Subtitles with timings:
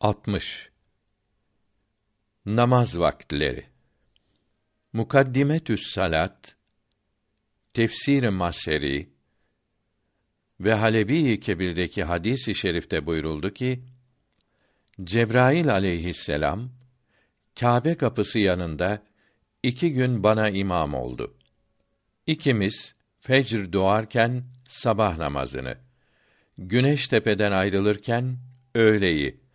[0.00, 0.70] 60
[2.46, 3.66] Namaz vaktileri
[4.92, 6.56] Mukaddimetü's Salat
[7.72, 9.08] Tefsir-i Maseri
[10.60, 13.84] ve Halebi Kebir'deki hadis-i şerifte buyuruldu ki
[15.04, 16.70] Cebrail aleyhisselam
[17.60, 19.02] Kâbe kapısı yanında
[19.62, 21.34] iki gün bana imam oldu.
[22.26, 25.78] İkimiz fecr doğarken sabah namazını,
[26.58, 28.38] güneş tepeden ayrılırken
[28.74, 29.47] öğleyi,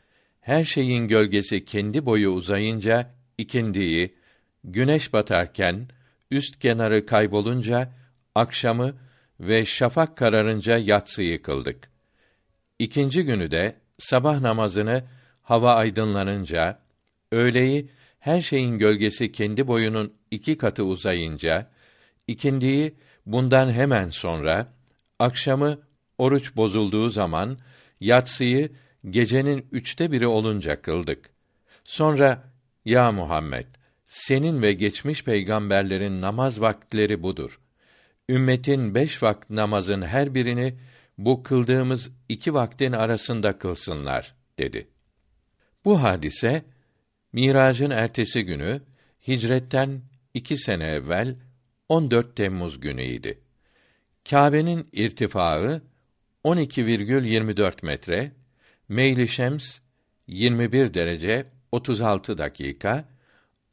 [0.43, 4.15] her şeyin gölgesi kendi boyu uzayınca ikindiyi,
[4.63, 5.88] güneş batarken
[6.31, 7.93] üst kenarı kaybolunca
[8.35, 8.93] akşamı
[9.39, 11.89] ve şafak kararınca yatsıyı kıldık.
[12.79, 15.03] İkinci günü de sabah namazını
[15.41, 16.79] hava aydınlanınca,
[17.31, 17.89] öğleyi
[18.20, 21.71] her şeyin gölgesi kendi boyunun iki katı uzayınca,
[22.27, 24.67] ikindiyi bundan hemen sonra,
[25.20, 25.79] akşamı
[26.17, 27.57] oruç bozulduğu zaman,
[27.99, 28.71] yatsıyı
[29.09, 31.30] gecenin üçte biri olunca kıldık.
[31.84, 32.43] Sonra,
[32.85, 33.67] ya Muhammed,
[34.05, 37.59] senin ve geçmiş peygamberlerin namaz vakitleri budur.
[38.29, 40.76] Ümmetin beş vakit namazın her birini
[41.18, 44.87] bu kıldığımız iki vaktin arasında kılsınlar dedi.
[45.85, 46.63] Bu hadise
[47.34, 48.81] Miracın ertesi günü
[49.27, 50.01] hicretten
[50.34, 51.35] iki sene evvel
[51.90, 53.40] 14 Temmuz günüydi.
[54.29, 55.81] Kâbe'nin irtifaı
[56.46, 58.31] 12,24 metre,
[58.89, 59.79] meyli şems
[60.27, 63.09] 21 derece 36 dakika,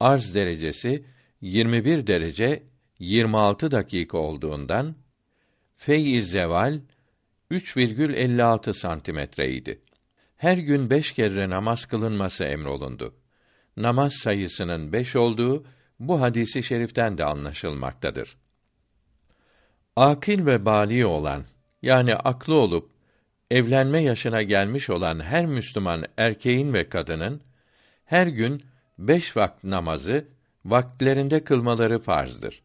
[0.01, 1.05] arz derecesi
[1.41, 2.63] 21 derece
[2.99, 4.95] 26 dakika olduğundan
[5.77, 6.81] fey zeval
[7.51, 9.81] 3,56 santimetreydi.
[10.37, 13.15] Her gün beş kere namaz kılınması emrolundu.
[13.77, 15.65] Namaz sayısının beş olduğu
[16.01, 18.37] bu hadisi şeriften de anlaşılmaktadır.
[19.97, 21.45] Akil ve bali olan
[21.83, 22.91] yani aklı olup
[23.51, 27.41] evlenme yaşına gelmiş olan her Müslüman erkeğin ve kadının
[28.05, 28.65] her gün
[28.99, 30.29] beş vakit namazı
[30.65, 32.63] vaktlerinde kılmaları farzdır.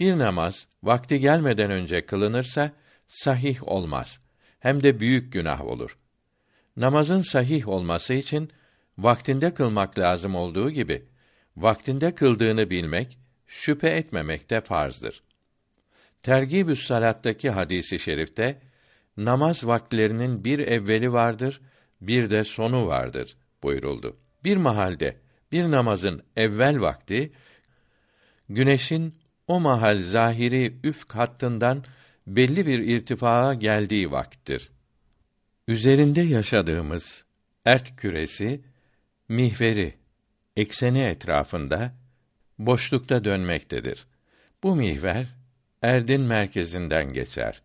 [0.00, 2.72] Bir namaz vakti gelmeden önce kılınırsa
[3.06, 4.20] sahih olmaz.
[4.60, 5.98] Hem de büyük günah olur.
[6.76, 8.50] Namazın sahih olması için
[8.98, 11.06] vaktinde kılmak lazım olduğu gibi
[11.56, 15.22] vaktinde kıldığını bilmek, şüphe etmemek de farzdır.
[16.22, 18.58] Tergibü's Salat'taki hadisi şerifte
[19.18, 21.60] namaz vakitlerinin bir evveli vardır,
[22.00, 24.16] bir de sonu vardır buyuruldu.
[24.44, 25.16] Bir mahalde
[25.52, 27.32] bir namazın evvel vakti
[28.48, 29.14] güneşin
[29.48, 31.84] o mahal zahiri üfk hattından
[32.26, 34.70] belli bir irtifaa geldiği vakittir.
[35.68, 37.24] Üzerinde yaşadığımız
[37.64, 38.60] ert küresi
[39.28, 39.94] mihveri
[40.56, 41.92] ekseni etrafında
[42.58, 44.06] boşlukta dönmektedir.
[44.62, 45.26] Bu mihver
[45.82, 47.62] erdin merkezinden geçer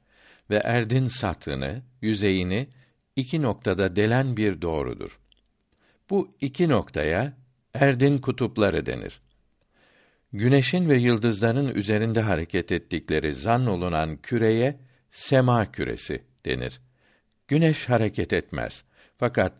[0.53, 2.67] ve erdin satını, yüzeyini
[3.15, 5.19] iki noktada delen bir doğrudur.
[6.09, 7.33] Bu iki noktaya
[7.73, 9.21] erdin kutupları denir.
[10.33, 14.79] Güneşin ve yıldızların üzerinde hareket ettikleri zan olunan küreye
[15.11, 16.81] sema küresi denir.
[17.47, 18.83] Güneş hareket etmez.
[19.17, 19.53] Fakat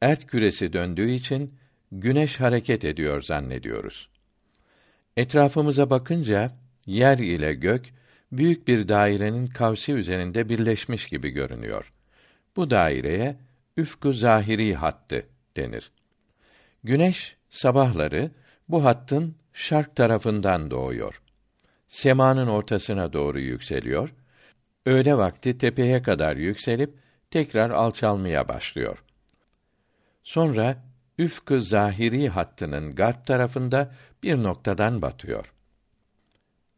[0.00, 1.54] ert küresi döndüğü için
[1.92, 4.08] güneş hareket ediyor zannediyoruz.
[5.16, 6.52] Etrafımıza bakınca
[6.86, 7.97] yer ile gök
[8.32, 11.92] büyük bir dairenin kavsi üzerinde birleşmiş gibi görünüyor.
[12.56, 13.36] Bu daireye
[13.76, 15.92] üfkü zahiri hattı denir.
[16.84, 18.30] Güneş sabahları
[18.68, 21.22] bu hattın şark tarafından doğuyor.
[21.88, 24.14] Semanın ortasına doğru yükseliyor.
[24.86, 26.94] Öğle vakti tepeye kadar yükselip
[27.30, 29.04] tekrar alçalmaya başlıyor.
[30.22, 30.82] Sonra
[31.18, 35.52] üfkü zahiri hattının garp tarafında bir noktadan batıyor.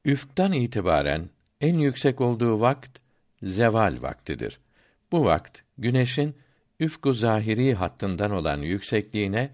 [0.05, 2.99] Üfktan itibaren en yüksek olduğu vakt
[3.43, 4.61] zeval vaktidir.
[5.13, 6.37] Bu vakt güneşin
[6.81, 9.51] üfkü zahiri hattından olan yüksekliğine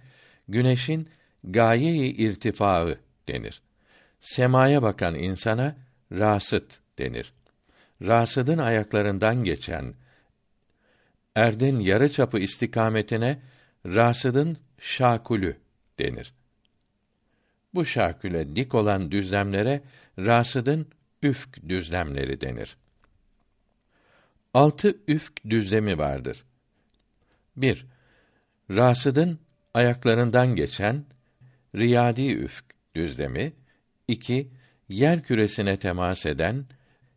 [0.49, 1.09] güneşin
[1.45, 3.63] gaye-i irtifaı denir.
[4.21, 5.77] Semaya bakan insana
[6.13, 7.33] rasıt denir.
[8.03, 9.95] Rasıdın ayaklarından geçen
[11.35, 13.39] erdin yarı çapı istikametine
[13.87, 15.57] rasıdın şakulü
[15.99, 16.35] denir.
[17.75, 19.83] Bu şaküle dik olan düzlemlere
[20.19, 20.87] rasıdın
[21.27, 22.77] üfk düzlemleri denir.
[24.55, 26.45] Altı üfk düzlemi vardır.
[27.57, 27.87] 1.
[28.71, 29.39] Rasıdın
[29.75, 31.05] ayaklarından geçen
[31.75, 32.65] riyadi üfk
[32.95, 33.53] düzlemi,
[34.09, 34.49] 2.
[34.89, 36.65] Yer küresine temas eden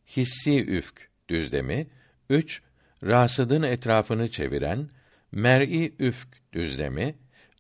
[0.08, 1.88] hissi üfk düzlemi,
[2.30, 2.62] 3.
[3.04, 4.90] Rasıdın etrafını çeviren
[5.32, 7.16] mer'i üfk düzlemi,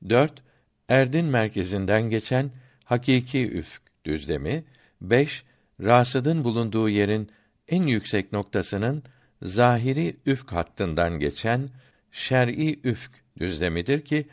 [0.10, 0.44] 4.
[0.90, 2.52] Erdin merkezinden geçen
[2.84, 4.63] hakiki üfk düzlemi,
[5.02, 5.44] 5.
[5.81, 7.30] Rasıdın bulunduğu yerin
[7.68, 9.04] en yüksek noktasının
[9.42, 11.70] zahiri üfk hattından geçen
[12.12, 14.28] şer'i üfk düzlemidir ki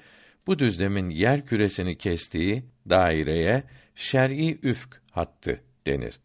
[0.46, 3.62] bu düzlemin yer küresini kestiği daireye
[3.94, 6.20] şer'i üfk hattı denir.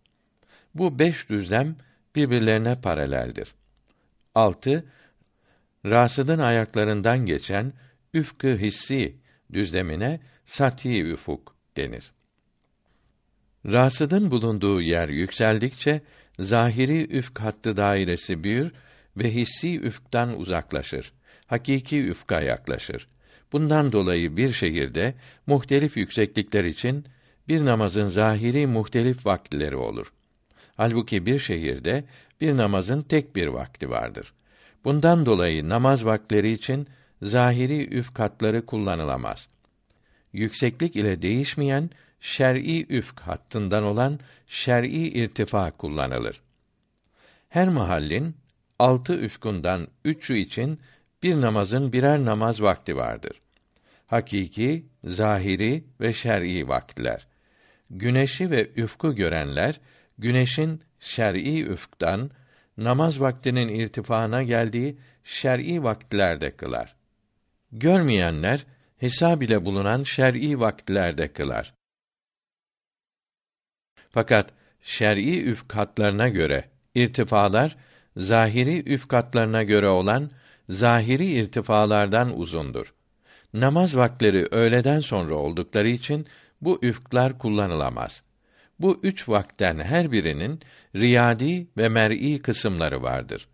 [0.76, 1.76] Bu beş düzlem
[2.16, 3.56] birbirlerine paraleldir.
[4.36, 4.86] 6.
[5.86, 7.74] Rasıdın ayaklarından geçen
[8.14, 9.16] üfkü hissi
[9.54, 12.12] düzlemine sati üfuk denir.
[13.66, 16.02] Rasıdın bulunduğu yer yükseldikçe
[16.40, 18.72] zahiri üfk hattı dairesi büyür
[19.18, 21.14] ve hissi üfktan uzaklaşır.
[21.48, 23.08] Hakiki üfka yaklaşır.
[23.52, 25.16] Bundan dolayı bir şehirde
[25.48, 27.06] muhtelif yükseklikler için
[27.48, 30.14] bir namazın zahiri muhtelif vakitleri olur.
[30.76, 32.04] Halbuki bir şehirde
[32.42, 34.34] bir namazın tek bir vakti vardır.
[34.84, 36.88] Bundan dolayı namaz vakitleri için
[37.22, 39.48] zahiri üfkatları kullanılamaz.
[40.34, 41.90] Yükseklik ile değişmeyen
[42.22, 46.42] şer'i üfk hattından olan şer'i irtifa kullanılır.
[47.50, 48.36] Her mahallin
[48.80, 50.80] altı üfkundan üçü için
[51.24, 53.42] bir namazın birer namaz vakti vardır.
[54.08, 57.28] Hakiki, zahiri ve şer'i vakitler.
[57.90, 59.80] Güneşi ve üfku görenler
[60.18, 62.32] güneşin şer'i üfktan
[62.78, 66.96] namaz vaktinin irtifana geldiği şer'i vakitlerde kılar.
[67.72, 68.66] Görmeyenler
[68.98, 71.74] hesab ile bulunan şer'i vakitlerde kılar.
[74.12, 74.50] Fakat
[74.82, 76.66] şer'i üfkatlarına göre
[76.96, 77.78] irtifalar
[78.18, 80.32] zahiri üfkatlarına göre olan
[80.70, 82.94] zahiri irtifalardan uzundur.
[83.54, 86.28] Namaz vakleri öğleden sonra oldukları için
[86.62, 88.24] bu üfklar kullanılamaz.
[88.80, 90.60] Bu üç vakten her birinin
[90.96, 93.48] riyadi ve mer'i kısımları vardır.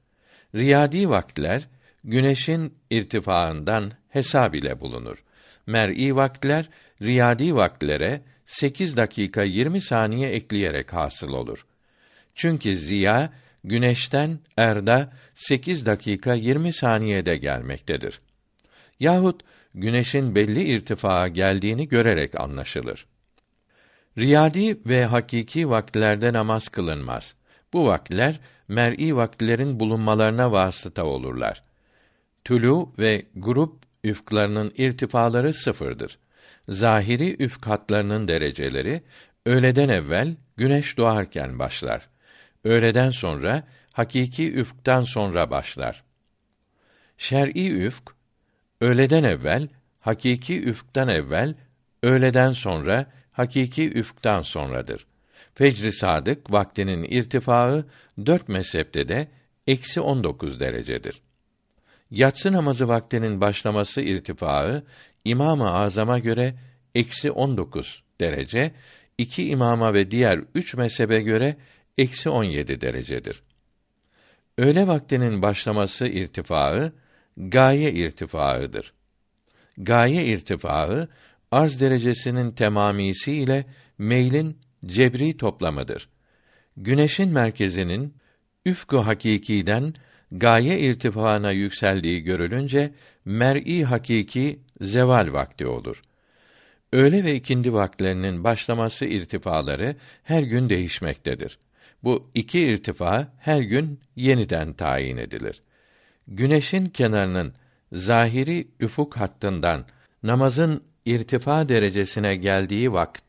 [0.56, 1.68] Riyadi vakitler
[2.04, 5.24] güneşin irtifaından hesab ile bulunur.
[5.68, 6.70] Mer'i vakitler
[7.02, 11.66] riyadi vaktlere 8 dakika 20 saniye ekleyerek hasıl olur.
[12.36, 13.34] Çünkü ziya
[13.64, 18.22] güneşten erda 8 dakika 20 saniyede gelmektedir.
[19.00, 19.42] Yahut
[19.76, 23.06] güneşin belli irtifaa geldiğini görerek anlaşılır.
[24.18, 27.36] Riyadi ve hakiki vakitlerde namaz kılınmaz.
[27.74, 31.64] Bu vakitler mer'i vakitlerin bulunmalarına vasıta olurlar.
[32.44, 36.18] Tülü ve grup üfklarının irtifaları sıfırdır.
[36.70, 39.02] Zahiri üfk hatlarının dereceleri
[39.46, 42.10] öğleden evvel güneş doğarken başlar.
[42.64, 46.04] Öğleden sonra hakiki üfktan sonra başlar.
[47.18, 48.12] Şer'i üfk
[48.82, 49.68] öğleden evvel,
[50.02, 51.56] hakiki üfktan evvel,
[52.04, 55.08] öğleden sonra hakiki üfktan sonradır.
[55.54, 57.86] Fecr-i sadık vaktinin irtifaı
[58.26, 59.28] dört mezhepte de
[59.68, 61.22] eksi on dokuz derecedir.
[62.12, 64.84] Yatsı namazı vaktinin başlaması irtifaı
[65.28, 66.56] İmam-ı Azam'a göre
[66.96, 68.72] eksi on dokuz derece,
[69.18, 71.56] iki imama ve diğer üç mezhebe göre
[71.98, 73.44] eksi on yedi derecedir.
[74.58, 76.92] Öğle vaktinin başlaması irtifaı
[77.38, 78.94] gaye irtifaıdır.
[79.78, 81.08] Gaye irtifaı
[81.52, 83.66] arz derecesinin temamisi ile
[83.98, 86.10] meylin cebri toplamıdır.
[86.78, 88.14] Güneşin merkezinin
[88.66, 89.94] üfku hakikiden
[90.32, 92.94] gaye irtifaına yükseldiği görülünce
[93.26, 96.02] mer'i hakiki zeval vakti olur.
[96.94, 101.60] Öğle ve ikindi vakitlerinin başlaması irtifaları her gün değişmektedir.
[102.04, 105.62] Bu iki irtifa her gün yeniden tayin edilir.
[106.28, 107.54] Güneşin kenarının
[107.92, 109.86] zahiri üfuk hattından
[110.24, 113.24] namazın irtifa derecesine geldiği vakt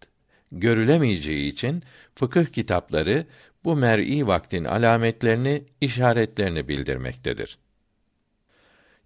[0.53, 1.83] görülemeyeceği için
[2.15, 3.27] fıkıh kitapları
[3.65, 7.59] bu mer'i vaktin alametlerini, işaretlerini bildirmektedir.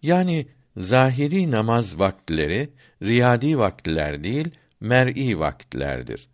[0.03, 2.71] Yani zahiri namaz vakitleri
[3.03, 4.51] riyadi vakitler değil,
[4.81, 6.29] mer'i vakitlerdir.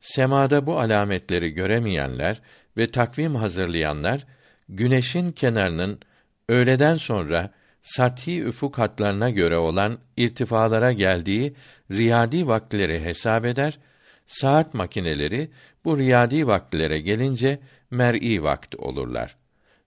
[0.00, 2.40] Semada bu alametleri göremeyenler
[2.76, 4.26] ve takvim hazırlayanlar
[4.68, 6.00] güneşin kenarının
[6.48, 7.50] öğleden sonra
[7.82, 11.54] sathi üfuk hatlarına göre olan irtifalara geldiği
[11.90, 13.78] riyadi vakitleri hesap eder,
[14.26, 15.50] saat makineleri
[15.84, 17.58] bu riyadi vaktlere gelince
[17.90, 19.36] mer'i vakt olurlar.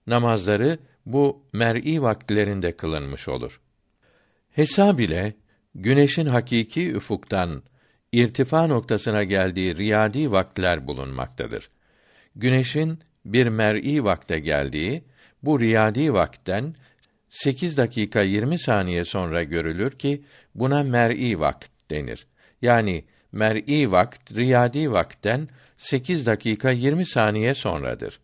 [0.06, 3.60] Namazları bu mer'i vaktlerinde kılınmış olur.
[4.54, 5.34] Hesab ile
[5.74, 7.62] güneşin hakiki üfuktan
[8.12, 11.70] irtifa noktasına geldiği riyadi vaktler bulunmaktadır.
[12.36, 15.04] Güneşin bir mer'i vakte geldiği
[15.42, 16.74] bu riyadi vakten
[17.30, 22.26] 8 dakika 20 saniye sonra görülür ki buna mer'i vakt denir.
[22.62, 28.20] Yani mer'i vakt riyadi vakten 8 dakika 20 saniye sonradır.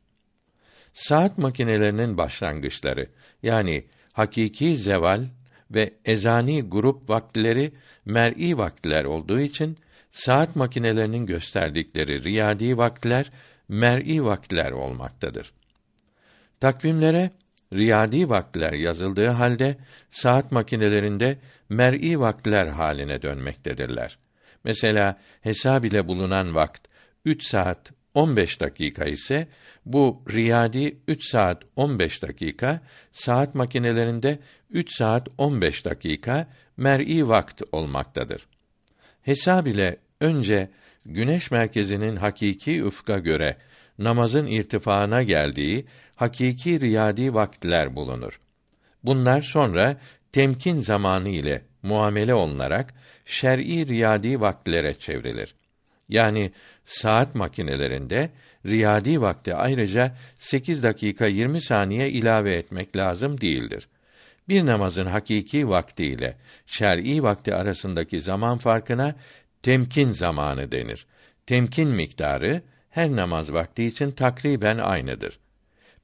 [0.92, 3.08] Saat makinelerinin başlangıçları
[3.42, 5.25] yani hakiki zeval
[5.70, 7.72] ve ezani grup vaktileri
[8.04, 9.78] mer'i vaktiler olduğu için
[10.12, 13.30] saat makinelerinin gösterdikleri riyadi vaktiler
[13.68, 15.52] mer'i vaktiler olmaktadır.
[16.60, 17.30] Takvimlere
[17.74, 19.76] riyadi vaktiler yazıldığı halde
[20.10, 24.18] saat makinelerinde mer'i vaktiler haline dönmektedirler.
[24.64, 26.88] Mesela hesab ile bulunan vakt
[27.24, 29.49] 3 saat 15 dakika ise
[29.87, 32.81] bu riyadi 3 saat 15 dakika,
[33.12, 34.38] saat makinelerinde
[34.71, 38.47] 3 saat 15 dakika mer'i vakt olmaktadır.
[39.23, 40.71] Hesab ile önce
[41.07, 43.57] güneş merkezinin hakiki ufka göre
[43.99, 45.87] namazın irtifaına geldiği
[46.17, 48.40] hakiki riyadi vaktiler bulunur.
[49.05, 49.97] Bunlar sonra
[50.33, 55.55] temkin zamanı ile muamele olunarak şer'i riyadi vaktlere çevrilir.
[56.09, 56.52] Yani
[56.90, 58.30] saat makinelerinde
[58.66, 63.88] riyadi vakti ayrıca 8 dakika 20 saniye ilave etmek lazım değildir.
[64.49, 69.14] Bir namazın hakiki vakti ile şer'i vakti arasındaki zaman farkına
[69.62, 71.06] temkin zamanı denir.
[71.47, 75.38] Temkin miktarı her namaz vakti için takriben aynıdır.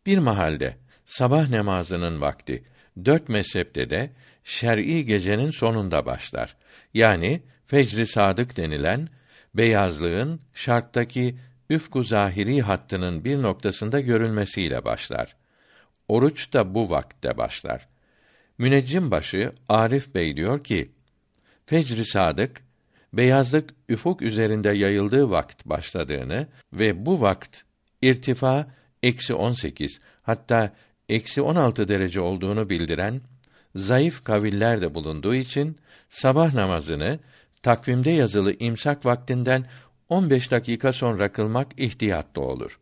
[0.07, 0.76] Bir mahalde
[1.07, 2.64] sabah namazının vakti
[3.05, 4.11] dört mezhepte de
[4.45, 6.57] şer'i gecenin sonunda başlar.
[6.95, 9.09] Yani fecri sadık denilen
[9.57, 11.39] beyazlığın şarttaki
[11.71, 15.37] üfku zahiri hattının bir noktasında görülmesiyle başlar.
[16.09, 17.89] Oruç da bu vakte başlar.
[18.59, 20.91] Müneccim başı Arif Bey diyor ki:
[21.67, 22.63] Fecri sadık
[23.13, 27.63] beyazlık üfuk üzerinde yayıldığı vakt başladığını ve bu vakt
[28.03, 28.67] irtifa
[29.03, 30.73] eksi 18 hatta
[31.09, 33.21] eksi 16 derece olduğunu bildiren
[33.75, 37.19] zayıf kaviller de bulunduğu için sabah namazını
[37.66, 39.64] takvimde yazılı imsak vaktinden
[40.08, 42.78] 15 dakika sonra kılmak ihtiyatlı olur.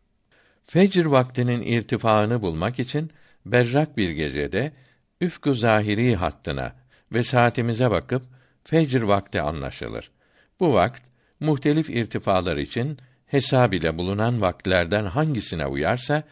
[0.65, 3.11] Fecr vaktinin irtifaını bulmak için
[3.45, 4.71] berrak bir gecede
[5.21, 6.75] üfkü zahiri hattına
[7.13, 8.23] ve saatimize bakıp
[8.63, 10.11] fecr vakti anlaşılır.
[10.59, 11.01] Bu vakt
[11.39, 16.23] muhtelif irtifalar için hesab ile bulunan vaktlerden hangisine uyarsa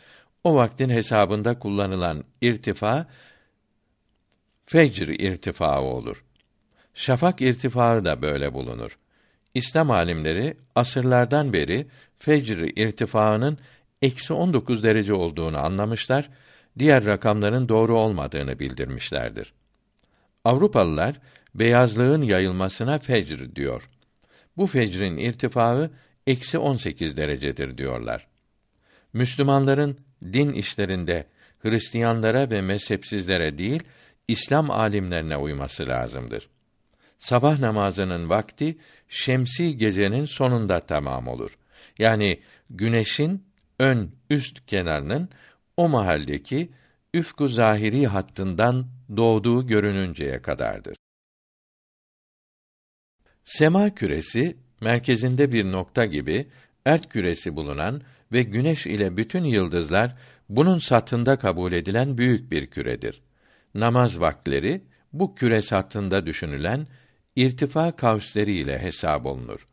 [0.44, 3.08] o vaktin hesabında kullanılan irtifa
[4.66, 6.24] fecr irtifaı olur.
[6.94, 8.98] Şafak irtifaı da böyle bulunur.
[9.54, 11.88] İslam alimleri asırlardan beri
[12.20, 13.58] fecr irtifaının
[14.02, 16.30] eksi 19 derece olduğunu anlamışlar,
[16.80, 19.54] diğer rakamların doğru olmadığını bildirmişlerdir.
[20.46, 21.16] Avrupalılar
[21.56, 23.90] beyazlığın yayılmasına fecr diyor.
[24.58, 25.92] Bu fecrin irtifaı
[26.28, 28.28] eksi 18 derecedir diyorlar.
[29.14, 31.28] Müslümanların din işlerinde
[31.60, 33.84] Hristiyanlara ve mezhepsizlere değil,
[34.28, 36.50] İslam alimlerine uyması lazımdır.
[37.24, 38.78] Sabah namazının vakti
[39.10, 41.58] şemsi gecenin sonunda tamam olur.
[42.00, 42.40] Yani
[42.70, 43.44] güneşin
[43.80, 45.30] ön üst kenarının
[45.78, 46.70] o mahaldeki
[47.14, 48.88] üfku zahiri hattından
[49.18, 50.96] doğduğu görününceye kadardır.
[53.44, 56.48] Sema küresi merkezinde bir nokta gibi
[56.86, 58.02] ert küresi bulunan
[58.32, 60.16] ve güneş ile bütün yıldızlar
[60.50, 63.22] bunun satında kabul edilen büyük bir küredir.
[63.76, 64.82] Namaz vaktleri
[65.14, 66.88] bu küre satında düşünülen
[67.36, 69.68] irtifa kavsleri ile hesap olunur.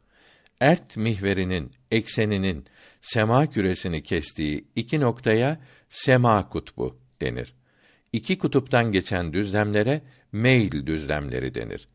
[0.60, 2.64] Ert mihverinin ekseninin
[3.00, 7.54] sema küresini kestiği iki noktaya sema kutbu denir.
[8.12, 10.02] İki kutuptan geçen düzlemlere
[10.32, 11.88] meyl düzlemleri denir.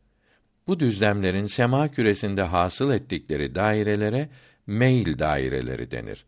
[0.66, 4.28] Bu düzlemlerin sema küresinde hasıl ettikleri dairelere
[4.66, 6.26] meyl daireleri denir.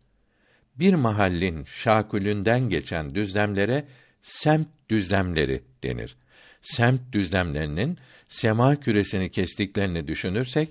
[0.75, 3.87] Bir mahallin şakülünden geçen düzlemlere
[4.21, 6.17] semt düzlemleri denir.
[6.61, 7.97] Semt düzlemlerinin
[8.29, 10.69] sema küresini kestiklerini düşünürsek,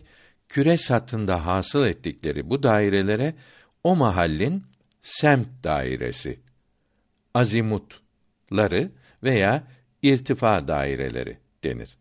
[0.48, 3.34] küre satında hasıl ettikleri bu dairelere
[3.84, 4.62] o mahallin
[5.02, 6.40] semt dairesi,
[7.34, 8.90] azimutları
[9.22, 9.64] veya
[10.02, 11.98] irtifa daireleri denir.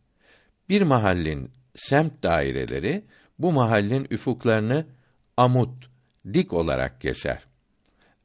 [0.70, 3.04] Bir mahallin semt daireleri
[3.40, 4.86] bu mahallin üfuklarını
[5.38, 5.90] amut,
[6.34, 7.44] dik olarak keser.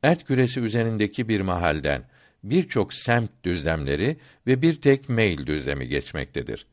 [0.02, 2.04] Ert küresi üzerindeki bir mahalden
[2.44, 6.66] birçok semt düzlemleri ve bir tek meyl düzlemi geçmektedir.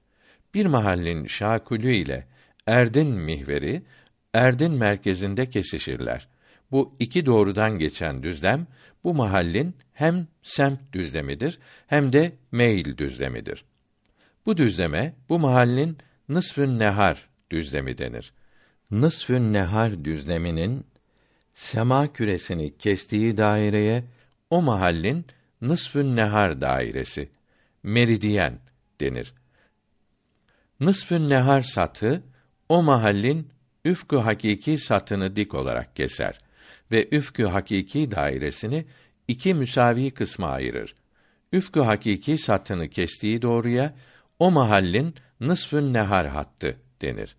[0.54, 2.28] Bir mahallin şakülü ile
[2.68, 3.82] erdin mihveri
[4.34, 6.28] erdin merkezinde kesişirler.
[6.72, 8.68] Bu iki doğrudan geçen düzlem
[9.04, 13.66] bu mahallin hem semt düzlemidir hem de meyil düzlemidir.
[14.46, 15.98] Bu düzleme bu mahallin
[16.30, 18.34] nısfün nehar düzlemi denir.
[18.92, 20.86] Nısfün nehar düzleminin
[21.54, 24.04] sema küresini kestiği daireye
[24.50, 25.26] o mahallin
[25.62, 27.30] nısfün nehar dairesi
[27.84, 28.60] meridyen
[29.02, 29.34] denir.
[30.80, 32.24] Nısfün nehar satı
[32.70, 33.50] o mahallin
[33.86, 36.38] üfkü hakiki satını dik olarak keser
[36.92, 38.86] ve üfkü hakiki dairesini
[39.28, 40.96] iki müsavi kısma ayırır.
[41.54, 43.94] Üfkü hakiki satını kestiği doğruya
[44.40, 47.36] o mahallin nısfün nehar hattı denir.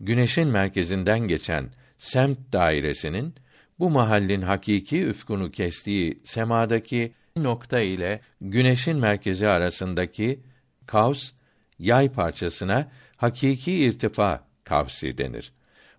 [0.00, 3.34] Güneşin merkezinden geçen semt dairesinin
[3.78, 10.40] bu mahallin hakiki üfkunu kestiği semadaki nokta ile güneşin merkezi arasındaki
[10.86, 11.32] kavs
[11.80, 15.52] yay parçasına hakiki irtifa kavsi denir.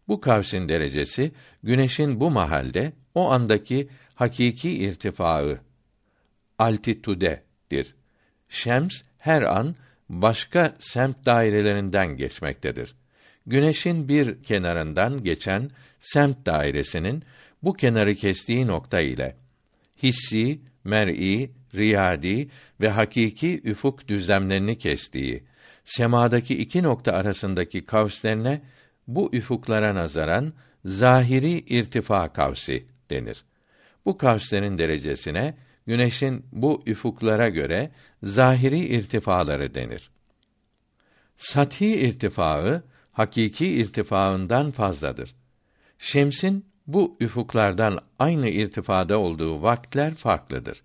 [0.07, 1.31] Bu kavsin derecesi
[1.63, 5.59] güneşin bu mahalde o andaki hakiki irtifaı
[6.59, 7.95] altitude'dir.
[8.50, 9.75] Şems her an
[10.09, 12.95] başka semt dairelerinden geçmektedir.
[13.47, 15.69] Güneşin bir kenarından geçen
[16.00, 17.23] semt dairesinin
[17.63, 19.35] bu kenarı kestiği nokta ile
[20.03, 22.50] hissi, mer'i, riyadi
[22.81, 25.43] ve hakiki üfuk düzlemlerini kestiği
[25.95, 28.62] semadaki iki nokta arasındaki kavslerine
[29.07, 30.53] bu üfuklara nazaran
[30.86, 33.45] zahiri irtifa kavsi denir.
[34.05, 35.57] Bu kavslerin derecesine
[35.88, 37.91] güneşin bu üfuklara göre
[38.24, 40.12] zahiri irtifaları denir.
[41.36, 45.36] Sathi irtifaı hakiki irtifaından fazladır.
[46.00, 50.83] Şems'in bu üfuklardan aynı irtifada olduğu vakitler farklıdır.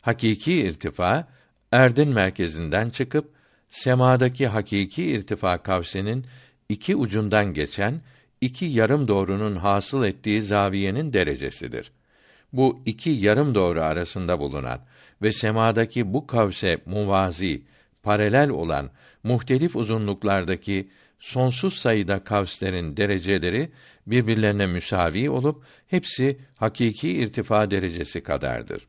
[0.00, 1.28] Hakiki irtifa
[1.72, 3.37] erdin merkezinden çıkıp
[3.70, 6.26] semadaki hakiki irtifa kavsinin
[6.68, 8.00] iki ucundan geçen
[8.40, 11.92] iki yarım doğrunun hasıl ettiği zaviyenin derecesidir.
[12.52, 14.80] Bu iki yarım doğru arasında bulunan
[15.22, 17.62] ve semadaki bu kavse muvazi,
[18.02, 18.90] paralel olan
[19.22, 20.88] muhtelif uzunluklardaki
[21.20, 23.70] sonsuz sayıda kavslerin dereceleri
[24.06, 28.86] birbirlerine müsavi olup hepsi hakiki irtifa derecesi kadardır.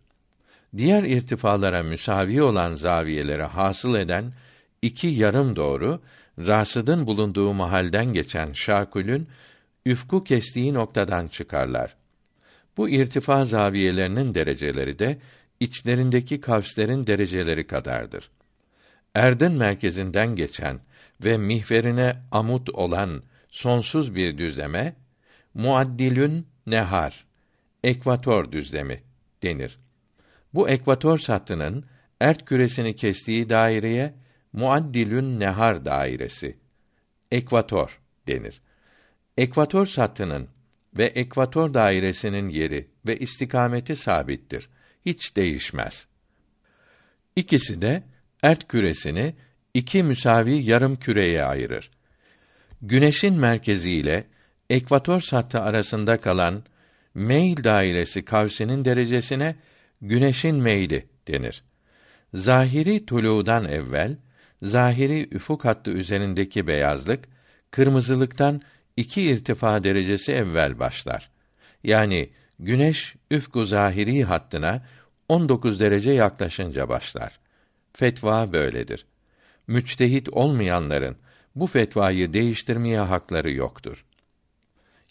[0.78, 4.34] Diğer irtifalara müsavi olan zaviyeleri hasıl eden
[4.82, 6.02] iki yarım doğru
[6.40, 9.28] rasıdın bulunduğu mahalden geçen şakülün
[9.86, 11.96] üfku kestiği noktadan çıkarlar.
[12.78, 15.18] Bu irtifa zaviyelerinin dereceleri de
[15.60, 18.30] içlerindeki kavslerin dereceleri kadardır.
[19.16, 20.80] Erdin merkezinden geçen
[21.24, 24.96] ve mihverine amut olan sonsuz bir düzleme
[25.54, 27.26] muaddilün nehar
[27.84, 29.04] ekvator düzlemi
[29.44, 29.80] denir.
[30.54, 31.86] Bu ekvator sattının
[32.22, 34.14] ert küresini kestiği daireye
[34.54, 36.58] muaddilün nehar dairesi
[37.32, 38.62] ekvator denir.
[39.38, 40.50] Ekvator sattının
[40.98, 44.70] ve ekvator dairesinin yeri ve istikameti sabittir.
[45.06, 46.08] Hiç değişmez.
[47.36, 48.04] İkisi de
[48.44, 49.36] ert küresini
[49.74, 51.92] iki müsavi yarım küreye ayırır.
[52.82, 54.28] Güneşin merkezi ile
[54.70, 56.64] ekvator sattı arasında kalan
[57.14, 59.56] meyl dairesi kavsinin derecesine
[60.02, 61.64] güneşin meyli denir.
[62.34, 64.18] Zahiri tuludan evvel
[64.62, 67.26] zahiri üfuk hattı üzerindeki beyazlık
[67.72, 68.62] kırmızılıktan
[68.98, 71.30] iki irtifa derecesi evvel başlar.
[71.84, 74.86] Yani güneş üfku zahiri hattına
[75.30, 77.40] 19 derece yaklaşınca başlar.
[77.94, 79.06] Fetva böyledir.
[79.68, 81.18] Müçtehit olmayanların
[81.56, 84.06] bu fetvayı değiştirmeye hakları yoktur.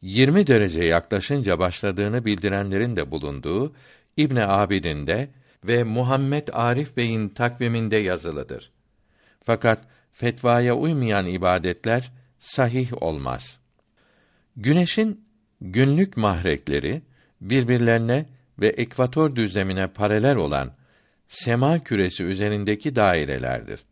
[0.03, 3.75] 20 derece yaklaşınca başladığını bildirenlerin de bulunduğu
[4.17, 5.29] İbn Abidin'de
[5.65, 8.71] ve Muhammed Arif Bey'in takviminde yazılıdır.
[9.41, 13.59] Fakat fetvaya uymayan ibadetler sahih olmaz.
[14.57, 15.25] Güneşin
[15.61, 17.03] günlük mahrekleri
[17.41, 18.27] birbirlerine
[18.59, 20.73] ve ekvator düzlemine paralel olan
[21.29, 23.85] sema küresi üzerindeki dairelerdir.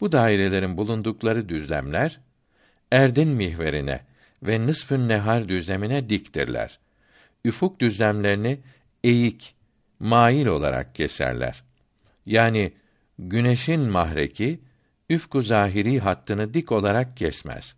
[0.00, 2.20] Bu dairelerin bulundukları düzlemler
[2.92, 4.00] erdin mihverine
[4.42, 6.78] ve nısfün nehar düzlemine diktirler.
[7.44, 8.58] Üfuk düzlemlerini
[9.04, 9.54] eğik,
[10.00, 11.62] mail olarak keserler.
[12.26, 12.72] Yani
[13.18, 14.60] güneşin mahreki
[15.10, 17.74] üfku zahiri hattını dik olarak kesmez.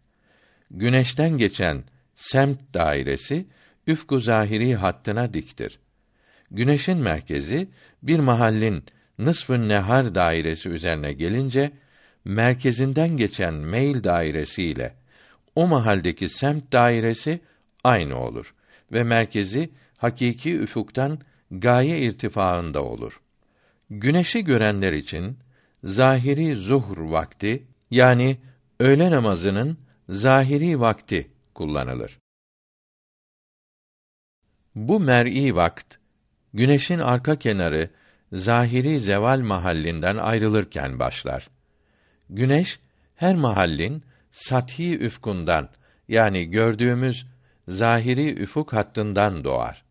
[0.70, 3.46] Güneşten geçen semt dairesi
[3.86, 5.78] üfku zahiri hattına diktir.
[6.50, 7.68] Güneşin merkezi
[8.02, 8.84] bir mahallin
[9.18, 11.72] nısfın nehar dairesi üzerine gelince
[12.24, 14.94] merkezinden geçen meyl dairesi ile
[15.54, 17.40] o mahaldeki semt dairesi
[17.84, 18.54] aynı olur
[18.92, 21.18] ve merkezi hakiki üfuktan
[21.50, 23.20] gaye irtifaında olur.
[23.90, 25.38] Güneşi görenler için
[25.84, 28.38] zahiri zuhr vakti yani
[28.80, 32.18] öğle namazının zahiri vakti kullanılır.
[34.74, 35.96] Bu mer'i vakt
[36.54, 37.90] güneşin arka kenarı
[38.32, 41.48] zahiri zeval mahallinden ayrılırken başlar.
[42.30, 42.80] Güneş
[43.16, 45.68] her mahallin sathi üfkundan
[46.08, 47.26] yani gördüğümüz
[47.68, 49.84] zahiri üfuk hattından doğar.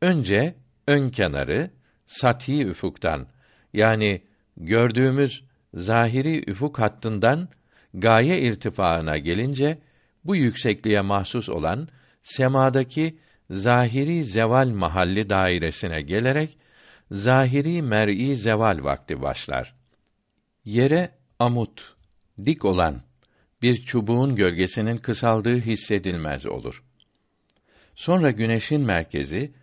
[0.00, 0.54] Önce
[0.86, 1.70] ön kenarı
[2.06, 3.26] sathi üfuktan
[3.72, 4.22] yani
[4.56, 7.48] gördüğümüz zahiri üfuk hattından
[7.94, 9.78] gaye irtifaına gelince
[10.24, 11.88] bu yüksekliğe mahsus olan
[12.22, 13.18] semadaki
[13.50, 16.58] zahiri zeval mahalli dairesine gelerek
[17.10, 19.74] zahiri mer'i zeval vakti başlar.
[20.64, 21.94] Yere amut
[22.44, 23.02] dik olan
[23.62, 26.82] bir çubuğun gölgesinin kısaldığı hissedilmez olur.
[27.94, 29.54] Sonra güneşin merkezi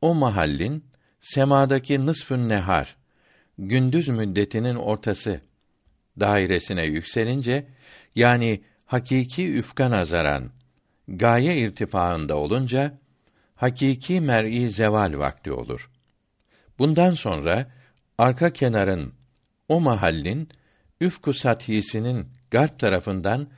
[0.00, 0.84] o mahallin
[1.20, 2.97] semadaki nısfün nehar
[3.58, 5.40] gündüz müddetinin ortası
[6.20, 7.66] dairesine yükselince
[8.14, 10.50] yani hakiki üfka nazaran
[11.08, 12.98] gaye irtifaında olunca
[13.56, 15.90] hakiki mer'i zeval vakti olur.
[16.78, 17.70] Bundan sonra
[18.18, 19.12] arka kenarın
[19.68, 20.48] o mahallin
[21.00, 23.48] üfku sathisinin garp tarafından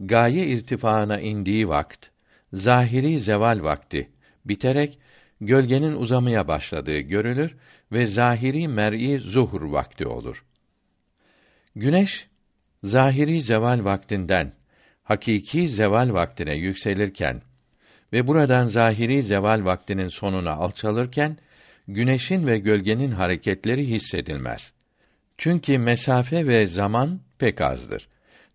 [0.00, 2.06] gaye irtifaına indiği vakt
[2.52, 4.10] zahiri zeval vakti
[4.44, 4.98] biterek
[5.40, 7.56] gölgenin uzamaya başladığı görülür
[7.92, 10.44] ve zahiri mer'i zuhur vakti olur.
[11.76, 12.28] Güneş
[12.84, 14.52] zahiri zeval vaktinden
[15.02, 17.42] hakiki zeval vaktine yükselirken
[18.12, 21.38] ve buradan zahiri zeval vaktinin sonuna alçalırken
[21.88, 24.72] güneşin ve gölgenin hareketleri hissedilmez.
[25.38, 28.08] Çünkü mesafe ve zaman pek azdır.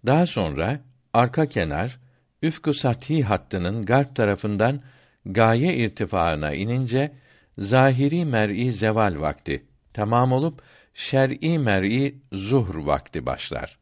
[0.06, 0.80] Daha sonra
[1.14, 2.00] arka kenar
[2.42, 4.82] üfku sathi hattının garp tarafından
[5.26, 7.12] gaye irtifaına inince
[7.58, 10.62] zahiri mer'i zeval vakti tamam olup
[10.94, 13.78] şer'i mer'i zuhr vakti başlar.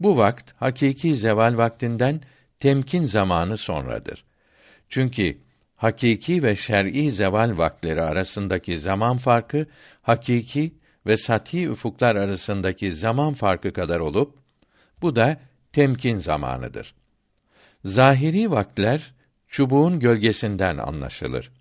[0.00, 2.20] Bu vakt hakiki zeval vaktinden
[2.60, 4.24] temkin zamanı sonradır.
[4.88, 5.38] Çünkü
[5.76, 9.66] hakiki ve şer'i zeval vaktleri arasındaki zaman farkı
[10.02, 10.74] hakiki
[11.06, 14.38] ve sati ufuklar arasındaki zaman farkı kadar olup
[15.02, 15.36] bu da
[15.72, 16.94] temkin zamanıdır.
[17.84, 19.14] Zahiri vakitler
[19.50, 21.52] çubuğun gölgesinden anlaşılır.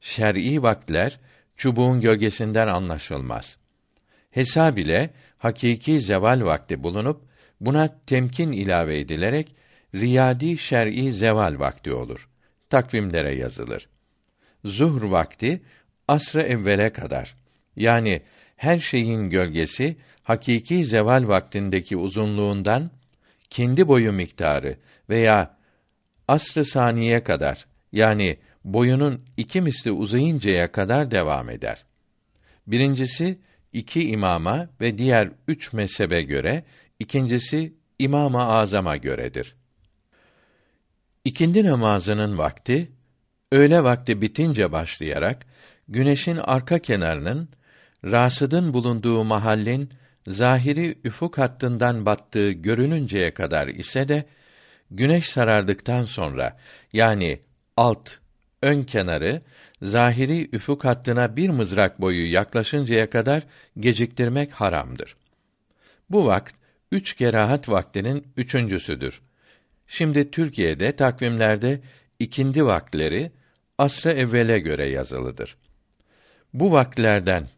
[0.00, 1.20] Şer'i vakitler
[1.56, 3.58] çubuğun gölgesinden anlaşılmaz.
[4.30, 7.20] Hesab ile hakiki zeval vakti bulunup
[7.60, 9.56] buna temkin ilave edilerek
[9.94, 12.28] riyadi şer'i zeval vakti olur.
[12.70, 13.88] Takvimlere yazılır.
[14.64, 15.62] Zuhr vakti
[16.08, 17.36] asr-ı evvele kadar
[17.76, 18.22] yani
[18.56, 22.90] her şeyin gölgesi hakiki zeval vaktindeki uzunluğundan
[23.50, 24.76] kendi boyu miktarı
[25.08, 25.56] veya
[26.28, 31.84] asr-ı saniye kadar yani boyunun iki misli uzayıncaya kadar devam eder.
[32.66, 33.38] Birincisi
[33.72, 36.64] iki imama ve diğer üç mezhebe göre,
[36.98, 39.56] ikincisi İmam-ı Azam'a göredir.
[41.24, 42.92] İkindi namazının vakti
[43.52, 45.46] öğle vakti bitince başlayarak
[45.88, 47.48] güneşin arka kenarının
[48.04, 49.90] rasıdın bulunduğu mahallin
[50.26, 54.24] zahiri üfuk hattından battığı görününceye kadar ise de
[54.96, 56.58] güneş sarardıktan sonra
[56.92, 57.40] yani
[57.76, 58.10] alt
[58.62, 59.42] ön kenarı
[59.82, 63.42] zahiri üfuk hattına bir mızrak boyu yaklaşıncaya kadar
[63.80, 65.16] geciktirmek haramdır.
[66.10, 66.54] Bu vakt
[66.92, 69.20] üç kerahat vaktinin üçüncüsüdür.
[69.86, 71.80] Şimdi Türkiye'de takvimlerde
[72.18, 73.32] ikindi vakleri
[73.78, 75.56] asra evvele göre yazılıdır.
[76.54, 77.48] Bu vaklerden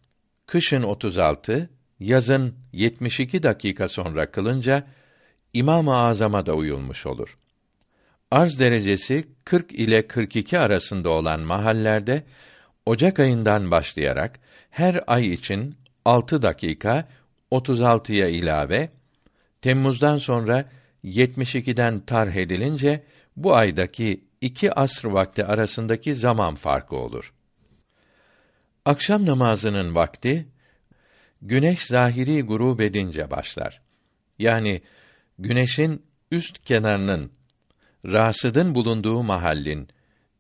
[0.47, 1.71] kışın 36,
[2.01, 4.87] yazın 72 dakika sonra kılınca
[5.55, 7.39] İmam-ı Azam'a da uyulmuş olur.
[8.31, 12.25] Arz derecesi 40 ile 42 arasında olan mahallerde
[12.87, 14.41] Ocak ayından başlayarak
[14.71, 17.09] her ay için 6 dakika
[17.53, 18.91] 36'ya ilave
[19.61, 20.65] Temmuz'dan sonra
[21.05, 23.05] 72'den tarh edilince
[23.37, 27.33] bu aydaki iki asr vakti arasındaki zaman farkı olur.
[28.85, 30.47] Akşam namazının vakti
[31.43, 33.81] güneş zahiri gurub edince başlar.
[34.39, 34.83] Yani
[35.39, 37.31] güneşin üst kenarının
[38.05, 39.89] rasıdın bulunduğu mahallin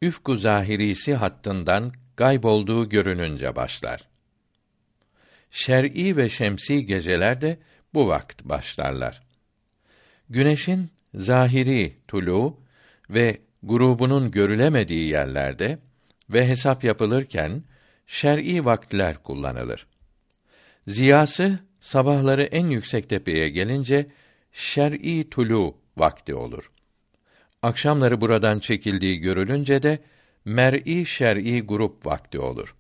[0.02, 4.09] üfku zahirisi hattından gaybolduğu görününce başlar.
[5.50, 7.59] Şer'i ve şemsi geceler de
[7.94, 9.22] bu vakt başlarlar.
[10.30, 12.61] Güneşin zahiri tulu
[13.11, 15.78] ve grubunun görülemediği yerlerde
[16.30, 17.62] ve hesap yapılırken
[18.07, 19.87] şer'i vakitler kullanılır.
[20.87, 24.07] Ziyası sabahları en yüksek tepeye gelince
[24.54, 26.70] şer'i tulu vakti olur.
[27.62, 29.98] Akşamları buradan çekildiği görülünce de
[30.44, 32.74] mer'i şer'i grup vakti olur.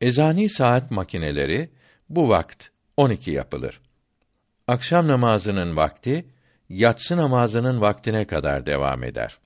[0.00, 1.70] Ezani saat makineleri
[2.08, 3.80] bu vakt 12 yapılır.
[4.68, 6.26] Akşam namazının vakti
[6.68, 9.38] yatsı namazının vaktine kadar devam eder.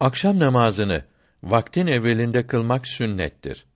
[0.00, 1.04] Akşam namazını
[1.42, 3.66] vaktin evvelinde kılmak sünnettir.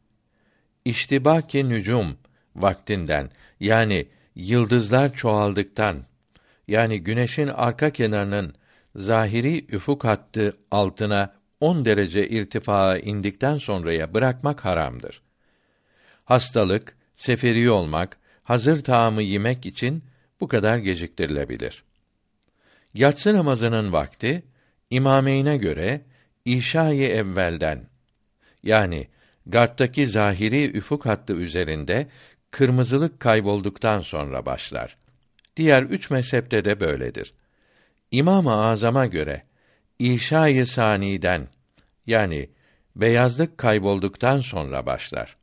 [0.85, 2.17] İştibaki nücum
[2.57, 6.05] vaktinden yani yıldızlar çoğaldıktan
[6.69, 8.55] yani güneşin arka kenarının
[8.97, 15.23] zahiri üfuk hattı altına 10 derece irtifaa indikten sonraya bırakmak haramdır.
[16.25, 20.05] Hastalık, seferi olmak, hazır taamı yemek için
[20.41, 21.85] bu kadar geciktirilebilir.
[22.95, 24.43] Yatsı namazının vakti
[24.91, 26.01] imameyne göre
[26.45, 27.89] İşa-i evvelden
[28.63, 29.09] yani
[29.47, 32.07] garttaki zahiri üfuk hattı üzerinde
[32.55, 34.97] kırmızılık kaybolduktan sonra başlar.
[35.57, 37.35] Diğer üç mezhepte de böyledir.
[38.11, 39.43] İmam-ı Azam'a göre
[39.99, 41.49] İşa-i saniden
[42.07, 42.51] yani
[42.97, 45.37] beyazlık kaybolduktan sonra başlar.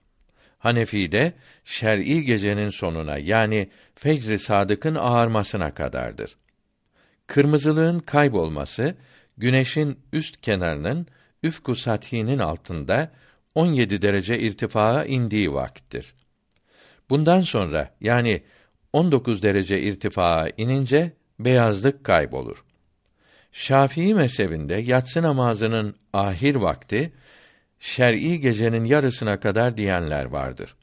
[0.59, 6.37] Hanefi'de şer'i gecenin sonuna yani fecr-i sadıkın ağarmasına kadardır.
[7.27, 8.95] Kırmızılığın kaybolması
[9.37, 11.07] güneşin üst kenarının
[11.43, 13.11] üfku sathinin altında
[13.55, 16.20] 17 derece irtifaya indiği vakittir.
[17.11, 18.41] Bundan sonra yani
[18.93, 22.63] 19 derece irtifaya inince beyazlık kaybolur.
[23.51, 27.13] Şafii mezhebinde yatsı namazının ahir vakti
[27.79, 30.75] şer'i gecenin yarısına kadar diyenler vardır.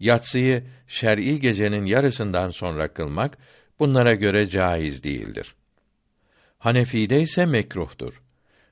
[0.00, 3.38] Yatsıyı şer'i gecenin yarısından sonra kılmak
[3.78, 5.54] bunlara göre caiz değildir.
[6.58, 8.22] Hanefi'de ise mekruhtur.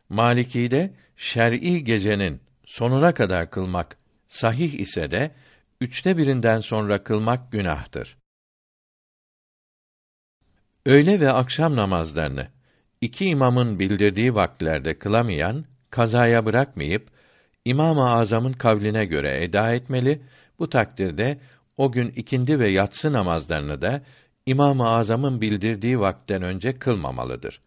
[0.09, 3.97] Maliki'de şer'i gecenin sonuna kadar kılmak
[4.29, 5.31] sahih ise de
[5.81, 8.17] üçte birinden sonra kılmak günahtır.
[10.87, 12.49] Öğle ve akşam namazlarını
[13.01, 17.11] iki imamın bildirdiği vakitlerde kılamayan kazaya bırakmayıp
[17.65, 20.21] İmam-ı Azam'ın kavline göre eda etmeli.
[20.59, 21.39] Bu takdirde
[21.77, 24.03] o gün ikindi ve yatsı namazlarını da
[24.47, 27.61] İmam-ı Azam'ın bildirdiği vakten önce kılmamalıdır.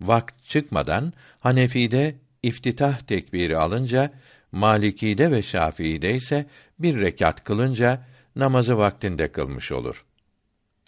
[0.00, 4.12] Vakt çıkmadan Hanefi'de iftitah tekbiri alınca,
[4.52, 6.46] Maliki'de ve Şafii'de ise
[6.78, 10.04] bir rekat kılınca namazı vaktinde kılmış olur.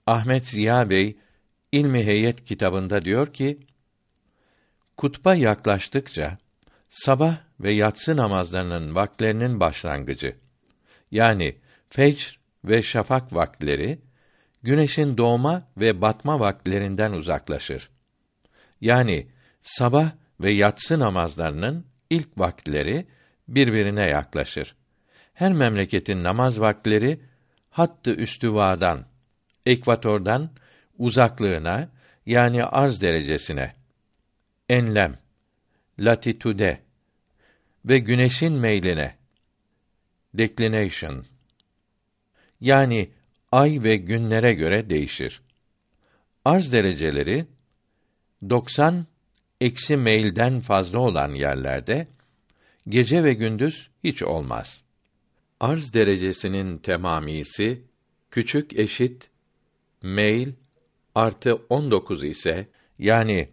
[0.07, 1.17] Ahmet Ziya Bey
[1.73, 3.59] İlmi Heyet kitabında diyor ki:
[4.97, 6.39] Kutba yaklaştıkça
[6.89, 10.37] sabah ve yatsı namazlarının vaklerinin başlangıcı
[11.11, 11.57] yani
[11.91, 13.99] fecr ve şafak vakleri
[14.63, 17.91] güneşin doğma ve batma vaklerinden uzaklaşır.
[18.81, 19.27] Yani
[19.63, 23.07] sabah ve yatsı namazlarının ilk vakitleri
[23.49, 24.75] birbirine yaklaşır.
[25.35, 27.21] Her memleketin namaz vakitleri
[27.71, 29.07] hattı üstüvadan,
[29.67, 30.51] ekvatordan
[30.99, 31.89] uzaklığına
[32.27, 33.75] yani arz derecesine
[34.69, 35.19] enlem,
[35.99, 36.81] latitude
[37.85, 39.15] ve güneşin meyline
[40.35, 41.27] declination
[42.61, 43.11] yani
[43.53, 45.43] ay ve günlere göre değişir.
[46.45, 47.47] Arz dereceleri
[48.51, 49.07] 90
[49.61, 52.07] eksi meylden fazla olan yerlerde
[52.89, 54.83] gece ve gündüz hiç olmaz.
[55.61, 57.83] Arz derecesinin temamisi
[58.31, 59.31] küçük eşit
[60.03, 60.49] meyl
[61.15, 62.69] artı 19 ise
[62.99, 63.49] yani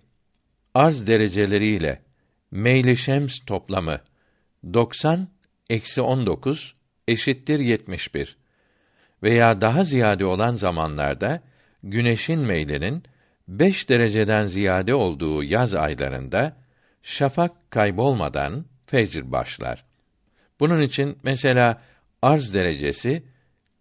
[0.73, 2.01] arz dereceleriyle
[2.51, 4.01] meyli şems toplamı
[4.73, 5.27] 90
[5.69, 6.75] eksi 19
[7.07, 8.37] eşittir 71
[9.23, 11.41] veya daha ziyade olan zamanlarda
[11.83, 13.03] güneşin meylinin
[13.47, 16.57] 5 dereceden ziyade olduğu yaz aylarında
[17.03, 19.83] şafak kaybolmadan fecr başlar.
[20.59, 21.81] Bunun için mesela
[22.21, 23.23] arz derecesi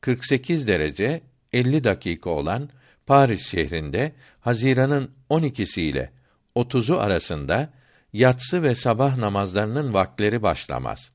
[0.00, 2.70] 48 derece 50 dakika olan
[3.06, 6.12] Paris şehrinde Haziran'ın 12'si ile
[6.56, 7.70] 30'u arasında
[8.12, 11.10] yatsı ve sabah namazlarının vakleri başlamaz.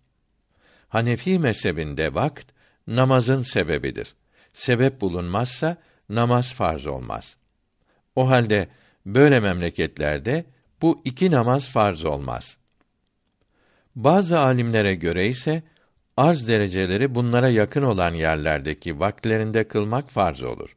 [0.89, 2.51] Hanefi mezhebinde vakt
[2.87, 4.15] namazın sebebidir.
[4.53, 5.77] Sebep bulunmazsa
[6.09, 7.37] namaz farz olmaz.
[8.15, 8.69] O halde
[9.05, 10.45] böyle memleketlerde
[10.81, 12.57] bu iki namaz farz olmaz.
[13.95, 15.63] Bazı alimlere göre ise
[16.17, 20.75] arz dereceleri bunlara yakın olan yerlerdeki vakitlerinde kılmak farz olur.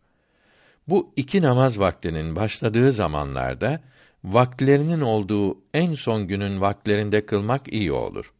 [0.88, 3.80] Bu iki namaz vaktinin başladığı zamanlarda
[4.24, 8.32] vaktlerinin olduğu en son günün vaktlerinde kılmak iyi olur.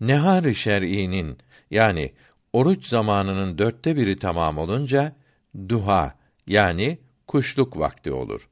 [0.00, 1.38] Nehar-ı şer'înin
[1.70, 2.12] yani
[2.52, 5.12] oruç zamanının dörtte biri tamam olunca
[5.68, 6.14] duha
[6.46, 8.48] yani kuşluk vakti olur.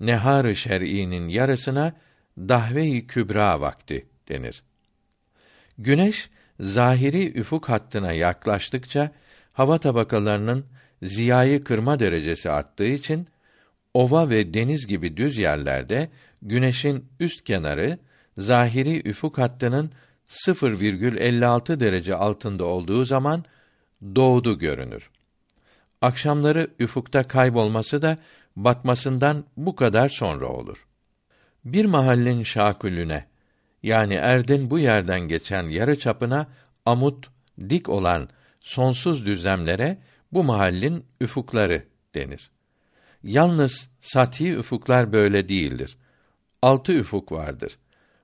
[0.00, 1.92] Nehar-ı şer'înin yarısına
[2.38, 4.62] dahve-i kübra vakti denir.
[5.78, 9.10] Güneş zahiri üfuk hattına yaklaştıkça
[9.52, 10.66] hava tabakalarının
[11.02, 13.28] ziyayı kırma derecesi arttığı için
[13.94, 16.08] ova ve deniz gibi düz yerlerde
[16.42, 17.98] güneşin üst kenarı
[18.38, 19.90] zahiri üfuk hattının
[20.28, 23.44] 0,56 derece altında olduğu zaman
[24.14, 25.10] doğdu görünür.
[26.02, 28.18] Akşamları üfukta kaybolması da
[28.56, 30.86] batmasından bu kadar sonra olur.
[31.64, 33.26] Bir mahallin şakülüne
[33.86, 36.46] yani erdin bu yerden geçen yarı çapına
[36.86, 37.26] amut
[37.68, 38.28] dik olan
[38.60, 39.98] sonsuz düzlemlere
[40.32, 42.50] bu mahallin üfukları denir.
[43.22, 45.98] Yalnız sathi üfuklar böyle değildir.
[46.62, 47.78] Altı üfuk vardır.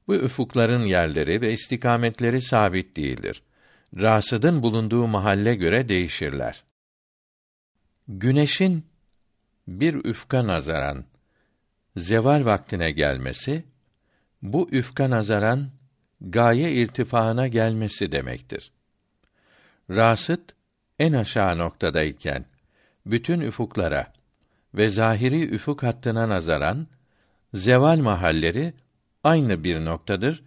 [0.06, 3.42] Bu üfukların yerleri ve istikametleri sabit değildir.
[3.96, 6.64] Rasıdın bulunduğu mahalle göre değişirler.
[8.08, 8.86] Güneşin
[9.68, 11.04] bir üfka nazaran
[11.96, 13.71] zeval vaktine gelmesi
[14.42, 15.70] bu üfka nazaran
[16.20, 18.72] gaye irtifaına gelmesi demektir.
[19.90, 20.54] Rasıt
[20.98, 22.44] en aşağı noktadayken
[23.06, 24.12] bütün üfuklara
[24.74, 26.86] ve zahiri üfuk hattına nazaran
[27.54, 28.74] zeval mahalleri
[29.24, 30.42] aynı bir noktadır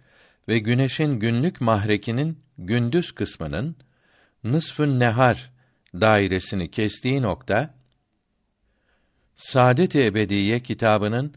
[0.48, 3.76] ve güneşin günlük mahrekinin gündüz kısmının
[4.44, 5.50] nısfın nehar
[5.94, 7.74] dairesini kestiği nokta
[9.34, 11.34] Saadet-i Ebediye kitabının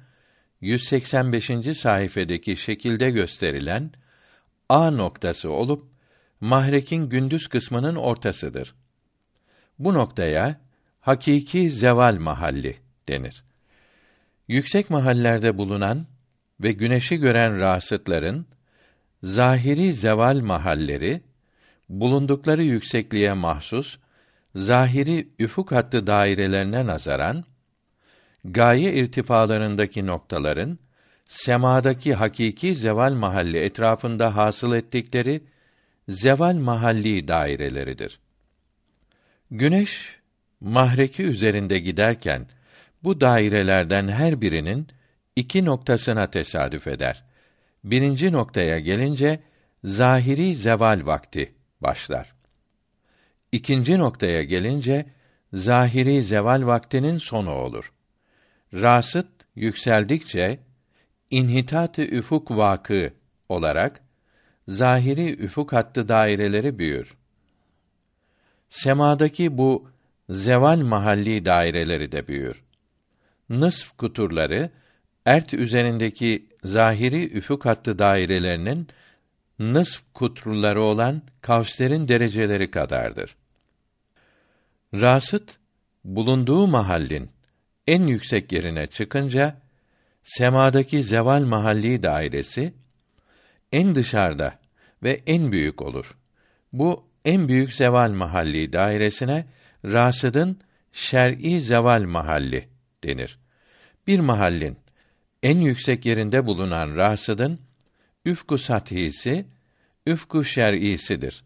[0.61, 1.77] 185.
[1.77, 3.91] sayfedeki şekilde gösterilen
[4.69, 5.89] A noktası olup
[6.41, 8.75] mahrekin gündüz kısmının ortasıdır.
[9.79, 10.61] Bu noktaya
[10.99, 12.77] hakiki zeval mahalli
[13.09, 13.43] denir.
[14.47, 16.07] Yüksek mahallerde bulunan
[16.61, 18.45] ve güneşi gören rasıtların
[19.23, 21.21] zahiri zeval mahalleri
[21.89, 23.97] bulundukları yüksekliğe mahsus
[24.55, 27.43] zahiri üfuk hattı dairelerine nazaran
[28.45, 30.79] gaye irtifalarındaki noktaların
[31.25, 35.41] semadaki hakiki zeval mahalli etrafında hasıl ettikleri
[36.09, 38.19] zeval mahalli daireleridir.
[39.51, 40.19] Güneş
[40.59, 42.47] mahreki üzerinde giderken
[43.03, 44.87] bu dairelerden her birinin
[45.35, 47.23] iki noktasına tesadüf eder.
[47.83, 49.39] Birinci noktaya gelince
[49.83, 52.33] zahiri zeval vakti başlar.
[53.51, 55.05] İkinci noktaya gelince
[55.53, 57.91] zahiri zeval vaktinin sonu olur.
[58.73, 60.59] Rasıt yükseldikçe
[61.31, 63.13] inhitat-ı üfuk vakı
[63.49, 64.01] olarak
[64.67, 67.17] zahiri üfuk hattı daireleri büyür.
[68.69, 69.89] Semadaki bu
[70.29, 72.63] zeval mahalli daireleri de büyür.
[73.49, 74.69] Nısf kuturları
[75.25, 78.87] ert üzerindeki zahiri üfuk hattı dairelerinin
[79.59, 83.35] nısf kuturları olan kavslerin dereceleri kadardır.
[84.93, 85.57] Rasıt
[86.03, 87.29] bulunduğu mahallin
[87.89, 89.57] en yüksek yerine çıkınca
[90.23, 92.73] semadaki zeval mahalli dairesi
[93.71, 94.59] en dışarıda
[95.03, 96.17] ve en büyük olur.
[96.73, 99.45] Bu en büyük zeval mahalli dairesine
[99.85, 100.59] rasıdın
[100.93, 102.67] şer'i zeval mahalli
[103.03, 103.37] denir.
[104.07, 104.77] Bir mahallin
[105.43, 107.59] en yüksek yerinde bulunan rasıdın
[108.25, 109.45] üfku sathisi
[110.05, 111.43] üfku şer'isidir.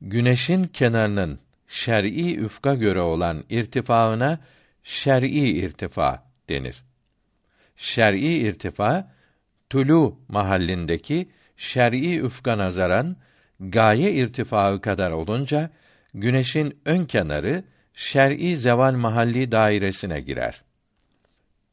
[0.00, 4.40] Güneşin kenarının şer'i üfka göre olan irtifaına
[4.84, 6.84] şer'i irtifa denir.
[7.76, 9.12] Şer'i irtifa
[9.70, 13.16] tulu mahallindeki şer'i üfka nazaran
[13.60, 15.70] gaye irtifaı kadar olunca
[16.14, 20.62] güneşin ön kenarı şer'i zeval mahalli dairesine girer.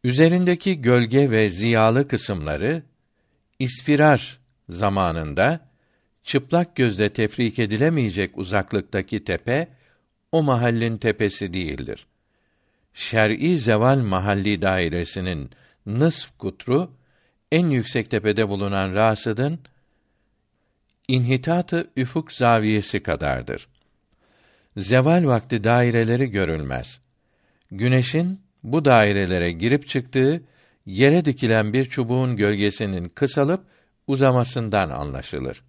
[0.04, 2.84] Üzerindeki gölge ve ziyalı kısımları
[3.60, 5.70] isfirar zamanında
[6.24, 9.68] çıplak gözle tefrik edilemeyecek uzaklıktaki tepe
[10.32, 12.08] o mahallin tepesi değildir.
[12.94, 15.50] Şer'i zeval mahalli dairesinin
[15.86, 16.92] nısf kutru
[17.52, 19.60] en yüksek tepede bulunan rasıdın
[21.08, 23.68] inhitatı üfuk zaviyesi kadardır.
[24.78, 27.02] Zeval vakti daireleri görülmez.
[27.72, 30.44] Güneşin bu dairelere girip çıktığı
[30.86, 33.64] yere dikilen bir çubuğun gölgesinin kısalıp
[34.08, 35.64] uzamasından anlaşılır.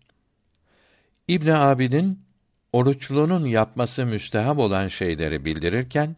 [1.28, 2.20] İbn Abidin
[2.72, 6.16] oruçlunun yapması müstehab olan şeyleri bildirirken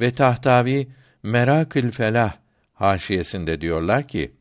[0.00, 0.88] ve Tahtavi
[1.22, 2.36] Merakül Felah
[2.74, 4.32] haşiyesinde diyorlar ki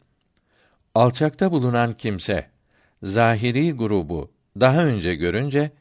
[0.96, 2.50] alçakta bulunan kimse
[3.04, 5.72] zahiri grubu daha önce görünce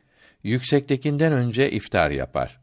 [0.43, 2.61] yüksektekinden önce iftar yapar.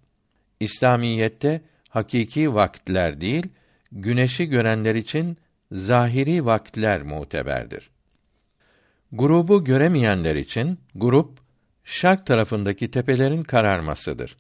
[0.60, 3.48] İslamiyette hakiki vakitler değil,
[3.92, 5.38] güneşi görenler için
[5.72, 7.90] zahiri vakitler muteberdir.
[9.12, 11.40] Grubu göremeyenler için grup
[11.84, 14.38] şark tarafındaki tepelerin kararmasıdır.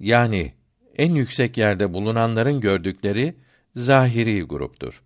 [0.00, 0.52] Yani
[0.98, 3.34] en yüksek yerde bulunanların gördükleri
[3.76, 5.02] zahiri gruptur.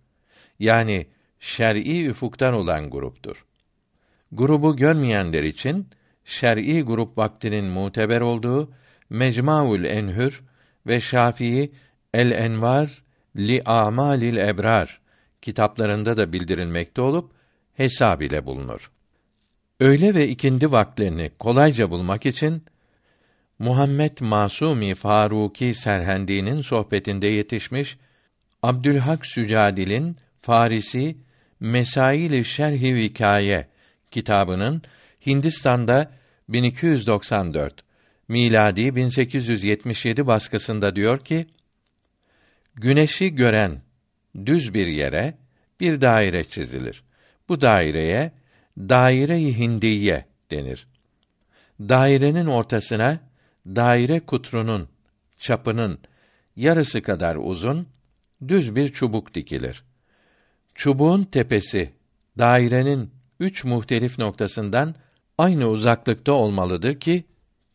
[0.59, 1.07] Yani
[1.39, 3.45] şer'i üfuktan olan gruptur.
[4.31, 5.87] Grubu görmeyenler için
[6.25, 8.71] şer'i grup vaktinin muteber olduğu
[9.09, 10.41] Mecmuaül Enhür
[10.87, 11.71] ve Şafii
[12.13, 13.03] El Envar
[13.37, 15.01] li Amalil Ebrar
[15.41, 17.31] kitaplarında da bildirilmekte olup
[17.73, 18.91] hesab ile bulunur.
[19.79, 22.63] Öğle ve ikindi vaklerini kolayca bulmak için
[23.59, 27.97] Muhammed Masumi Faruki Serhendi'nin sohbetinde yetişmiş
[28.63, 31.17] Abdülhak Sücadil'in Farisi
[31.59, 33.67] Mesail-i Şerhi Vikaye
[34.11, 34.81] kitabının
[35.25, 36.11] Hindistan'da
[36.49, 37.83] 1294
[38.27, 41.47] miladi 1877 baskısında diyor ki
[42.75, 43.81] Güneşi gören
[44.45, 45.37] düz bir yere
[45.79, 47.03] bir daire çizilir.
[47.49, 48.31] Bu daireye
[48.77, 50.87] daire-i hindiye denir.
[51.79, 53.28] Dairenin ortasına
[53.75, 54.89] daire kutrunun
[55.39, 55.99] çapının
[56.55, 57.87] yarısı kadar uzun
[58.47, 59.83] düz bir çubuk dikilir.
[60.75, 61.93] Çubuğun tepesi
[62.37, 64.95] dairenin üç muhtelif noktasından
[65.37, 67.23] aynı uzaklıkta olmalıdır ki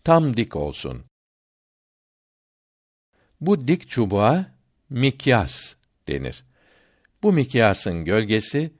[0.04, 1.04] tam dik olsun.
[3.40, 4.46] Bu dik çubuğa
[4.90, 5.74] mikyas
[6.08, 6.44] denir.
[7.22, 8.72] Bu mikyasın gölgesi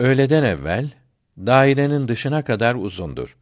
[0.00, 0.90] öğleden evvel
[1.38, 3.36] dairenin dışına kadar uzundur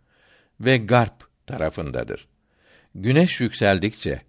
[0.60, 2.28] ve garp tarafındadır.
[2.94, 4.22] Güneş yükseldikçe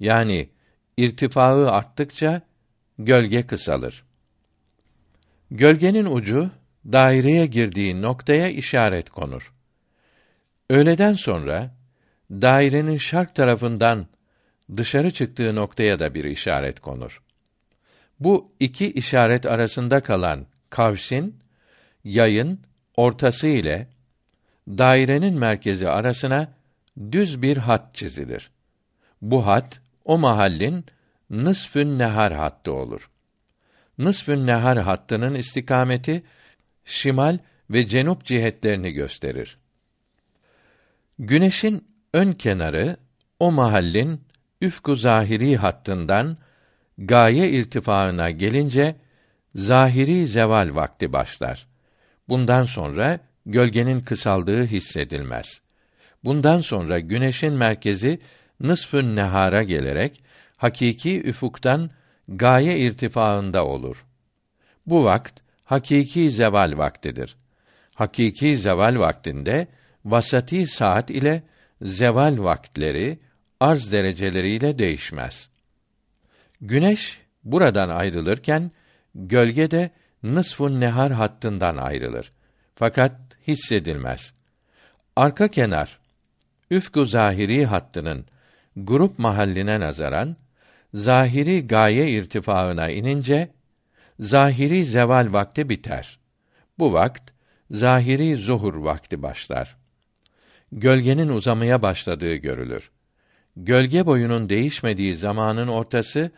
[0.00, 0.48] yani
[0.96, 2.42] irtifaı arttıkça
[2.98, 4.04] gölge kısalır.
[5.50, 6.50] Gölgenin ucu
[6.92, 9.52] daireye girdiği noktaya işaret konur.
[10.70, 11.74] Öğleden sonra
[12.30, 14.06] dairenin şark tarafından
[14.76, 17.22] dışarı çıktığı noktaya da bir işaret konur.
[18.20, 21.38] Bu iki işaret arasında kalan kavsin
[22.04, 22.60] yayın
[22.96, 23.88] ortası ile
[24.68, 26.54] dairenin merkezi arasına
[27.12, 28.50] düz bir hat çizilir.
[29.22, 30.84] Bu hat o mahallin
[31.30, 33.10] nısfün nehar hattı olur.
[33.98, 36.22] Nısfün nehar hattının istikameti
[36.84, 37.38] şimal
[37.70, 39.58] ve cenup cihetlerini gösterir.
[41.18, 42.96] Güneşin ön kenarı
[43.40, 44.20] o mahallin
[44.60, 46.36] üfku zahiri hattından
[46.98, 48.96] gaye irtifaına gelince
[49.54, 51.66] zahiri zeval vakti başlar.
[52.28, 55.63] Bundan sonra gölgenin kısaldığı hissedilmez.
[56.24, 58.18] Bundan sonra güneşin merkezi
[58.60, 60.22] nısfün nehara gelerek
[60.56, 61.90] hakiki üfuktan
[62.28, 64.04] gaye irtifaında olur.
[64.86, 67.36] Bu vakt hakiki zeval vaktidir.
[67.94, 69.66] Hakiki zeval vaktinde
[70.04, 71.42] vasati saat ile
[71.82, 73.18] zeval vaktleri
[73.60, 75.48] arz dereceleriyle değişmez.
[76.60, 78.70] Güneş buradan ayrılırken
[79.14, 79.90] gölge de
[80.22, 82.32] nısfun nehar hattından ayrılır.
[82.74, 83.12] Fakat
[83.46, 84.34] hissedilmez.
[85.16, 86.03] Arka kenar
[86.74, 88.26] üfku zahiri hattının
[88.76, 90.36] grup mahalline nazaran
[90.94, 93.50] zahiri gaye irtifaına inince
[94.18, 96.18] zahiri zeval vakti biter.
[96.78, 97.30] Bu vakt
[97.70, 99.76] zahiri zuhur vakti başlar.
[100.72, 102.90] Gölgenin uzamaya başladığı görülür.
[103.56, 106.30] Gölge boyunun değişmediği zamanın ortası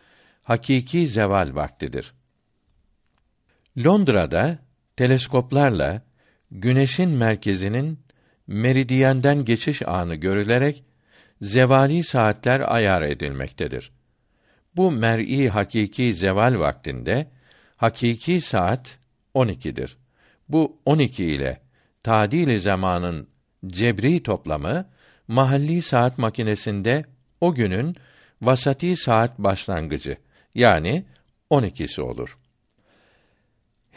[0.43, 2.13] hakiki zeval vaktidir.
[3.85, 4.59] Londra'da
[4.95, 6.01] teleskoplarla
[6.51, 8.06] güneşin merkezinin
[8.47, 10.83] meridiyenden geçiş anı görülerek
[11.41, 13.91] zevali saatler ayar edilmektedir.
[14.75, 17.27] Bu mer'i hakiki zeval vaktinde
[17.77, 18.97] hakiki saat
[19.35, 19.97] 12'dir.
[20.49, 21.61] Bu 12 ile
[22.03, 23.27] tadil zamanın
[23.67, 24.85] cebri toplamı
[25.27, 27.05] mahalli saat makinesinde
[27.41, 27.95] o günün
[28.41, 30.17] vasati saat başlangıcı
[30.55, 31.05] yani
[31.51, 32.37] 12'si olur.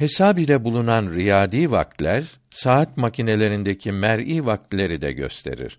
[0.01, 5.78] Hesab ile bulunan riyadi vaktler saat makinelerindeki mer'i vaktleri de gösterir.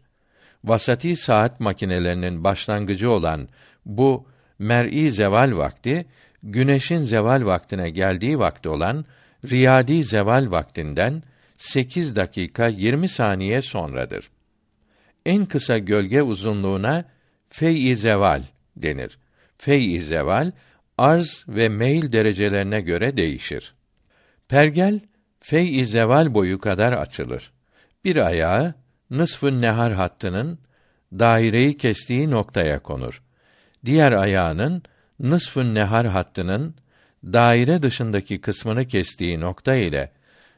[0.63, 3.49] Vasati saat makinelerinin başlangıcı olan
[3.85, 4.27] bu
[4.59, 6.05] mer'i zeval vakti
[6.43, 9.05] güneşin zeval vaktine geldiği vakti olan
[9.49, 11.23] riyadi zeval vaktinden
[11.57, 14.29] 8 dakika 20 saniye sonradır.
[15.25, 17.05] En kısa gölge uzunluğuna
[17.49, 18.43] fey-i zeval
[18.75, 19.17] denir.
[19.57, 20.51] Fey-i zeval
[20.97, 23.73] arz ve meyil derecelerine göre değişir.
[24.51, 24.99] Pergel
[25.39, 27.51] fey-i zeval boyu kadar açılır.
[28.03, 28.73] Bir ayağı
[29.09, 30.59] nısfı nehar hattının
[31.13, 33.21] daireyi kestiği noktaya konur.
[33.85, 34.83] Diğer ayağının
[35.19, 36.75] nısfı nehar hattının
[37.23, 40.11] daire dışındaki kısmını kestiği nokta ile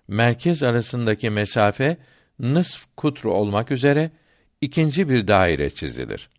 [0.07, 1.97] merkez arasındaki mesafe
[2.39, 4.11] nısf kutru olmak üzere
[4.61, 6.29] ikinci bir daire çizilir.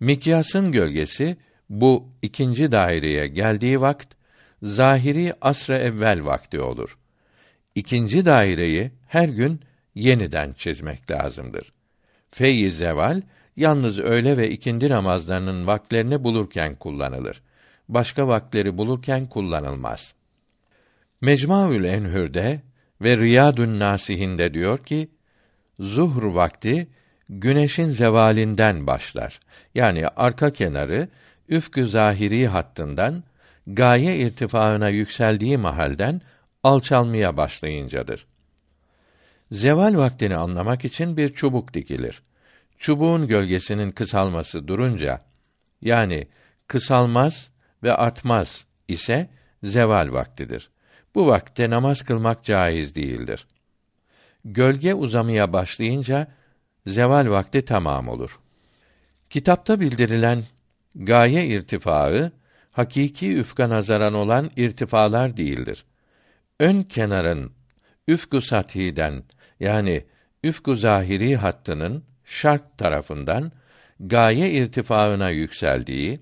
[0.00, 1.36] Mikyasın gölgesi
[1.70, 4.17] bu ikinci daireye geldiği vakt
[4.62, 6.98] zahiri asra evvel vakti olur.
[7.74, 9.60] İkinci daireyi her gün
[9.94, 11.72] yeniden çizmek lazımdır.
[12.30, 13.22] Feyz zeval
[13.56, 17.42] yalnız öğle ve ikindi namazlarının vaklerini bulurken kullanılır.
[17.88, 20.14] Başka vakleri bulurken kullanılmaz.
[21.20, 22.60] Mecmuaül Enhür'de
[23.02, 25.08] ve Riyadun Nasihinde diyor ki,
[25.80, 26.88] zuhr vakti
[27.28, 29.40] güneşin zevalinden başlar.
[29.74, 31.08] Yani arka kenarı
[31.48, 33.24] üfkü zahiri hattından
[33.68, 36.20] gaye irtifaına yükseldiği mahalden
[36.62, 38.26] alçalmaya başlayıncadır.
[39.52, 42.22] Zeval vaktini anlamak için bir çubuk dikilir.
[42.78, 45.24] Çubuğun gölgesinin kısalması durunca
[45.82, 46.28] yani
[46.66, 47.50] kısalmaz
[47.82, 49.28] ve artmaz ise
[49.62, 50.70] zeval vaktidir.
[51.14, 53.46] Bu vakte namaz kılmak caiz değildir.
[54.44, 56.26] Gölge uzamaya başlayınca
[56.86, 58.38] zeval vakti tamam olur.
[59.30, 60.44] Kitapta bildirilen
[60.94, 62.32] gaye irtifaı
[62.78, 65.84] hakiki üfka nazaran olan irtifalar değildir.
[66.60, 67.52] Ön kenarın
[68.08, 69.22] üfku sathiden
[69.60, 70.04] yani
[70.44, 73.52] üfku zahiri hattının şark tarafından
[74.00, 76.20] gaye irtifaına yükseldiği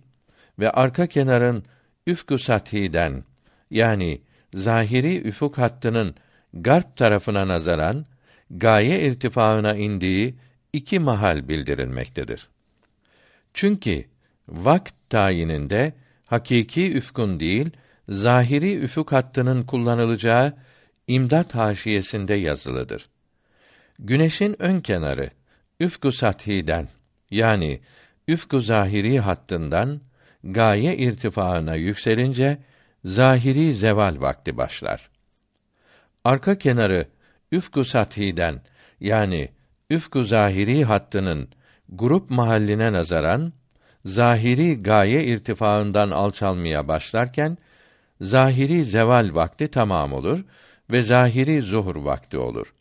[0.59, 1.65] ve arka kenarın
[2.07, 3.25] üfku sathiden
[3.71, 4.21] yani
[4.55, 6.15] zahiri üfuk hattının
[6.55, 8.07] garp tarafına nazaran
[8.51, 10.35] gaye irtifaına indiği
[10.73, 12.49] iki mahal bildirilmektedir.
[13.55, 14.05] Çünkü
[14.49, 15.93] vakt tayininde
[16.27, 17.71] hakiki üfkun değil,
[18.09, 20.53] zahiri üfuk hattının kullanılacağı
[21.07, 23.09] imdat haşiyesinde yazılıdır.
[23.99, 25.31] Güneşin ön kenarı
[25.81, 26.89] üfku sathiden
[27.31, 27.81] Yani
[28.29, 30.01] üfku zahiri hattından
[30.45, 32.59] gaye irtifaına yükselince
[33.05, 35.11] zahiri zeval vakti başlar.
[36.25, 37.09] Arka kenarı
[37.53, 38.61] üfku sathiden
[39.01, 39.49] yani
[39.91, 41.49] üfku zahiri hattının
[41.89, 43.53] grup mahalline nazaran
[44.07, 47.59] zahiri gaye irtifaından alçalmaya başlarken
[48.21, 50.45] zahiri zeval vakti tamam olur
[50.91, 52.75] ve zahiri zuhur vakti olur.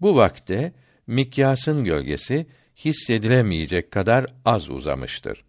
[0.00, 0.72] Bu vakte
[1.06, 2.46] mikyasın gölgesi
[2.76, 5.44] hissedilemeyecek kadar az uzamıştır.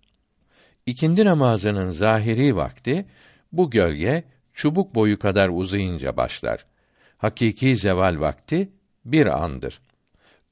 [0.86, 3.06] İkindi namazının zahiri vakti
[3.52, 6.66] bu gölge çubuk boyu kadar uzayınca başlar.
[7.18, 8.70] Hakiki zeval vakti
[9.06, 9.82] bir andır.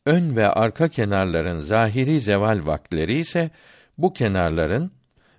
[0.05, 3.51] Ön ve arka kenarların zahiri zeval vaktleri ise
[3.97, 4.91] bu kenarların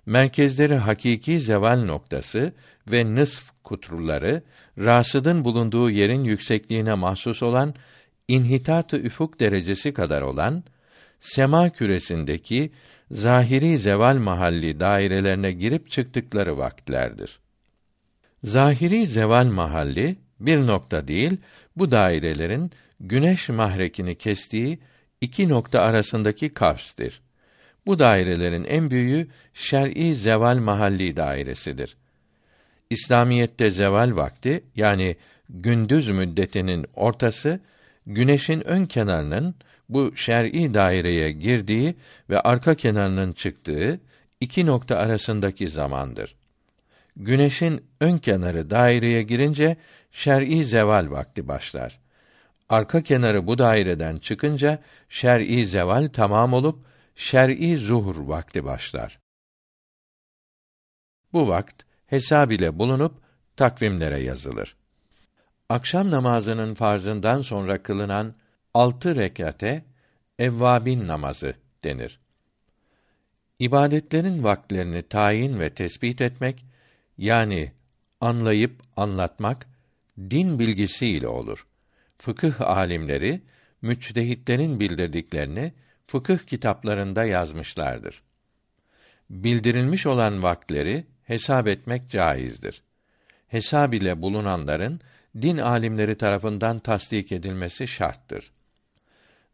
[0.05, 2.53] merkezleri hakiki zeval noktası
[2.91, 4.43] ve nısf kuturları
[4.77, 7.75] rasıdın bulunduğu yerin yüksekliğine mahsus olan
[8.27, 10.63] inhitat-ı üfuk derecesi kadar olan
[11.19, 12.71] sema küresindeki
[13.11, 17.39] zahiri zeval mahalli dairelerine girip çıktıkları vakitlerdir.
[18.43, 21.37] Zahiri zeval mahalli bir nokta değil,
[21.75, 24.79] bu dairelerin güneş mahrekini kestiği
[25.21, 27.21] iki nokta arasındaki kavstir.
[27.87, 31.97] Bu dairelerin en büyüğü şer'i zeval mahalli dairesidir.
[32.89, 35.15] İslamiyette zeval vakti yani
[35.49, 37.59] gündüz müddetinin ortası
[38.07, 39.55] güneşin ön kenarının
[39.89, 41.95] bu şer'i daireye girdiği
[42.29, 43.99] ve arka kenarının çıktığı
[44.41, 46.35] iki nokta arasındaki zamandır.
[47.17, 49.77] Güneşin ön kenarı daireye girince
[50.11, 51.99] şer'i zeval vakti başlar.
[52.69, 54.79] Arka kenarı bu daireden çıkınca
[55.09, 56.79] şer'i zeval tamam olup
[57.15, 59.19] şer'i zuhur vakti başlar.
[61.33, 63.21] Bu vakt hesab ile bulunup
[63.55, 64.75] takvimlere yazılır.
[65.69, 68.35] Akşam namazının farzından sonra kılınan
[68.73, 69.85] altı rekate
[70.39, 72.19] evvabin namazı denir.
[73.59, 76.65] İbadetlerin vakitlerini tayin ve tespit etmek
[77.17, 77.71] yani
[78.21, 79.67] anlayıp anlatmak
[80.19, 81.67] din bilgisiyle olur.
[82.17, 83.41] Fıkıh alimleri
[83.81, 85.73] müçtehitlerin bildirdiklerini
[86.07, 88.21] fıkıh kitaplarında yazmışlardır.
[89.29, 92.81] Bildirilmiş olan vakitleri hesap etmek caizdir.
[93.47, 95.01] Hesab ile bulunanların
[95.41, 98.51] din alimleri tarafından tasdik edilmesi şarttır.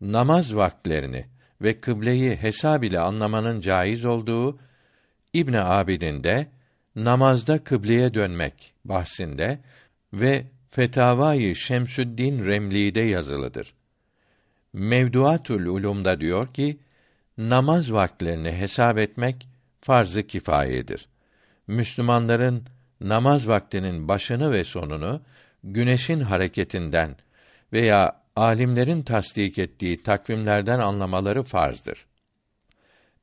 [0.01, 1.25] Namaz vakitlerini
[1.61, 4.59] ve kıbleyi hesab ile anlamanın caiz olduğu
[5.33, 6.47] İbn Abidin de
[6.95, 9.59] namazda kıbleye dönmek bahsinde
[10.13, 13.73] ve Fetavai Şemsüddin Remli'de yazılıdır.
[14.73, 16.77] Mevduatul Ulum'da diyor ki,
[17.37, 19.47] namaz vakitlerini hesap etmek
[19.81, 21.07] farz-ı kifayedir.
[21.67, 22.63] Müslümanların
[23.01, 25.21] namaz vaktinin başını ve sonunu
[25.63, 27.15] güneşin hareketinden
[27.73, 32.05] veya alimlerin tasdik ettiği takvimlerden anlamaları farzdır.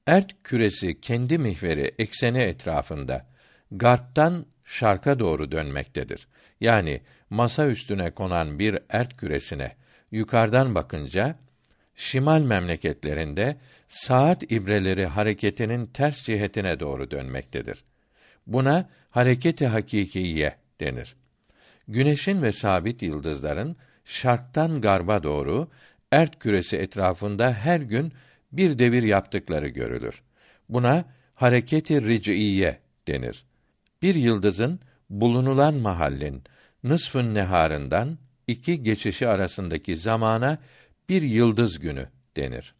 [0.06, 3.26] Ert küresi kendi mihveri ekseni etrafında
[3.70, 6.28] garptan şarka doğru dönmektedir.
[6.60, 9.76] Yani masa üstüne konan bir ert küresine
[10.10, 11.38] yukarıdan bakınca
[11.94, 13.56] şimal memleketlerinde
[13.88, 17.84] saat ibreleri hareketinin ters cihetine doğru dönmektedir.
[18.46, 21.16] Buna hareketi hakikiye denir.
[21.88, 25.68] Güneşin ve sabit yıldızların şarktan garba doğru
[26.12, 28.12] ert küresi etrafında her gün
[28.52, 30.22] bir devir yaptıkları görülür.
[30.68, 31.04] Buna
[31.34, 32.78] hareketi ric'iye
[33.08, 33.44] denir.
[34.02, 34.80] Bir yıldızın
[35.10, 36.42] bulunulan mahallin
[36.84, 38.18] nısfın neharından
[38.48, 40.58] iki geçişi arasındaki zamana
[41.08, 42.74] bir yıldız günü denir.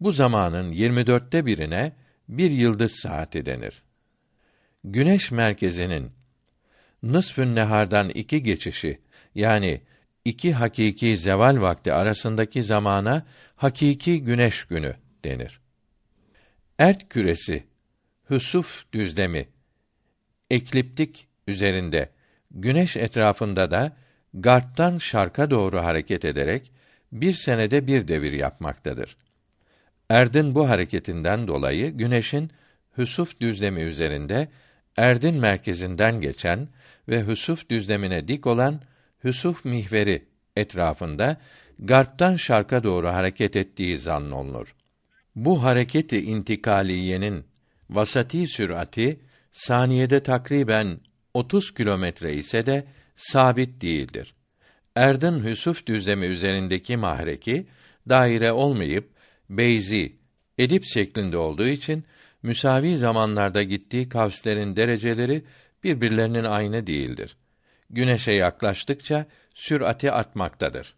[0.00, 1.92] Bu zamanın 24'te birine
[2.28, 3.82] bir yıldız saati denir.
[4.84, 6.10] Güneş merkezinin
[7.02, 9.00] nısfün nehardan iki geçişi
[9.34, 9.80] yani
[10.24, 13.26] iki hakiki zeval vakti arasındaki zamana
[13.56, 15.60] hakiki güneş günü denir.
[16.78, 17.64] Ert küresi,
[18.30, 19.48] hüsuf düzlemi,
[20.50, 22.10] ekliptik üzerinde,
[22.50, 23.96] güneş etrafında da
[24.34, 26.72] garptan şarka doğru hareket ederek
[27.12, 29.16] bir senede bir devir yapmaktadır.
[30.08, 32.50] Erdin bu hareketinden dolayı güneşin
[32.98, 34.48] hüsuf düzlemi üzerinde
[34.96, 36.68] erdin merkezinden geçen
[37.08, 38.80] ve hüsuf düzlemine dik olan
[39.24, 40.24] hüsuf mihveri
[40.56, 41.36] etrafında
[41.78, 44.74] garptan şarka doğru hareket ettiği zannolunur.
[45.36, 47.44] Bu hareketi intikaliyenin
[47.90, 49.20] vasati sürati
[49.52, 51.00] saniyede takriben
[51.34, 52.84] 30 kilometre ise de
[53.20, 54.34] sabit değildir.
[54.96, 57.66] Erdin Hüsuf düzlemi üzerindeki mahreki
[58.08, 59.10] daire olmayıp
[59.50, 60.16] beyzi,
[60.58, 62.04] edip şeklinde olduğu için
[62.42, 65.44] müsavi zamanlarda gittiği kavslerin dereceleri
[65.84, 67.36] birbirlerinin aynı değildir.
[67.90, 70.94] Güneşe yaklaştıkça sürati artmaktadır.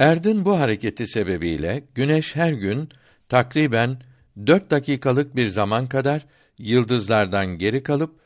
[0.00, 2.88] Erdin bu hareketi sebebiyle güneş her gün
[3.28, 3.98] takriben
[4.46, 6.26] dört dakikalık bir zaman kadar
[6.58, 8.20] yıldızlardan geri kalıp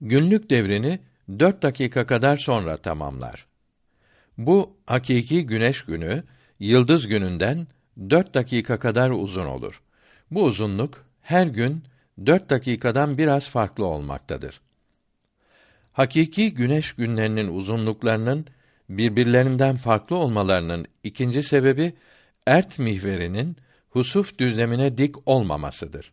[0.00, 0.98] günlük devrini
[1.28, 3.46] dört dakika kadar sonra tamamlar.
[4.38, 6.24] Bu hakiki güneş günü
[6.60, 7.66] yıldız gününden
[8.10, 9.82] dört dakika kadar uzun olur.
[10.30, 11.84] Bu uzunluk her gün
[12.26, 14.60] dört dakikadan biraz farklı olmaktadır.
[15.92, 18.46] Hakiki güneş günlerinin uzunluklarının
[18.88, 21.94] birbirlerinden farklı olmalarının ikinci sebebi
[22.46, 23.56] ert mihverinin
[23.90, 26.12] husuf düzlemine dik olmamasıdır.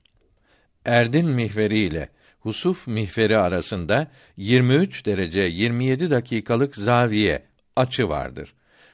[0.85, 2.09] Erdin mihveri ile
[2.43, 7.43] husuf mihveri arasında 23 derece 27 dakikalık zaviye
[7.75, 8.53] açı vardır.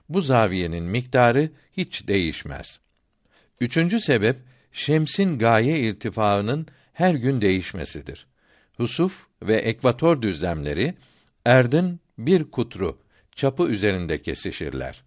[0.09, 2.79] Bu zaviyenin miktarı hiç değişmez.
[3.61, 4.37] Üçüncü sebep
[4.71, 8.27] şemsin gaye irtifaının her gün değişmesidir.
[8.77, 10.93] Husuf ve ekvator düzlemleri
[11.45, 12.99] erdin bir kutru
[13.35, 15.03] çapı üzerinde kesişirler.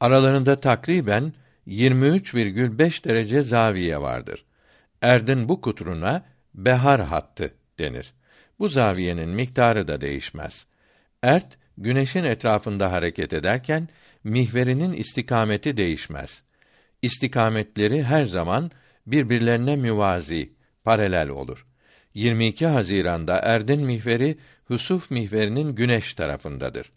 [0.00, 1.32] Aralarında takriben
[1.66, 4.44] 23,5 derece zaviye vardır.
[5.02, 6.24] Erdin bu kutruna
[6.56, 8.14] behar hattı denir.
[8.58, 10.66] Bu zaviyenin miktarı da değişmez.
[11.22, 13.88] Ert güneşin etrafında hareket ederken
[14.24, 16.42] mihverinin istikameti değişmez.
[17.02, 18.70] İstikametleri her zaman
[19.06, 20.52] birbirlerine müvazi,
[20.84, 21.66] paralel olur.
[22.14, 26.92] 22 Haziran'da Erdin mihveri Husuf mihverinin güneş tarafındadır.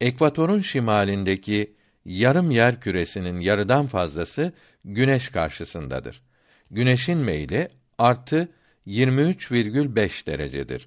[0.00, 4.52] Ekvatorun şimalindeki yarım yer küresinin yarıdan fazlası
[4.84, 6.22] güneş karşısındadır.
[6.70, 7.68] Güneşin meyli
[7.98, 8.48] artı
[8.86, 10.86] 23,5 derecedir.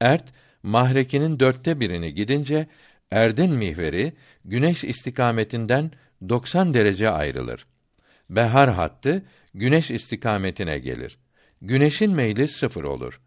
[0.00, 0.24] Ert
[0.62, 2.66] mahrekinin dörtte birini gidince
[3.10, 4.12] Erdin mihveri
[4.44, 5.90] güneş istikametinden
[6.28, 7.66] 90 derece ayrılır.
[8.30, 9.22] Behar hattı
[9.54, 11.18] güneş istikametine gelir.
[11.62, 13.20] Güneşin meyli sıfır olur.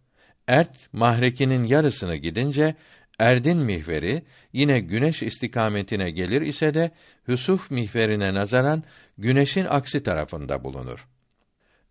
[0.48, 2.76] Ert mahrekinin yarısını gidince
[3.20, 6.92] Erdin mihveri yine güneş istikametine gelir ise de
[7.28, 8.84] Hüsuf mihverine nazaran
[9.18, 11.08] güneşin aksi tarafında bulunur.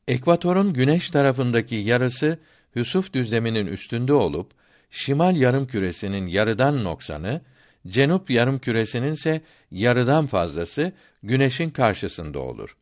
[0.08, 2.38] Ekvatorun güneş tarafındaki yarısı
[2.76, 4.50] Hüsuf düzleminin üstünde olup
[4.90, 7.40] şimal yarım küresinin yarıdan noksanı,
[7.88, 9.40] cenup yarım küresinin ise
[9.70, 10.92] yarıdan fazlası
[11.22, 12.76] güneşin karşısında olur.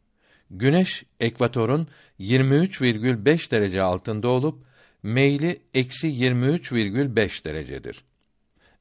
[0.50, 1.88] Güneş ekvatorun
[2.20, 4.64] 23,5 derece altında olup
[5.02, 8.04] meyli eksi 23,5 derecedir.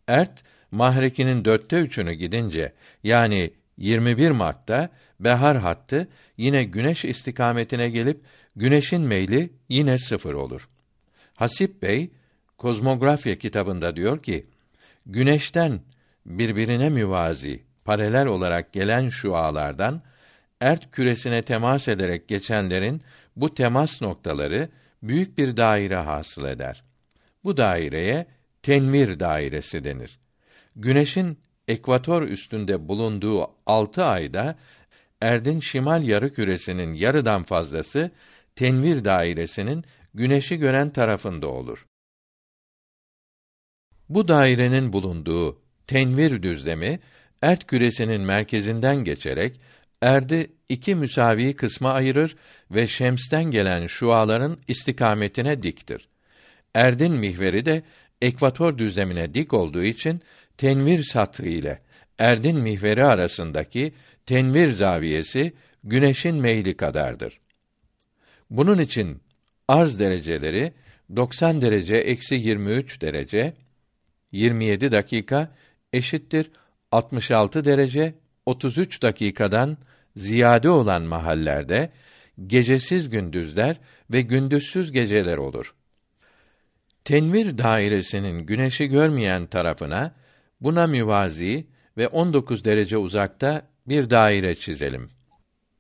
[0.08, 2.74] Ert mahrekinin dörtte üçünü gidince
[3.04, 6.08] yani 21 Mart'ta behar hattı
[6.38, 8.22] yine güneş istikametine gelip
[8.56, 10.70] güneşin meyli yine sıfır olur.
[11.36, 12.12] Hasip Bey
[12.58, 14.46] Kozmografya kitabında diyor ki
[15.06, 15.82] güneşten
[16.26, 20.02] birbirine müvazi, paralel olarak gelen şualardan
[20.62, 23.02] ert küresine temas ederek geçenlerin
[23.36, 24.70] bu temas noktaları
[25.04, 26.84] büyük bir daire hasıl eder.
[27.44, 28.26] Bu daireye
[28.62, 30.20] tenvir dairesi denir.
[30.76, 31.38] Güneşin
[31.70, 34.56] ekvator üstünde bulunduğu altı ayda
[35.22, 38.12] erdin şimal yarı küresinin yarıdan fazlası
[38.56, 41.86] tenvir dairesinin güneşi gören tarafında olur.
[44.10, 47.00] Bu dairenin bulunduğu tenvir düzlemi
[47.42, 49.60] ert küresinin merkezinden geçerek
[50.02, 52.36] erdi iki müsavi kısma ayırır
[52.72, 56.08] ve şemsten gelen şuaların istikametine diktir.
[56.74, 57.84] Erdin mihveri de
[58.22, 60.22] ekvator düzlemine dik olduğu için
[60.60, 61.80] tenvir satrı ile
[62.18, 63.94] erdin mihveri arasındaki
[64.26, 65.54] tenvir zaviyesi
[65.84, 67.40] güneşin meyli kadardır.
[68.50, 69.22] Bunun için
[69.68, 70.74] arz dereceleri
[71.16, 73.54] 90 derece eksi 23 derece
[74.32, 75.56] 27 dakika
[75.94, 76.52] eşittir
[76.92, 78.14] 66 derece
[78.46, 79.78] 33 dakikadan
[80.16, 81.90] ziyade olan mahallerde
[82.48, 83.78] gecesiz gündüzler
[84.12, 85.74] ve gündüzsüz geceler olur.
[87.04, 90.19] Tenvir dairesinin güneşi görmeyen tarafına
[90.62, 95.10] buna müvazi ve 19 derece uzakta bir daire çizelim.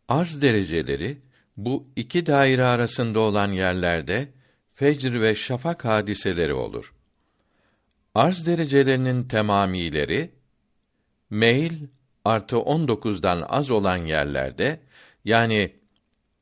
[0.07, 1.17] Arz dereceleri
[1.57, 4.29] bu iki daire arasında olan yerlerde
[4.73, 6.93] fecr ve şafak hadiseleri olur.
[8.15, 10.31] Arz derecelerinin temamileri
[11.29, 11.73] meyl
[12.25, 14.79] artı 19'dan az olan yerlerde
[15.25, 15.71] yani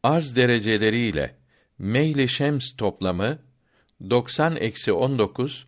[0.03, 1.35] arz dereceleri ile
[1.79, 3.39] meyli şems toplamı
[4.09, 5.67] 90 eksi 19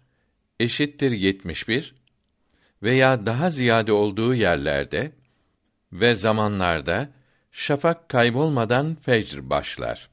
[0.59, 1.98] eşittir 71
[2.83, 5.11] veya daha ziyade olduğu yerlerde
[5.91, 7.09] ve zamanlarda
[7.51, 10.09] şafak kaybolmadan fecr başlar.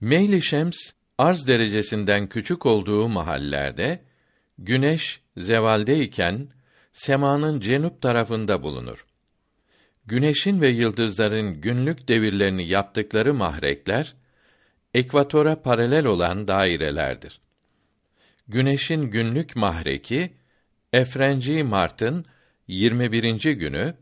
[0.00, 0.76] Meyli şems
[1.18, 4.00] arz derecesinden küçük olduğu mahallerde
[4.58, 6.48] güneş zevaldeyken
[6.92, 9.06] semanın cenup tarafında bulunur.
[10.06, 14.14] Güneşin ve yıldızların günlük devirlerini yaptıkları mahrekler
[14.94, 17.40] ekvatora paralel olan dairelerdir.
[18.48, 20.32] Güneşin günlük mahreki
[20.92, 22.24] Efrenci Mart'ın
[22.68, 23.52] 21.
[23.54, 23.94] günü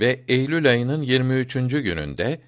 [0.00, 1.52] ve Eylül ayının 23.
[1.54, 2.40] gününde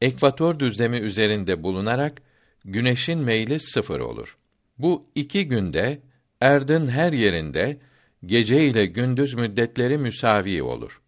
[0.00, 2.22] ekvator düzlemi üzerinde bulunarak
[2.64, 4.36] güneşin meyli sıfır olur.
[4.78, 6.00] Bu iki günde
[6.40, 7.76] erdin her yerinde
[8.26, 11.00] gece ile gündüz müddetleri müsavi olur.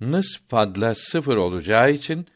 [0.00, 2.26] Nıs fadla sıfır olacağı için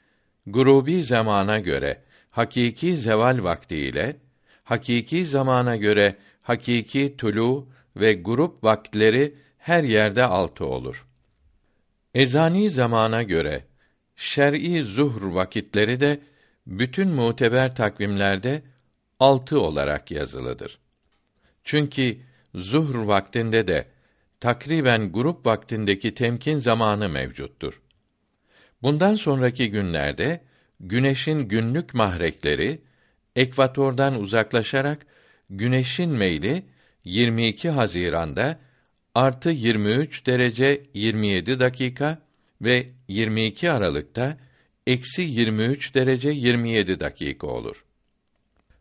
[0.46, 4.16] grubi zamana göre hakiki zeval vakti ile
[4.64, 11.07] hakiki zamana göre hakiki tulu ve grup vaktleri her yerde altı olur.
[12.14, 13.64] Ezani zamana göre
[14.16, 16.20] şer'i zuhr vakitleri de
[16.66, 18.62] bütün muteber takvimlerde
[19.20, 20.78] altı olarak yazılıdır.
[21.64, 22.18] Çünkü
[22.55, 23.86] zuhr vaktinde de
[24.40, 27.82] takriben grup vaktindeki temkin zamanı mevcuttur.
[28.82, 30.45] Bundan sonraki günlerde
[30.80, 32.82] güneşin günlük mahrekleri
[33.36, 35.07] ekvatordan uzaklaşarak
[35.51, 36.62] güneşin meyli
[37.05, 38.59] 22 Haziran'da
[39.14, 42.18] artı 23 derece 27 dakika
[42.61, 44.38] ve 22 Aralık'ta
[44.86, 47.84] eksi 23 derece 27 dakika olur.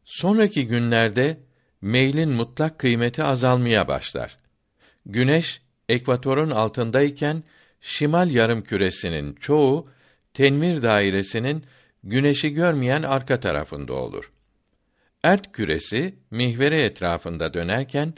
[0.05, 1.37] Sonraki günlerde
[1.81, 4.37] meylin mutlak kıymeti azalmaya başlar.
[5.05, 7.43] Güneş ekvatorun altındayken
[7.81, 9.89] şimal yarım küresinin çoğu
[10.33, 11.65] tenvir dairesinin
[12.03, 14.31] güneşi görmeyen arka tarafında olur.
[15.23, 18.13] Ert küresi mihvere etrafında dönerken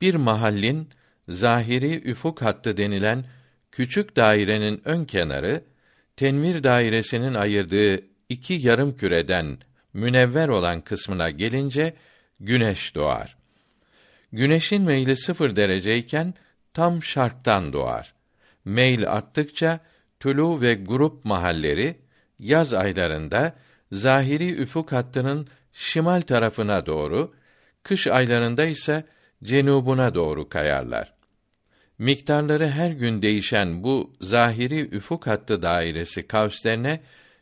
[0.00, 0.88] bir mahallin
[1.28, 3.24] zahiri üfuk hattı denilen
[3.72, 5.64] küçük dairenin ön kenarı
[6.16, 9.58] tenvir dairesinin ayırdığı iki yarım küreden
[9.92, 11.94] münevver olan kısmına gelince
[12.40, 13.36] güneş doğar.
[14.32, 16.34] Güneşin meyli sıfır dereceyken
[16.74, 18.14] tam şarktan doğar.
[18.64, 19.80] Meyl arttıkça
[20.20, 21.96] tulu ve grup mahalleri
[22.38, 23.54] yaz aylarında
[23.92, 25.48] zahiri üfuk hattının
[25.78, 27.34] şimal tarafına doğru,
[27.82, 29.04] kış aylarında ise
[29.42, 31.14] cenubuna doğru kayarlar.
[31.98, 37.00] Miktarları her gün değişen bu zahiri üfuk hattı dairesi kavslerine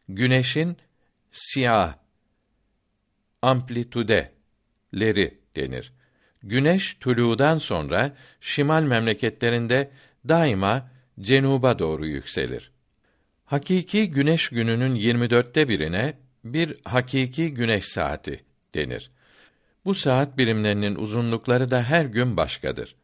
[0.09, 0.77] güneşin
[1.33, 1.95] siyah
[3.43, 5.93] amplitudeleri denir.
[6.43, 9.91] Güneş tuludan sonra şimal memleketlerinde
[10.29, 12.71] daima cenuba doğru yükselir.
[13.45, 18.41] Hakiki güneş gününün 24'te birine bir hakiki güneş saati
[18.75, 19.11] denir.
[19.85, 22.95] Bu saat birimlerinin uzunlukları da her gün başkadır.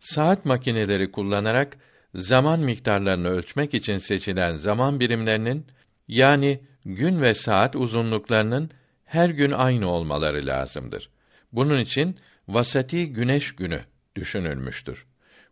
[0.00, 1.76] Saat makineleri kullanarak
[2.14, 5.66] zaman miktarlarını ölçmek için seçilen zaman birimlerinin
[6.08, 8.70] yani gün ve saat uzunluklarının
[9.04, 11.10] her gün aynı olmaları lazımdır.
[11.52, 12.16] Bunun için
[12.48, 13.80] vasati güneş günü
[14.16, 15.06] düşünülmüştür.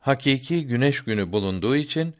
[0.00, 2.14] hakiki güneş günü bulunduğu için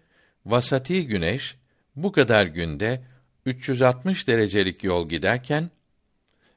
[0.46, 1.56] vasati güneş
[1.96, 3.02] bu kadar günde
[3.46, 5.70] 360 derecelik yol giderken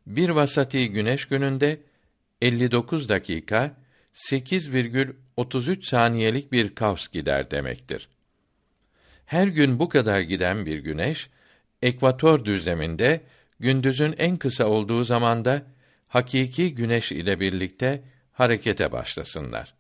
[0.08, 1.80] bir vasati güneş gününde
[2.42, 3.76] 59 dakika
[4.14, 8.10] 8,33 saniyelik bir kavs gider demektir.
[9.26, 11.30] Her gün bu kadar giden bir güneş
[11.82, 13.22] ekvator düzleminde
[13.60, 15.62] gündüzün en kısa olduğu zamanda
[16.08, 19.74] hakiki güneş ile birlikte harekete başlasınlar.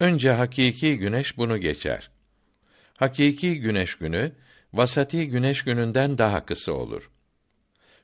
[0.00, 2.10] Önce hakiki güneş bunu geçer.
[2.96, 4.32] Hakiki güneş günü
[4.72, 7.10] vasati güneş gününden daha kısa olur.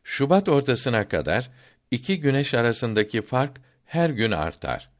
[0.04, 1.50] Şubat ortasına kadar
[1.90, 4.90] iki güneş arasındaki fark her gün artar.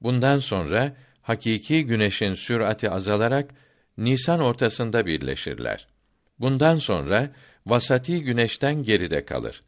[0.00, 3.50] Bundan sonra hakiki güneşin sürati azalarak
[3.98, 5.86] Nisan ortasında birleşirler.
[6.38, 7.30] Bundan sonra
[7.66, 9.62] vasati güneşten geride kalır.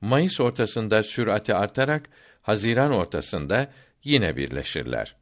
[0.00, 2.08] Mayıs ortasında sürati artarak
[2.42, 3.68] Haziran ortasında
[4.04, 5.16] yine birleşirler.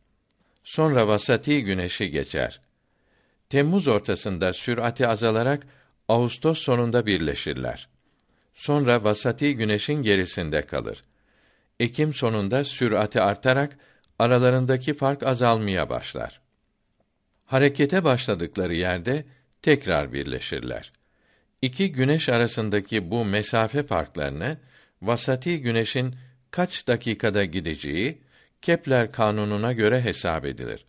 [0.65, 2.61] Sonra vasati güneşi geçer.
[3.51, 5.67] Temmuz ortasında sürati azalarak
[6.09, 7.89] Ağustos sonunda birleşirler.
[8.55, 11.05] Sonra vasati güneşin gerisinde kalır.
[11.81, 13.79] Ekim sonunda sürati artarak
[14.19, 16.41] aralarındaki fark azalmaya başlar.
[17.47, 19.25] Harekete başladıkları yerde
[19.63, 20.93] tekrar birleşirler.
[21.63, 24.59] İki güneş arasındaki bu mesafe farklarını
[25.03, 26.15] vasati güneşin
[26.51, 28.23] kaç dakikada gideceği
[28.63, 30.85] Kepler kanununa göre hesap edilir.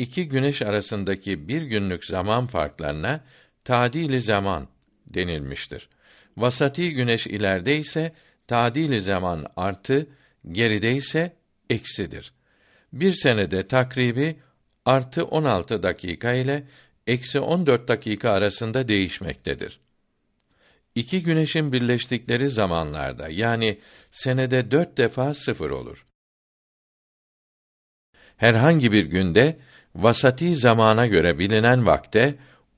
[0.00, 3.20] İki güneş arasındaki bir günlük zaman farklarına
[3.64, 4.68] tadili zaman
[5.06, 5.88] denilmiştir.
[6.36, 8.12] Vasati güneş ileride ise
[8.46, 10.06] tadili zaman artı,
[10.52, 11.36] geride ise
[11.70, 12.32] eksidir.
[12.92, 14.36] Bir senede takribi
[14.84, 16.64] artı 16 dakika ile
[17.06, 19.80] eksi 14 dakika arasında değişmektedir.
[20.94, 23.78] iki güneşin birleştikleri zamanlarda yani
[24.10, 26.06] senede dört defa sıfır olur.
[28.36, 29.56] Herhangi bir günde
[29.94, 32.34] vasati zamana göre bilinen vakte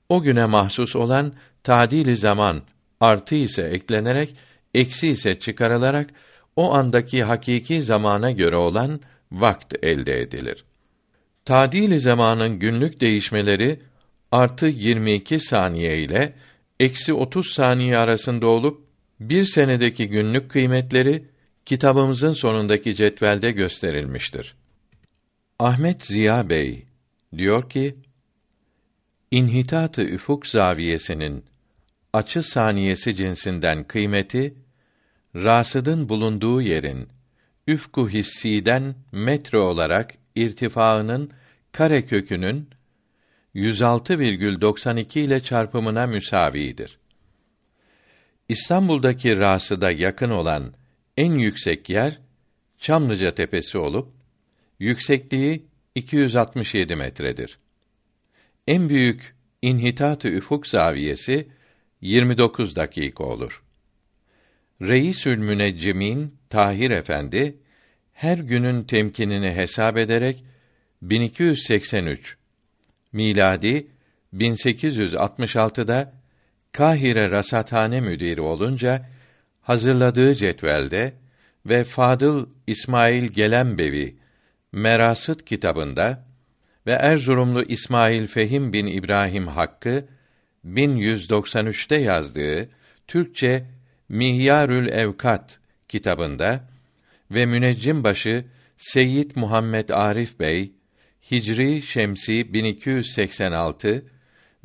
[0.09, 1.33] o güne mahsus olan
[1.63, 2.61] tadili zaman
[2.99, 4.35] artı ise eklenerek
[4.73, 6.09] eksi ise çıkarılarak
[6.55, 8.99] o andaki hakiki zamana göre olan
[9.31, 10.65] vakt elde edilir.
[11.45, 13.79] Tadili zamanın günlük değişmeleri
[14.31, 16.33] artı 22 saniye ile
[16.79, 18.83] eksi 30 saniye arasında olup
[19.19, 21.23] bir senedeki günlük kıymetleri
[21.65, 24.55] kitabımızın sonundaki cetvelde gösterilmiştir.
[25.63, 26.85] Ahmet Ziya Bey
[27.37, 27.95] diyor ki
[29.31, 31.45] İnhitat-ı üfuk zaviyesinin
[32.13, 34.53] açı saniyesi cinsinden kıymeti
[35.35, 37.07] rasıdın bulunduğu yerin
[37.67, 41.31] üfku hissiden metre olarak irtifaının
[41.71, 42.69] kare kökünün
[43.55, 46.99] 106,92 ile çarpımına müsavidir.
[48.49, 50.73] İstanbul'daki rasıda yakın olan
[51.17, 52.19] en yüksek yer
[52.77, 54.22] Çamlıca Tepesi olup
[54.79, 55.65] yüksekliği
[55.95, 57.57] 267 metredir.
[58.67, 61.47] En büyük inhitat-ı üfuk zaviyesi
[62.01, 63.63] 29 dakika olur.
[64.81, 67.55] Reisül Müneccimin Tahir Efendi
[68.13, 70.43] her günün temkinini hesap ederek
[71.01, 72.37] 1283
[73.13, 73.87] miladi
[74.33, 76.13] 1866'da
[76.71, 79.09] Kahire Rasathane müdiri olunca
[79.61, 81.13] hazırladığı cetvelde
[81.65, 84.15] ve Fadıl İsmail Gelembevi
[84.73, 86.25] Merasıt kitabında
[86.87, 90.05] ve Erzurumlu İsmail Fehim bin İbrahim Hakkı
[90.65, 92.69] 1193'te yazdığı
[93.07, 93.65] Türkçe
[94.09, 96.63] Mihyarül Evkat kitabında
[97.31, 98.45] ve müneccim başı
[98.77, 100.71] Seyyid Muhammed Arif Bey
[101.31, 104.05] Hicri Şemsi 1286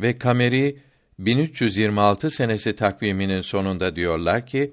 [0.01, 0.79] ve Kameri
[1.19, 4.73] 1326 senesi takviminin sonunda diyorlar ki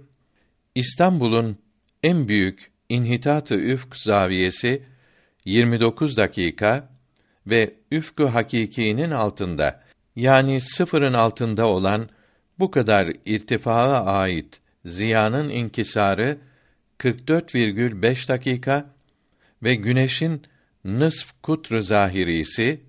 [0.75, 1.57] İstanbul'un
[2.03, 4.83] en büyük inhitat-ı üfk zaviyesi
[5.45, 6.89] 29 dakika
[7.47, 9.83] ve üfkü hakikinin altında
[10.15, 12.09] yani sıfırın altında olan
[12.59, 16.37] bu kadar irtifaa ait ziyanın inkisarı
[16.99, 18.85] 44,5 dakika
[19.63, 20.41] ve güneşin
[20.85, 22.81] nısf kutr zahirisi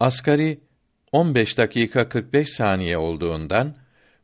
[0.00, 0.60] asgari
[1.12, 3.76] 15 dakika 45 saniye olduğundan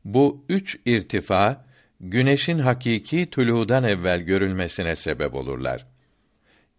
[0.04, 1.64] bu üç irtifa
[2.00, 5.86] güneşin hakiki tuludan evvel görülmesine sebep olurlar.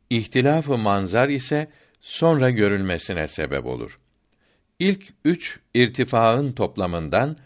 [0.09, 1.67] İhtilafı manzar ise
[2.01, 3.99] sonra görülmesine sebep olur.
[4.79, 7.37] İlk üç irtifaın toplamından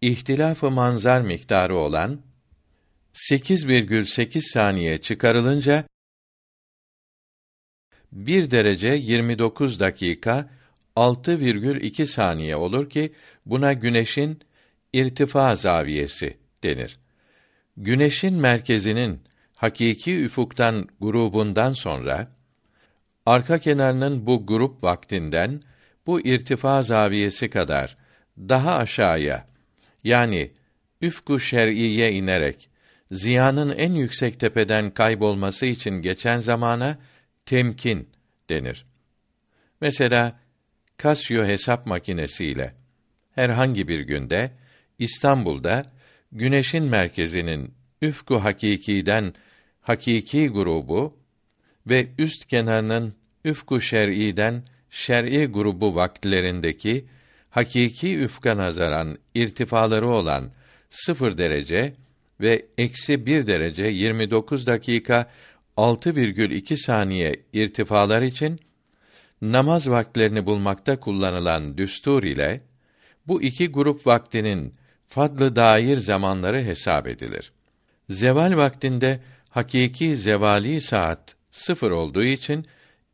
[0.00, 2.20] ihtilafı manzar miktarı olan
[3.14, 5.84] 8,8 saniye çıkarılınca
[8.12, 10.50] 1 derece 29 dakika
[10.96, 13.12] 6,2 saniye olur ki
[13.46, 14.40] buna güneşin
[14.92, 16.98] irtifa zaviyesi denir.
[17.76, 19.20] Güneşin merkezinin
[19.62, 22.28] hakiki üfuktan grubundan sonra
[23.26, 25.60] arka kenarının bu grup vaktinden
[26.06, 27.96] bu irtifa zaviyesi kadar
[28.38, 29.46] daha aşağıya
[30.04, 30.50] yani
[31.00, 32.70] üfku şer'iye inerek
[33.10, 36.98] ziyanın en yüksek tepeden kaybolması için geçen zamana
[37.46, 38.08] temkin
[38.48, 38.86] denir.
[39.80, 40.40] Mesela
[41.02, 42.74] Casio hesap makinesiyle
[43.34, 44.50] herhangi bir günde
[44.98, 45.82] İstanbul'da
[46.32, 49.34] güneşin merkezinin üfku hakikiden
[49.82, 51.16] hakiki grubu
[51.86, 53.14] ve üst kenarının
[53.44, 57.04] üfku şer'iden şer'i grubu vakitlerindeki
[57.50, 60.50] hakiki üfka nazaran irtifaları olan
[60.90, 61.94] sıfır derece
[62.40, 65.30] ve eksi bir derece 29 dakika
[65.76, 68.60] 6,2 saniye irtifalar için
[69.42, 72.60] namaz vaktlerini bulmakta kullanılan düstur ile
[73.26, 74.74] bu iki grup vaktinin
[75.08, 77.52] fadlı dair zamanları hesap edilir.
[78.08, 79.20] Zeval vaktinde
[79.52, 82.66] hakiki zevali saat sıfır olduğu için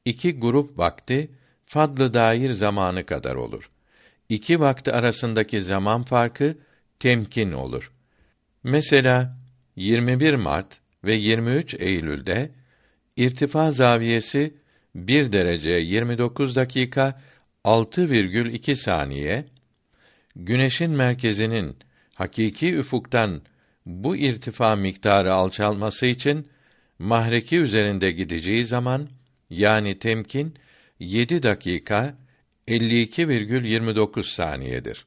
[0.04, 1.30] iki grup vakti
[1.66, 3.70] fadlı dair zamanı kadar olur.
[4.28, 6.58] İki vakti arasındaki zaman farkı
[6.98, 7.92] temkin olur.
[8.62, 9.36] Mesela
[9.76, 12.50] 21 Mart ve 23 Eylül'de
[13.16, 14.54] irtifa zaviyesi
[14.94, 17.22] 1 derece 29 dakika
[17.64, 19.44] 6,2 saniye
[20.36, 21.76] güneşin merkezinin
[22.14, 23.42] hakiki üfuktan
[23.88, 26.48] bu irtifa miktarı alçalması için
[26.98, 29.08] mahreki üzerinde gideceği zaman
[29.50, 30.54] yani temkin
[30.98, 32.14] 7 dakika
[32.68, 35.06] 52,29 saniyedir.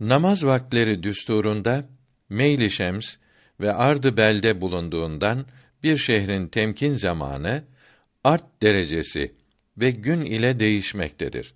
[0.00, 1.88] Namaz vaktleri düsturunda
[2.28, 3.16] meyli şems
[3.60, 5.46] ve ardı belde bulunduğundan
[5.82, 7.64] bir şehrin temkin zamanı
[8.24, 9.34] art derecesi
[9.78, 11.54] ve gün ile değişmektedir.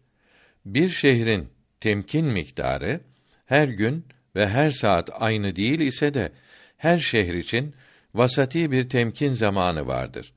[0.66, 1.48] Bir şehrin
[1.80, 3.00] temkin miktarı
[3.46, 4.04] her gün
[4.36, 6.32] ve her saat aynı değil ise de
[6.76, 7.74] her şehir için
[8.14, 10.32] vasati bir temkin zamanı vardır.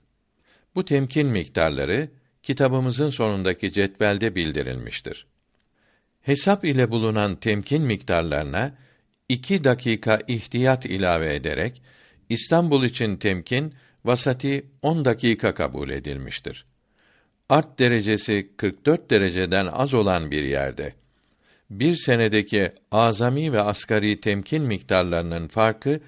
[0.75, 2.09] Bu temkin miktarları
[2.43, 5.25] kitabımızın sonundaki cetvelde bildirilmiştir.
[6.21, 8.75] Hesap ile bulunan temkin miktarlarına
[9.29, 11.81] iki dakika ihtiyat ilave ederek
[12.29, 13.73] İstanbul için temkin
[14.05, 16.65] vasati 10 dakika kabul edilmiştir.
[17.49, 20.93] Art derecesi 44 dereceden az olan bir yerde
[21.79, 25.99] bir senedeki azami ve asgari temkin miktarlarının farkı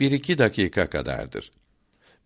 [0.00, 1.50] bir iki dakika kadardır.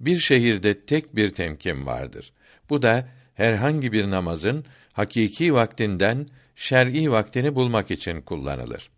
[0.01, 2.32] Bir şehirde tek bir temkin vardır.
[2.70, 8.91] Bu da herhangi bir namazın hakiki vaktinden şer'i vaktini bulmak için kullanılır.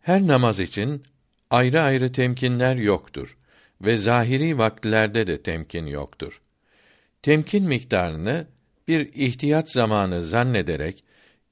[0.00, 1.02] Her namaz için
[1.50, 3.36] ayrı ayrı temkinler yoktur
[3.82, 6.40] ve zahiri vaktlerde de temkin yoktur.
[7.22, 8.46] Temkin miktarını
[8.88, 11.04] bir ihtiyat zamanı zannederek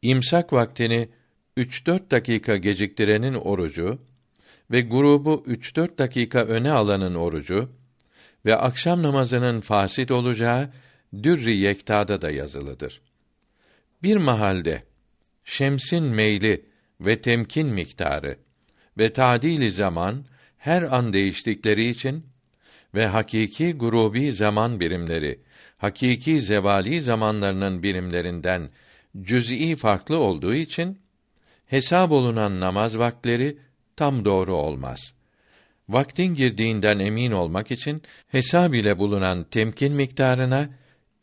[0.02, 1.08] imsak vaktini
[1.58, 3.98] 3-4 dakika geciktirenin orucu
[4.70, 7.70] ve grubu 3-4 dakika öne alanın orucu
[8.46, 10.70] ve akşam namazının fasit olacağı
[11.22, 13.00] Dürri Yekta'da da yazılıdır.
[14.02, 14.82] Bir mahalde
[15.44, 16.64] şemsin meyli
[17.00, 18.36] ve temkin miktarı
[18.98, 20.24] ve tadili zaman
[20.58, 22.26] her an değiştikleri için
[22.94, 25.40] ve hakiki grubi zaman birimleri
[25.78, 28.70] hakiki zevali zamanlarının birimlerinden
[29.22, 30.98] cüz'i farklı olduğu için
[31.68, 33.58] hesap olunan namaz vaktleri
[33.96, 35.14] tam doğru olmaz.
[35.88, 40.70] Vaktin girdiğinden emin olmak için hesab ile bulunan temkin miktarına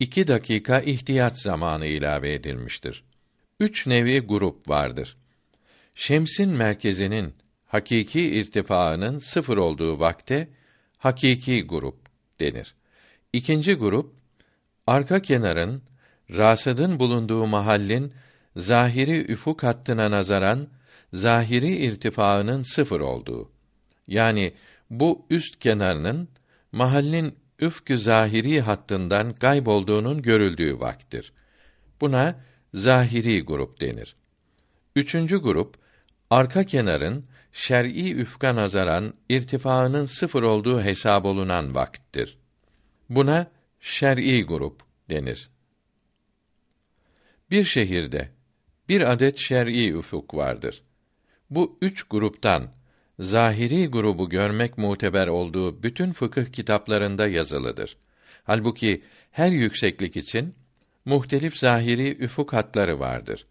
[0.00, 3.04] iki dakika ihtiyat zamanı ilave edilmiştir.
[3.60, 5.16] Üç nevi grup vardır.
[5.94, 7.34] Şemsin merkezinin
[7.66, 10.48] hakiki irtifaının sıfır olduğu vakte
[10.98, 11.98] hakiki grup
[12.40, 12.74] denir.
[13.32, 14.14] İkinci grup
[14.86, 15.82] arka kenarın
[16.30, 18.12] rasadın bulunduğu mahallin
[18.56, 20.68] zahiri üfuk hattına nazaran
[21.12, 23.50] zahiri irtifaının sıfır olduğu.
[24.08, 24.54] Yani
[24.90, 26.28] bu üst kenarının
[26.72, 31.32] mahallin üfkü zahiri hattından kaybolduğunun görüldüğü vaktir.
[32.00, 32.40] Buna
[32.74, 34.16] zahiri grup denir.
[34.96, 35.76] Üçüncü grup
[36.30, 42.38] arka kenarın şer'i üfka nazaran irtifaının sıfır olduğu hesab olunan vakittir.
[43.10, 43.50] Buna
[43.80, 44.80] şer'i grup
[45.10, 45.50] denir.
[47.50, 48.35] Bir şehirde
[48.88, 50.82] bir adet şer'i ufuk vardır.
[51.50, 52.70] Bu üç gruptan
[53.18, 57.96] zahiri grubu görmek muteber olduğu bütün fıkıh kitaplarında yazılıdır.
[58.44, 60.54] Halbuki her yükseklik için
[61.04, 63.46] muhtelif zahiri üfuk hatları vardır.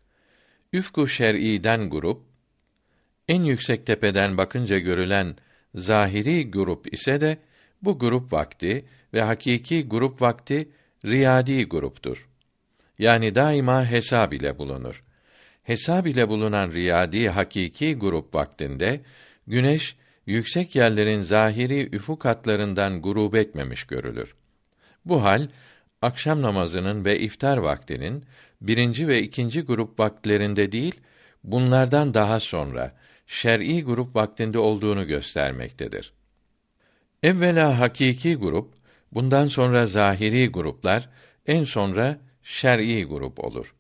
[0.73, 2.21] Üfku şer'iden grup
[3.27, 5.35] en yüksek tepeden bakınca görülen
[5.75, 7.37] zahiri grup ise de
[7.81, 10.69] bu grup vakti ve hakiki grup vakti
[11.05, 12.29] riyadi gruptur.
[12.99, 15.04] Yani daima hesab ile bulunur
[15.65, 19.01] hesab ile bulunan riyadi hakiki grup vaktinde
[19.47, 19.95] güneş
[20.25, 24.35] yüksek yerlerin zahiri üfuk hatlarından grup etmemiş görülür.
[25.05, 25.47] Bu hal
[26.01, 28.25] akşam namazının ve iftar vaktinin
[28.61, 30.95] birinci ve ikinci grup vaktlerinde değil,
[31.43, 32.95] bunlardan daha sonra
[33.27, 36.13] şer'i grup vaktinde olduğunu göstermektedir.
[37.23, 38.73] Evvela hakiki grup,
[39.11, 41.09] bundan sonra zahiri gruplar,
[41.47, 43.75] en sonra şer'i grup olur.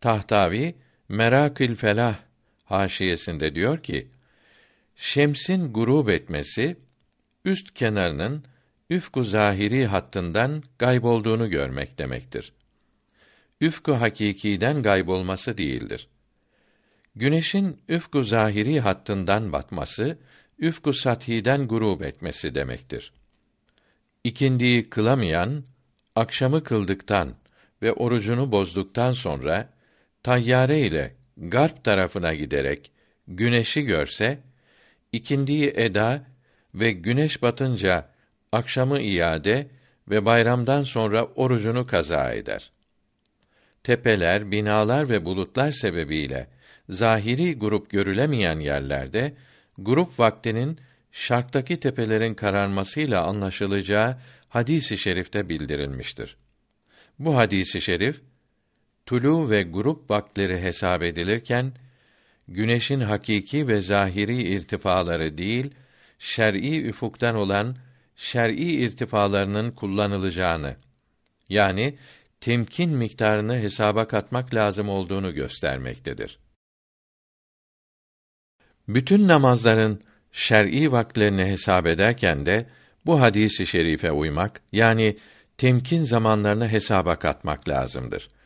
[0.00, 0.74] Tahtavi
[1.08, 2.16] Merakül Felah
[2.64, 4.08] haşiyesinde diyor ki:
[4.96, 6.76] Şemsin gurub etmesi
[7.44, 8.44] üst kenarının
[8.90, 12.52] üfku zahiri hattından gaybolduğunu görmek demektir.
[13.60, 16.08] Üfku hakikiden gaybolması değildir.
[17.16, 20.18] Güneşin üfku zahiri hattından batması,
[20.58, 23.12] üfku sathiden gurub etmesi demektir.
[24.24, 25.64] İkindiyi kılamayan,
[26.16, 27.34] akşamı kıldıktan
[27.82, 29.77] ve orucunu bozduktan sonra
[30.22, 32.90] tayyare ile garp tarafına giderek
[33.28, 34.38] güneşi görse
[35.12, 36.24] ikindiyi eda
[36.74, 38.08] ve güneş batınca
[38.52, 39.66] akşamı iade
[40.08, 42.70] ve bayramdan sonra orucunu kaza eder.
[43.82, 46.46] Tepeler, binalar ve bulutlar sebebiyle
[46.88, 49.34] zahiri grup görülemeyen yerlerde
[49.78, 50.80] grup vaktinin
[51.12, 54.16] şarktaki tepelerin kararmasıyla anlaşılacağı
[54.48, 56.36] hadisi şerifte bildirilmiştir.
[57.18, 58.20] Bu hadisi şerif
[59.08, 61.72] tulu ve grup vaktleri hesap edilirken
[62.48, 65.74] güneşin hakiki ve zahiri irtifaları değil,
[66.18, 67.76] şer'i üfuktan olan
[68.16, 70.76] şer'i irtifalarının kullanılacağını
[71.48, 71.98] yani
[72.40, 76.38] temkin miktarını hesaba katmak lazım olduğunu göstermektedir.
[78.88, 80.02] Bütün namazların
[80.32, 82.66] şer'i vaktlerini hesap ederken de
[83.06, 85.16] bu hadisi şerife uymak yani
[85.58, 88.37] temkin zamanlarını hesaba katmak lazımdır.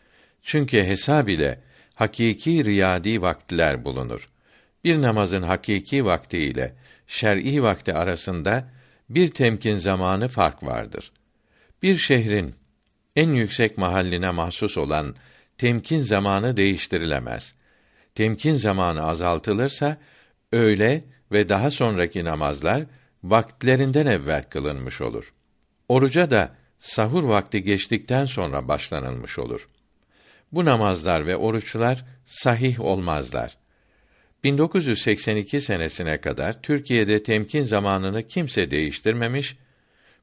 [0.43, 1.61] Çünkü hesab ile
[1.95, 4.29] hakiki riyadi vaktiler bulunur.
[4.85, 6.75] Bir namazın hakiki vakti ile
[7.07, 8.69] şer'i vakti arasında
[9.11, 11.13] bir temkin zamanı fark vardır.
[11.83, 12.55] Bir şehrin
[13.17, 15.15] en yüksek mahalline mahsus olan
[15.59, 17.55] temkin zamanı değiştirilemez.
[18.15, 19.97] Temkin zamanı azaltılırsa
[20.53, 22.85] öğle ve daha sonraki namazlar
[23.25, 25.33] vaktlerinden evvel kılınmış olur.
[25.89, 29.69] Oruca da sahur vakti geçtikten sonra başlanılmış olur.
[30.53, 33.57] Bu namazlar ve oruçlar sahih olmazlar.
[34.45, 39.57] 1982 senesine kadar Türkiye'de temkin zamanını kimse değiştirmemiş,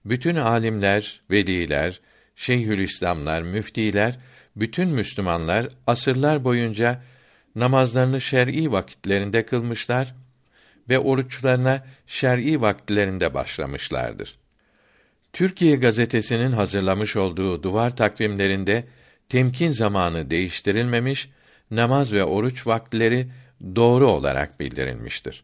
[0.06, 2.02] bütün alimler, veliler,
[2.36, 4.20] şeyhülislamlar, müftiler,
[4.56, 7.04] bütün Müslümanlar asırlar boyunca
[7.56, 10.16] namazlarını şer'i vakitlerinde kılmışlar
[10.90, 14.38] ve oruçlarına şer'i vakitlerinde başlamışlardır.
[15.34, 18.86] Türkiye gazetesinin hazırlamış olduğu duvar takvimlerinde
[19.30, 21.30] temkin zamanı değiştirilmemiş,
[21.72, 23.28] namaz ve oruç vakitleri
[23.76, 25.44] doğru olarak bildirilmiştir.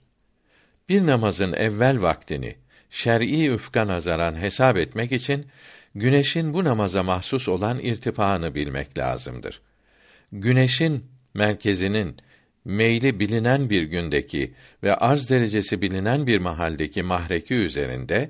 [0.89, 2.55] Bir namazın evvel vaktini
[2.89, 5.45] şer'i üfka nazaran hesap etmek için
[5.95, 9.61] güneşin bu namaza mahsus olan irtifaını bilmek lazımdır.
[10.31, 12.17] Güneşin merkezinin
[12.65, 18.29] meyli bilinen bir gündeki ve arz derecesi bilinen bir mahaldeki mahreki üzerinde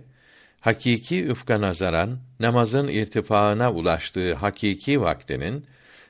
[0.66, 5.66] hakiki üfka nazaran namazın irtifaına ulaştığı hakiki vaktinin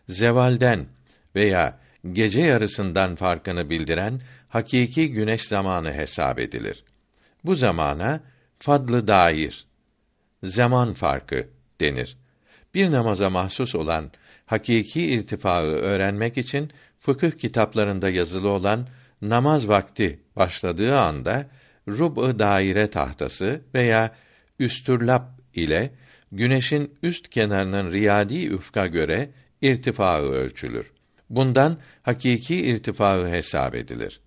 [0.09, 0.85] zevalden
[1.35, 1.79] veya
[2.11, 6.83] gece yarısından farkını bildiren hakiki güneş zamanı hesap edilir.
[7.45, 8.19] Bu zamana
[8.59, 9.65] fadlı dair
[10.43, 11.47] zaman farkı
[11.81, 12.17] denir.
[12.73, 14.11] Bir namaza mahsus olan
[14.45, 18.87] hakiki irtifaı öğrenmek için fıkıh kitaplarında yazılı olan
[19.21, 21.47] namaz vakti başladığı anda
[21.87, 24.15] rub'ı daire tahtası veya
[24.59, 25.91] üstürlap ile
[26.31, 29.31] güneşin üst kenarının riyadi üfka göre
[29.61, 30.91] irtifaı ölçülür.
[31.29, 34.21] Bundan hakiki irtifaı hesap edilir.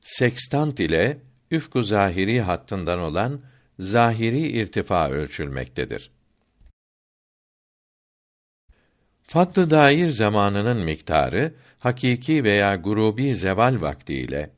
[0.00, 1.18] Sekstant ile
[1.50, 3.40] üfku zahiri hattından olan
[3.78, 6.10] zahiri irtifa ölçülmektedir.
[9.22, 14.50] Fadlı dair zamanının miktarı hakiki veya gurubi zeval vakti ile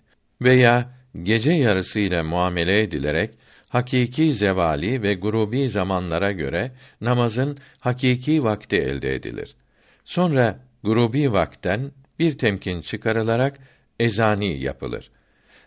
[0.42, 0.92] veya
[1.22, 3.30] gece yarısı ile muamele edilerek
[3.71, 9.57] hakiki zevali ve grubi zamanlara göre namazın hakiki vakti elde edilir.
[10.05, 13.59] Sonra grubi vakten bir temkin çıkarılarak
[14.01, 15.11] ezani yapılır.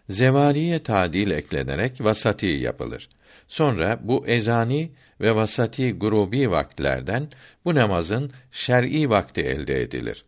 [0.10, 3.10] Zevaliye tadil eklenerek vasati yapılır.
[3.48, 4.92] Sonra bu ezani
[5.22, 7.28] ve vasati grubi vaktlerden
[7.66, 10.26] bu namazın şer'i vakti elde edilir.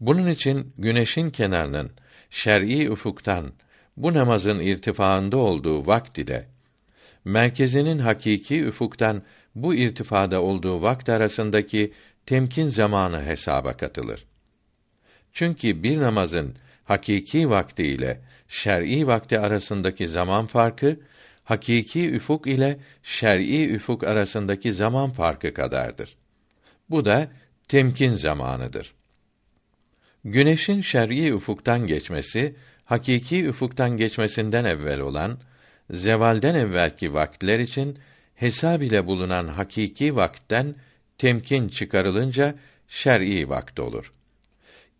[0.00, 1.90] Bunun için güneşin kenarının
[2.30, 3.52] şer'i ufuktan
[3.96, 6.53] bu namazın irtifaında olduğu vakt ile
[7.24, 9.22] merkezinin hakiki ufuktan
[9.54, 11.92] bu irtifada olduğu vakt arasındaki
[12.26, 14.24] temkin zamanı hesaba katılır.
[15.32, 16.54] Çünkü bir namazın
[16.84, 21.00] hakiki vakti ile şer'i vakti arasındaki zaman farkı
[21.44, 26.16] hakiki üfuk ile şer'i üfuk arasındaki zaman farkı kadardır.
[26.90, 27.28] Bu da
[27.68, 28.94] temkin zamanıdır.
[30.24, 35.38] Güneşin şer'i ufuktan geçmesi hakiki ufuktan geçmesinden evvel olan
[35.90, 37.98] zevalden evvelki vakitler için
[38.34, 40.74] hesab ile bulunan hakiki vakitten
[41.18, 42.54] temkin çıkarılınca
[42.88, 44.12] şer'i vakt olur.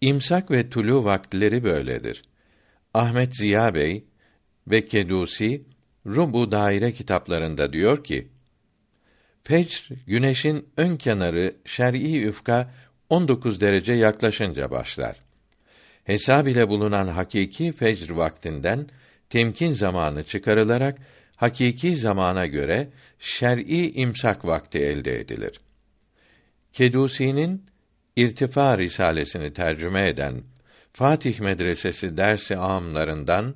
[0.01, 2.23] İmsak ve tulu vakitleri böyledir.
[2.95, 4.05] Ahmet Ziya Bey
[4.67, 5.63] ve Kedusi
[6.07, 8.29] Rubu Daire kitaplarında diyor ki:
[9.43, 12.71] Fecr güneşin ön kenarı şer'i üfka
[13.09, 15.17] 19 derece yaklaşınca başlar.
[16.05, 18.89] Hesab ile bulunan hakiki fecr vaktinden
[19.35, 20.99] temkin zamanı çıkarılarak
[21.37, 22.89] hakiki zamana göre
[23.19, 25.61] şer'i imsak vakti elde edilir.
[26.73, 27.67] Kedusi'nin
[28.17, 30.43] İrtifa risalesini tercüme eden
[30.93, 33.55] Fatih Medresesi dersi amlarından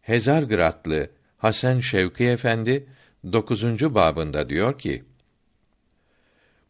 [0.00, 2.86] Hezargradlı Hasan Şevki Efendi
[3.32, 3.64] 9.
[3.94, 5.04] babında diyor ki: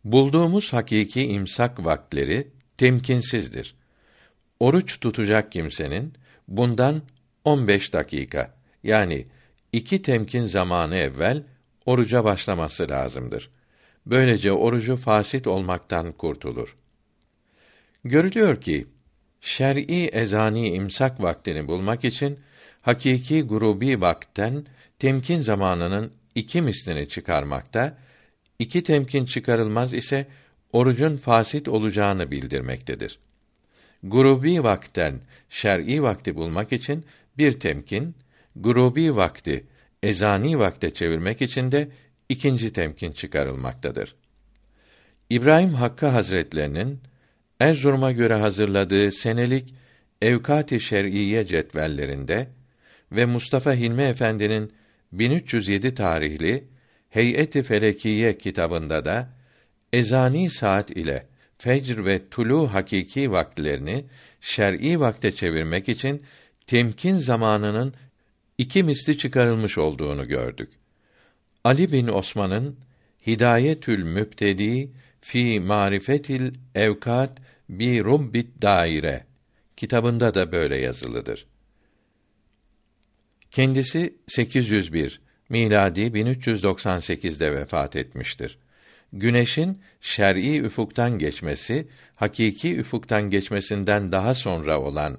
[0.04, 3.74] Bulduğumuz hakiki imsak vaktleri temkinsizdir.
[4.60, 6.14] Oruç tutacak kimsenin
[6.48, 7.02] bundan
[7.44, 9.26] 15 dakika yani
[9.72, 11.42] iki temkin zamanı evvel
[11.86, 13.50] oruca başlaması lazımdır.
[14.06, 16.76] Böylece orucu fasit olmaktan kurtulur.
[18.04, 18.86] Görülüyor ki
[19.40, 22.38] şer'i ezani imsak vaktini bulmak için
[22.82, 24.66] hakiki grubi vakten
[24.98, 27.98] temkin zamanının iki mislini çıkarmakta,
[28.58, 30.26] iki temkin çıkarılmaz ise
[30.72, 33.18] orucun fasit olacağını bildirmektedir.
[34.02, 37.04] Grubi vakten şer'i vakti bulmak için
[37.38, 38.14] bir temkin,
[38.56, 39.66] grubi vakti
[40.02, 41.88] ezani vakte çevirmek için de
[42.28, 44.14] ikinci temkin çıkarılmaktadır.
[45.30, 47.00] İbrahim Hakkı Hazretlerinin
[47.60, 49.74] Erzurum'a göre hazırladığı senelik
[50.22, 52.48] Evkat-ı Şer'iyye cetvellerinde
[53.12, 54.72] ve Mustafa Hilmi Efendi'nin
[55.12, 56.64] 1307 tarihli
[57.10, 59.28] Heyet-i Felekiye kitabında da
[59.92, 61.26] ezani saat ile
[61.58, 64.04] fecr ve tulu hakiki vakitlerini
[64.40, 66.22] şer'i vakte çevirmek için
[66.66, 67.94] temkin zamanının
[68.58, 70.72] iki misli çıkarılmış olduğunu gördük.
[71.64, 72.76] Ali bin Osman'ın
[73.26, 77.38] Hidayetül Mübtedi fi Marifetil Evkat
[77.68, 79.24] bi Rubbit Daire
[79.76, 81.46] kitabında da böyle yazılıdır.
[83.50, 88.58] Kendisi 801 miladi 1398'de vefat etmiştir.
[89.12, 95.18] Güneşin şer'i üfuktan geçmesi, hakiki üfuktan geçmesinden daha sonra olan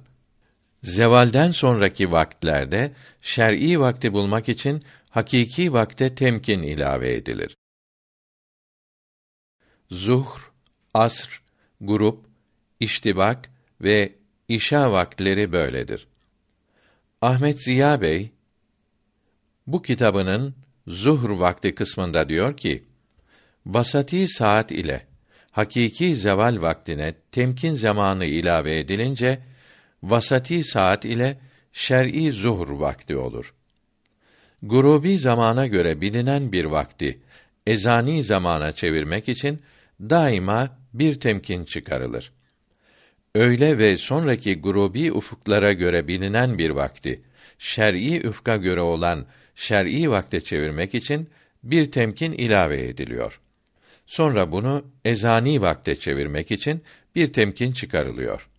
[0.85, 2.91] zevalden sonraki vaktlerde
[3.21, 7.57] şer'i vakti bulmak için hakiki vakte temkin ilave edilir.
[9.91, 10.51] Zuhr,
[10.93, 11.41] asr,
[11.81, 12.25] grup,
[12.79, 13.49] iştibak
[13.81, 14.15] ve
[14.47, 16.07] işa vaktleri böyledir.
[17.21, 18.31] Ahmet Ziya Bey
[19.67, 20.55] bu kitabının
[20.87, 22.83] zuhr vakti kısmında diyor ki:
[23.65, 25.07] Basati saat ile
[25.51, 29.54] hakiki zeval vaktine temkin zamanı ilave edilince
[30.09, 31.37] vasati saat ile
[31.73, 33.53] şer'i zuhr vakti olur.
[34.63, 37.19] Gurubi zamana göre bilinen bir vakti
[37.67, 39.61] ezani zamana çevirmek için
[40.01, 42.31] daima bir temkin çıkarılır.
[43.35, 47.21] Öyle ve sonraki grubi ufuklara göre bilinen bir vakti
[47.59, 49.25] şer'i üfka göre olan
[49.55, 51.29] şer'i vakte çevirmek için
[51.63, 53.41] bir temkin ilave ediliyor.
[54.05, 56.83] Sonra bunu ezani vakte çevirmek için
[57.15, 58.49] bir temkin çıkarılıyor.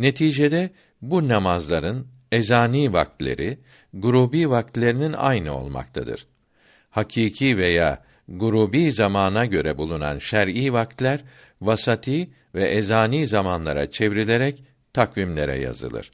[0.00, 0.70] Neticede
[1.02, 3.58] bu namazların ezani vaktleri
[3.94, 6.26] grubi vaktlerinin aynı olmaktadır.
[6.90, 11.20] Hakiki veya grubi zamana göre bulunan şer'i vaktler
[11.60, 16.10] vasati ve ezani zamanlara çevrilerek takvimlere yazılır.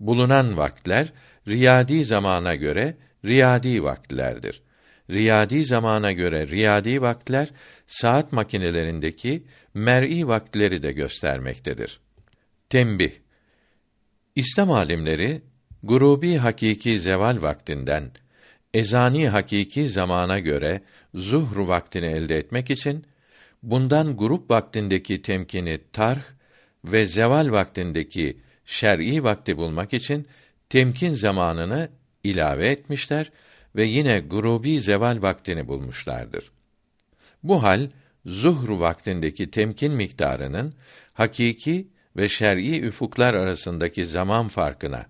[0.00, 1.12] Bulunan vaktler
[1.48, 4.62] riyadi zamana göre riyadi vaktlerdir.
[5.10, 7.48] Riyadi zamana göre riyadi vaktler
[7.86, 9.44] saat makinelerindeki
[9.74, 12.00] mer'i vaktleri de göstermektedir.
[12.70, 13.12] Tembih
[14.36, 15.42] İslam alimleri
[15.82, 18.10] grubi hakiki zeval vaktinden
[18.74, 20.82] ezani hakiki zamana göre
[21.14, 23.04] zuhr vaktini elde etmek için
[23.62, 26.22] bundan grup vaktindeki temkini tarh
[26.84, 30.26] ve zeval vaktindeki şer'i vakti bulmak için
[30.68, 31.88] temkin zamanını
[32.24, 33.30] ilave etmişler
[33.76, 36.50] ve yine grubi zeval vaktini bulmuşlardır.
[37.42, 37.88] Bu hal
[38.26, 40.74] zuhr vaktindeki temkin miktarının
[41.12, 45.06] hakiki ve şer'i üfuklar arasındaki zaman farkına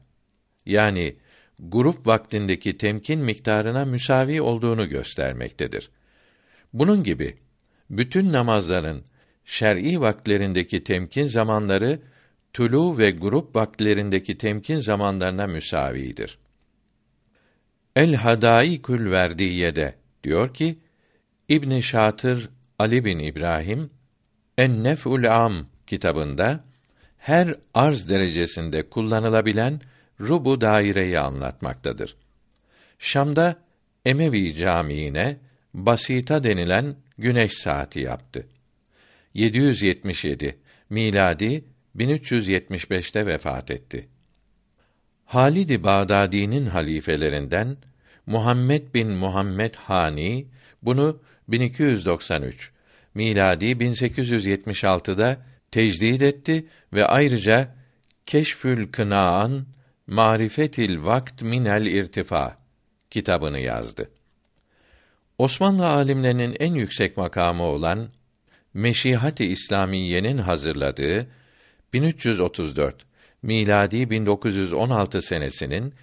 [0.66, 1.16] yani
[1.58, 5.90] grup vaktindeki temkin miktarına müsavi olduğunu göstermektedir.
[6.72, 7.36] Bunun gibi
[7.90, 9.04] bütün namazların
[9.44, 12.00] şer'i vaktlerindeki temkin zamanları
[12.52, 16.38] tulu ve grup vaktlerindeki temkin zamanlarına müsavidir.
[17.96, 19.94] El Hadaikül Verdiye'de
[20.24, 20.78] diyor ki
[21.48, 22.48] İbn Şatır
[22.78, 23.90] Ali bin İbrahim
[24.58, 26.64] En Nef'ul Am kitabında
[27.20, 29.80] her arz derecesinde kullanılabilen
[30.20, 32.16] rubu daireyi anlatmaktadır.
[32.98, 33.56] Şam'da
[34.04, 35.36] Emevi Camii'ne
[35.74, 38.46] basita denilen güneş saati yaptı.
[39.34, 40.58] 777
[40.90, 41.64] miladi
[41.96, 44.08] 1375'te vefat etti.
[45.24, 47.76] Halid-i Bağdadi'nin halifelerinden
[48.26, 50.46] Muhammed bin Muhammed Hani
[50.82, 52.70] bunu 1293
[53.14, 57.74] miladi 1876'da tecdid etti ve ayrıca
[58.26, 59.66] Keşfül Kınaan
[60.06, 62.58] Marifetil Vakt minel irtifa
[63.10, 64.10] kitabını yazdı.
[65.38, 68.08] Osmanlı alimlerinin en yüksek makamı olan
[68.74, 71.26] Meşihat-ı İslamiyenin hazırladığı
[71.92, 72.96] 1334
[73.42, 75.94] miladi 1916 senesinin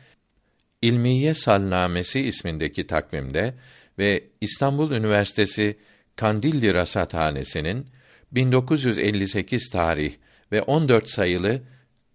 [0.82, 3.54] İlmiye Salnamesi ismindeki takvimde
[4.00, 5.78] ve İstanbul Üniversitesi
[6.16, 7.88] Kandilli Rasathanesi'nin
[8.32, 10.14] 1958 tarih
[10.52, 11.62] ve 14 sayılı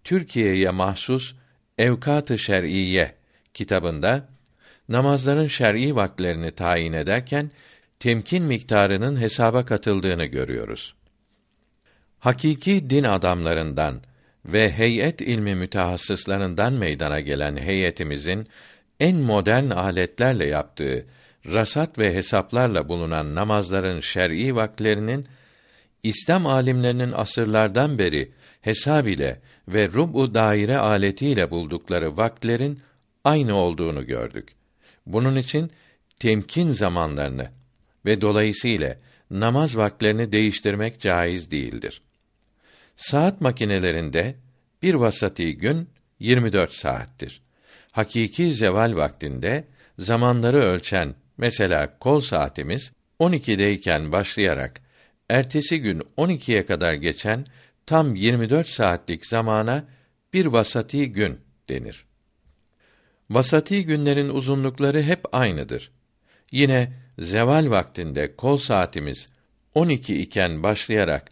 [0.03, 1.33] Türkiye'ye mahsus
[1.77, 3.15] Evkat-ı Şer'iyye
[3.53, 4.29] kitabında
[4.89, 7.51] namazların şer'i vakitlerini tayin ederken
[7.99, 10.95] temkin miktarının hesaba katıldığını görüyoruz.
[12.19, 14.01] Hakiki din adamlarından
[14.45, 18.47] ve heyet ilmi mütehassıslarından meydana gelen heyetimizin
[18.99, 21.05] en modern aletlerle yaptığı
[21.45, 25.27] rasat ve hesaplarla bulunan namazların şer'i vakitlerinin
[26.03, 28.31] İslam alimlerinin asırlardan beri
[28.61, 32.79] hesab ile ve rubu daire aletiyle buldukları vakitlerin
[33.23, 34.49] aynı olduğunu gördük.
[35.05, 35.71] Bunun için
[36.19, 37.51] temkin zamanlarını
[38.05, 38.97] ve dolayısıyla
[39.31, 42.01] namaz vakitlerini değiştirmek caiz değildir.
[42.95, 44.35] Saat makinelerinde
[44.81, 45.89] bir vasati gün
[46.19, 47.41] 24 saattir.
[47.91, 49.67] Hakiki zeval vaktinde
[49.99, 54.82] zamanları ölçen mesela kol saatimiz 12'deyken başlayarak
[55.33, 57.45] ertesi gün 12'ye kadar geçen
[57.85, 59.85] tam 24 saatlik zamana
[60.33, 61.39] bir vasati gün
[61.69, 62.05] denir.
[63.29, 65.91] Vasati günlerin uzunlukları hep aynıdır.
[66.51, 69.29] Yine zeval vaktinde kol saatimiz
[69.75, 71.31] 12 iken başlayarak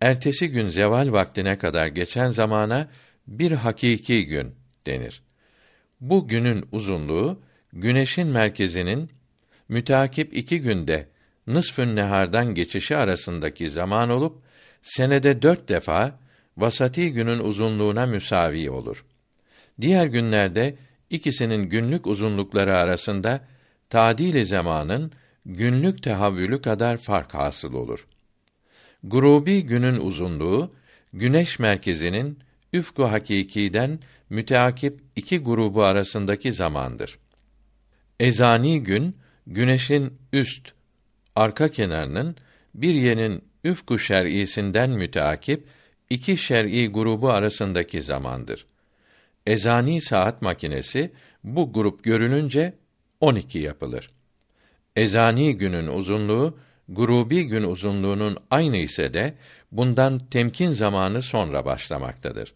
[0.00, 2.88] ertesi gün zeval vaktine kadar geçen zamana
[3.26, 4.54] bir hakiki gün
[4.86, 5.22] denir.
[6.00, 7.40] Bu günün uzunluğu
[7.72, 9.10] güneşin merkezinin
[9.68, 11.08] mütakip iki günde
[11.54, 14.42] nısfün nehardan geçişi arasındaki zaman olup
[14.82, 16.18] senede dört defa
[16.56, 19.04] vasati günün uzunluğuna müsavi olur.
[19.80, 20.76] Diğer günlerde
[21.10, 23.40] ikisinin günlük uzunlukları arasında
[23.88, 25.12] tadili zamanın
[25.46, 28.06] günlük tehavvülü kadar fark hasıl olur.
[29.04, 30.72] Grubi günün uzunluğu
[31.12, 32.38] güneş merkezinin
[32.72, 33.98] üfku hakikiden
[34.30, 37.18] müteakip iki grubu arasındaki zamandır.
[38.20, 39.16] Ezani gün
[39.46, 40.72] güneşin üst
[41.36, 42.36] arka kenarının
[42.74, 45.64] bir yerin üfku şer'isinden müteakip
[46.10, 48.66] iki şer'i grubu arasındaki zamandır.
[49.46, 51.12] Ezani saat makinesi
[51.44, 52.74] bu grup görününce
[53.20, 54.10] 12 yapılır.
[54.96, 56.58] Ezani günün uzunluğu
[56.88, 59.34] grubi gün uzunluğunun aynı ise de
[59.72, 62.54] bundan temkin zamanı sonra başlamaktadır.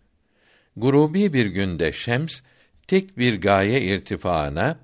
[0.76, 2.40] Grubi bir günde şems
[2.86, 4.78] tek bir gaye irtifaına,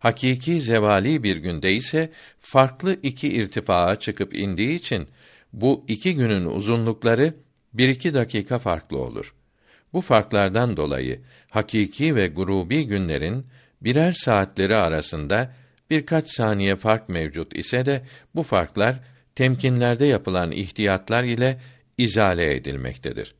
[0.00, 2.10] hakiki zevali bir günde ise
[2.40, 5.08] farklı iki irtifaa çıkıp indiği için
[5.52, 7.34] bu iki günün uzunlukları
[7.74, 9.34] bir iki dakika farklı olur.
[9.92, 11.20] Bu farklardan dolayı
[11.50, 13.46] hakiki ve grubi günlerin
[13.80, 15.54] birer saatleri arasında
[15.90, 18.02] birkaç saniye fark mevcut ise de
[18.34, 19.00] bu farklar
[19.34, 21.60] temkinlerde yapılan ihtiyatlar ile
[21.98, 23.34] izale edilmektedir.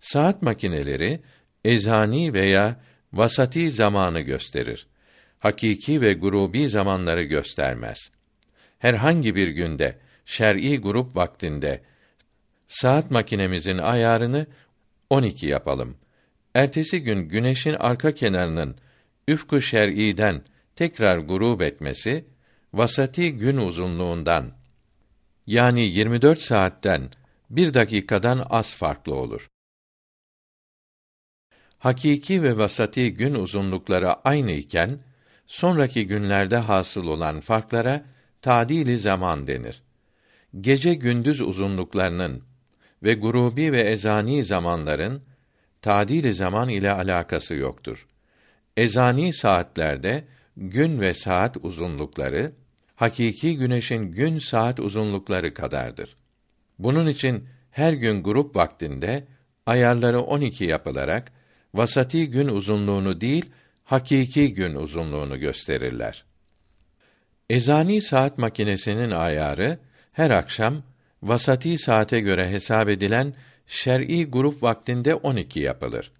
[0.00, 1.20] Saat makineleri
[1.64, 2.80] ezani veya
[3.12, 4.86] vasati zamanı gösterir.
[5.38, 8.10] Hakiki ve grubi zamanları göstermez.
[8.78, 11.82] Herhangi bir günde şer'i grup vaktinde
[12.66, 14.46] saat makinemizin ayarını
[15.10, 15.96] 12 yapalım.
[16.54, 18.76] Ertesi gün güneşin arka kenarının
[19.28, 20.42] üfku şer'iden
[20.74, 22.24] tekrar grup etmesi
[22.74, 24.52] vasati gün uzunluğundan
[25.46, 27.10] yani 24 saatten
[27.50, 29.48] bir dakikadan az farklı olur.
[31.78, 34.98] Hakiki ve vasati gün uzunlukları aynı iken
[35.46, 38.04] sonraki günlerde hasıl olan farklara
[38.42, 39.82] tadili zaman denir.
[40.60, 42.42] Gece gündüz uzunluklarının
[43.02, 45.22] ve grubi ve ezani zamanların
[45.82, 48.06] tadili zaman ile alakası yoktur.
[48.76, 50.24] Ezani saatlerde
[50.56, 52.52] gün ve saat uzunlukları
[52.96, 56.16] hakiki güneşin gün saat uzunlukları kadardır.
[56.78, 59.26] Bunun için her gün grup vaktinde
[59.66, 61.32] ayarları 12 yapılarak
[61.74, 63.50] vasati gün uzunluğunu değil,
[63.86, 66.24] hakiki gün uzunluğunu gösterirler.
[67.50, 69.78] Ezani saat makinesinin ayarı
[70.12, 70.82] her akşam
[71.22, 73.34] vasati saate göre hesap edilen
[73.66, 76.12] şer'i grup vaktinde 12 yapılır.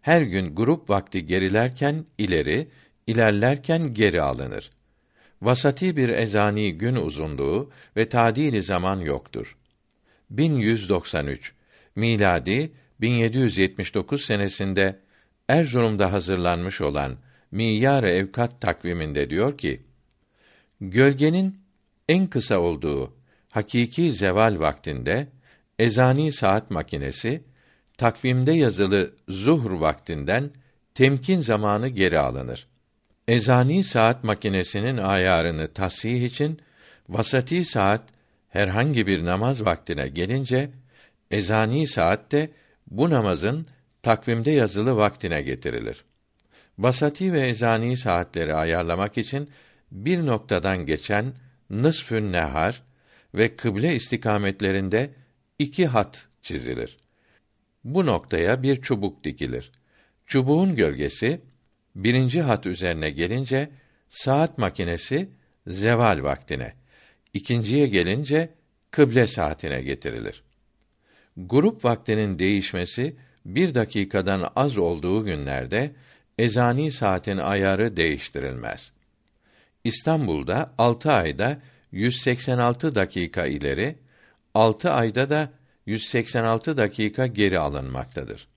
[0.00, 2.68] Her gün grup vakti gerilerken ileri,
[3.06, 4.70] ilerlerken geri alınır.
[5.42, 9.56] Vasati bir ezani gün uzunluğu ve tadili zaman yoktur.
[10.30, 11.52] 1193
[11.96, 14.98] miladi 1779 senesinde
[15.52, 17.16] Erzurum'da hazırlanmış olan
[17.50, 19.82] Miyar Evkat takviminde diyor ki:
[20.80, 21.60] Gölgenin
[22.08, 23.14] en kısa olduğu
[23.50, 25.28] hakiki zeval vaktinde
[25.78, 27.42] ezani saat makinesi
[27.98, 30.50] takvimde yazılı zuhr vaktinden
[30.94, 32.66] temkin zamanı geri alınır.
[33.28, 36.60] Ezani saat makinesinin ayarını tasih için
[37.08, 38.02] vasati saat
[38.48, 40.70] herhangi bir namaz vaktine gelince
[41.30, 42.50] ezani saat de
[42.90, 43.66] bu namazın
[44.02, 46.04] takvimde yazılı vaktine getirilir.
[46.78, 49.50] Vasati ve ezani saatleri ayarlamak için
[49.92, 51.32] bir noktadan geçen
[51.70, 52.82] nısfün nehar
[53.34, 55.10] ve kıble istikametlerinde
[55.58, 56.96] iki hat çizilir.
[57.84, 59.70] Bu noktaya bir çubuk dikilir.
[60.26, 61.40] Çubuğun gölgesi
[61.94, 63.70] birinci hat üzerine gelince
[64.08, 65.28] saat makinesi
[65.66, 66.74] zeval vaktine,
[67.34, 68.50] ikinciye gelince
[68.90, 70.42] kıble saatine getirilir.
[71.36, 75.92] Grup vaktinin değişmesi bir dakikadan az olduğu günlerde
[76.38, 78.92] ezani saatin ayarı değiştirilmez.
[79.84, 81.58] İstanbul'da altı ayda
[81.92, 83.98] 186 dakika ileri,
[84.54, 85.52] altı ayda da
[85.86, 88.48] 186 dakika geri alınmaktadır.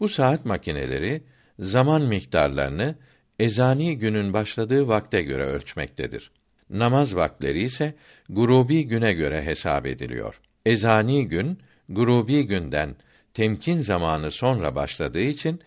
[0.00, 1.22] Bu saat makineleri
[1.58, 2.94] zaman miktarlarını
[3.38, 6.30] ezani günün başladığı vakte göre ölçmektedir.
[6.70, 7.94] Namaz vaktleri ise
[8.28, 10.40] grubi güne göre hesap ediliyor.
[10.66, 11.58] Ezani gün
[11.88, 12.96] grubi günden
[13.40, 15.60] temkin zamanı sonra başladığı için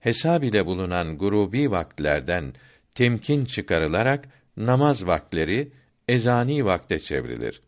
[0.00, 2.54] hesab ile bulunan grubi vaktlerden
[2.94, 5.72] temkin çıkarılarak namaz vaktleri
[6.08, 7.62] ezani vakte çevrilir.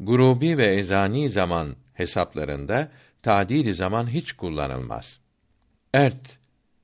[0.00, 2.88] Grubi ve ezani zaman hesaplarında
[3.22, 5.20] tadili zaman hiç kullanılmaz.
[5.94, 6.38] Ert,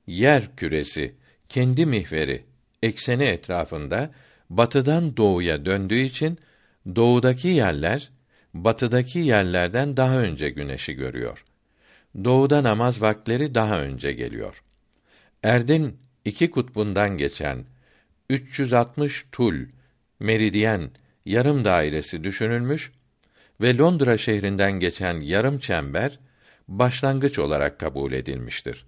[0.07, 1.15] yer küresi,
[1.49, 2.45] kendi mihveri,
[2.83, 4.11] ekseni etrafında
[4.49, 6.37] batıdan doğuya döndüğü için
[6.95, 8.11] doğudaki yerler
[8.53, 11.45] batıdaki yerlerden daha önce güneşi görüyor.
[12.23, 14.63] Doğuda namaz vaktleri daha önce geliyor.
[15.43, 17.65] Erdin iki kutbundan geçen
[18.29, 19.55] 360 tul
[20.19, 20.91] meridyen
[21.25, 22.91] yarım dairesi düşünülmüş
[23.61, 26.19] ve Londra şehrinden geçen yarım çember
[26.67, 28.85] başlangıç olarak kabul edilmiştir.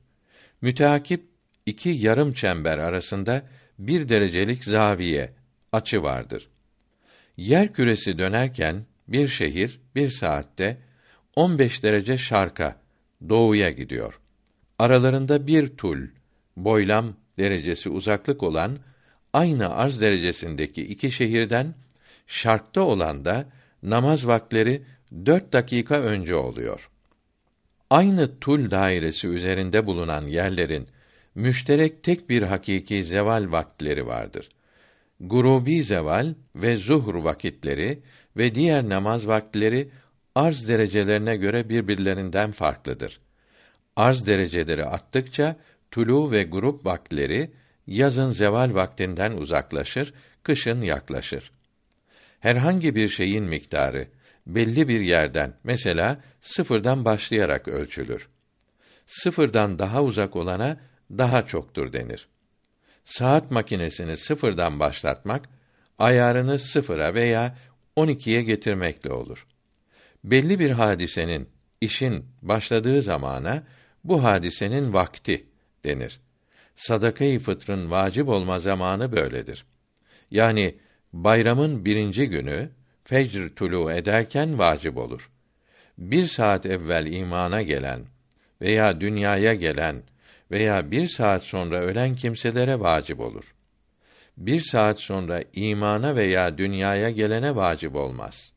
[0.61, 1.23] Müteakip
[1.65, 3.45] iki yarım çember arasında
[3.79, 5.33] bir derecelik zaviye
[5.71, 6.49] açı vardır.
[7.37, 10.77] Yer küresi dönerken bir şehir bir saatte
[11.35, 12.82] 15 derece şarka
[13.29, 14.19] doğuya gidiyor.
[14.79, 15.97] Aralarında bir tul
[16.57, 17.05] boylam
[17.37, 18.77] derecesi uzaklık olan
[19.33, 21.75] aynı arz derecesindeki iki şehirden
[22.27, 23.45] şarkta olan da
[23.83, 24.83] namaz vakleri
[25.25, 26.89] dört dakika önce oluyor.
[27.89, 30.87] Aynı tul dairesi üzerinde bulunan yerlerin
[31.35, 34.49] müşterek tek bir hakiki zeval vakitleri vardır.
[35.19, 37.99] Gurubi zeval ve zuhr vakitleri
[38.37, 39.89] ve diğer namaz vakitleri
[40.35, 43.19] arz derecelerine göre birbirlerinden farklıdır.
[43.95, 45.55] Arz dereceleri arttıkça
[45.91, 47.51] tulu ve grup vakitleri
[47.87, 51.51] yazın zeval vaktinden uzaklaşır, kışın yaklaşır.
[52.39, 54.07] Herhangi bir şeyin miktarı
[54.47, 58.29] belli bir yerden mesela sıfırdan başlayarak ölçülür.
[59.05, 60.77] Sıfırdan daha uzak olana
[61.11, 62.27] daha çoktur denir.
[63.05, 65.49] Saat makinesini sıfırdan başlatmak
[65.99, 67.57] ayarını sıfıra veya
[67.97, 69.47] 12'ye getirmekle olur.
[70.23, 71.49] Belli bir hadisenin,
[71.81, 73.63] işin başladığı zamana
[74.03, 75.45] bu hadisenin vakti
[75.83, 76.19] denir.
[76.75, 79.65] Sadakayı fıtrın vacip olma zamanı böyledir.
[80.31, 80.75] Yani
[81.13, 82.69] bayramın birinci günü
[83.03, 85.29] fecr tulu ederken vacip olur.
[85.97, 88.01] Bir saat evvel imana gelen
[88.61, 90.03] veya dünyaya gelen
[90.51, 93.55] veya bir saat sonra ölen kimselere vacip olur.
[94.37, 98.52] Bir saat sonra imana veya dünyaya gelene vacip olmaz.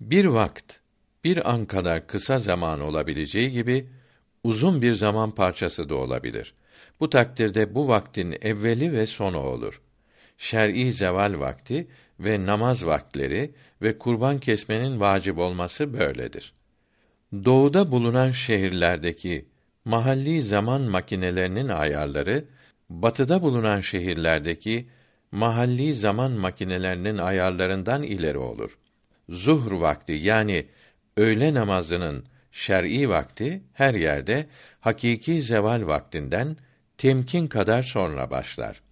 [0.00, 0.80] Bir vakt,
[1.24, 3.86] bir an kadar kısa zaman olabileceği gibi,
[4.44, 6.54] uzun bir zaman parçası da olabilir.
[7.00, 9.80] Bu takdirde bu vaktin evveli ve sonu olur.
[10.38, 11.88] Şer'i zeval vakti
[12.20, 16.52] ve namaz vaktleri ve kurban kesmenin vacip olması böyledir.
[17.44, 19.44] Doğuda bulunan şehirlerdeki
[19.84, 22.44] mahalli zaman makinelerinin ayarları
[22.90, 24.88] batıda bulunan şehirlerdeki
[25.32, 28.78] mahalli zaman makinelerinin ayarlarından ileri olur.
[29.28, 30.66] Zuhr vakti yani
[31.16, 34.46] öğle namazının şer'i vakti her yerde
[34.80, 36.56] hakiki zeval vaktinden
[36.98, 38.82] temkin kadar sonra başlar.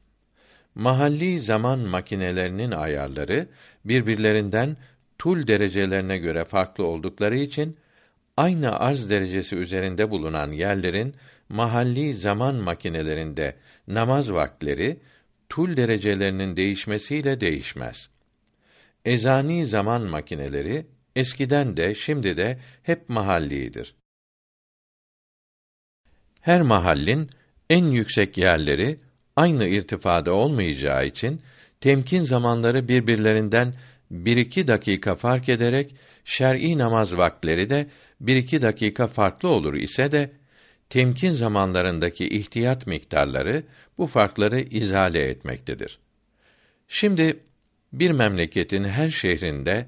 [0.74, 3.48] Mahalli zaman makinelerinin ayarları
[3.84, 4.76] birbirlerinden
[5.18, 7.76] tul derecelerine göre farklı oldukları için
[8.36, 11.14] aynı arz derecesi üzerinde bulunan yerlerin
[11.48, 13.56] mahalli zaman makinelerinde
[13.88, 15.00] namaz vaktleri
[15.48, 18.11] tul derecelerinin değişmesiyle değişmez.
[19.04, 23.94] Ezani zaman makineleri eskiden de şimdi de hep mahallidir.
[26.40, 27.30] Her mahallin
[27.70, 28.98] en yüksek yerleri
[29.36, 31.40] aynı irtifada olmayacağı için
[31.80, 33.74] temkin zamanları birbirlerinden
[34.10, 37.86] bir iki dakika fark ederek şer'i namaz vaktleri de
[38.20, 40.30] bir iki dakika farklı olur ise de
[40.88, 43.62] temkin zamanlarındaki ihtiyat miktarları
[43.98, 45.98] bu farkları izale etmektedir.
[46.88, 47.40] Şimdi
[47.92, 49.86] bir memleketin her şehrinde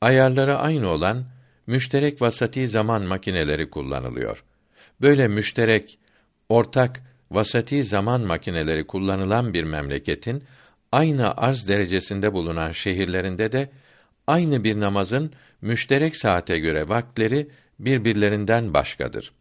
[0.00, 1.24] ayarları aynı olan
[1.66, 4.44] müşterek vasati zaman makineleri kullanılıyor.
[5.00, 5.98] Böyle müşterek,
[6.48, 10.44] ortak vasati zaman makineleri kullanılan bir memleketin
[10.92, 13.70] aynı arz derecesinde bulunan şehirlerinde de
[14.26, 17.48] aynı bir namazın müşterek saate göre vakleri
[17.78, 19.32] birbirlerinden başkadır.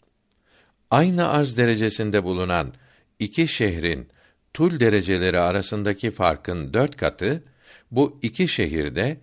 [0.92, 2.74] Aynı arz derecesinde bulunan
[3.20, 4.08] iki şehrin
[4.54, 7.44] tul dereceleri arasındaki farkın dört katı
[7.92, 9.18] bu iki şehirde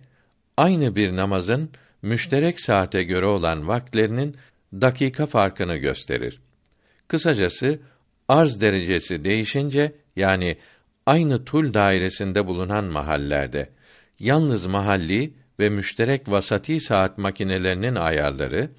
[0.57, 1.69] aynı bir namazın
[2.01, 4.35] müşterek saate göre olan vakitlerinin
[4.73, 6.39] dakika farkını gösterir.
[7.07, 7.79] Kısacası
[8.27, 10.57] arz derecesi değişince yani
[11.05, 13.69] aynı tul dairesinde bulunan mahallerde
[14.19, 18.69] yalnız mahalli ve müşterek vasati saat makinelerinin ayarları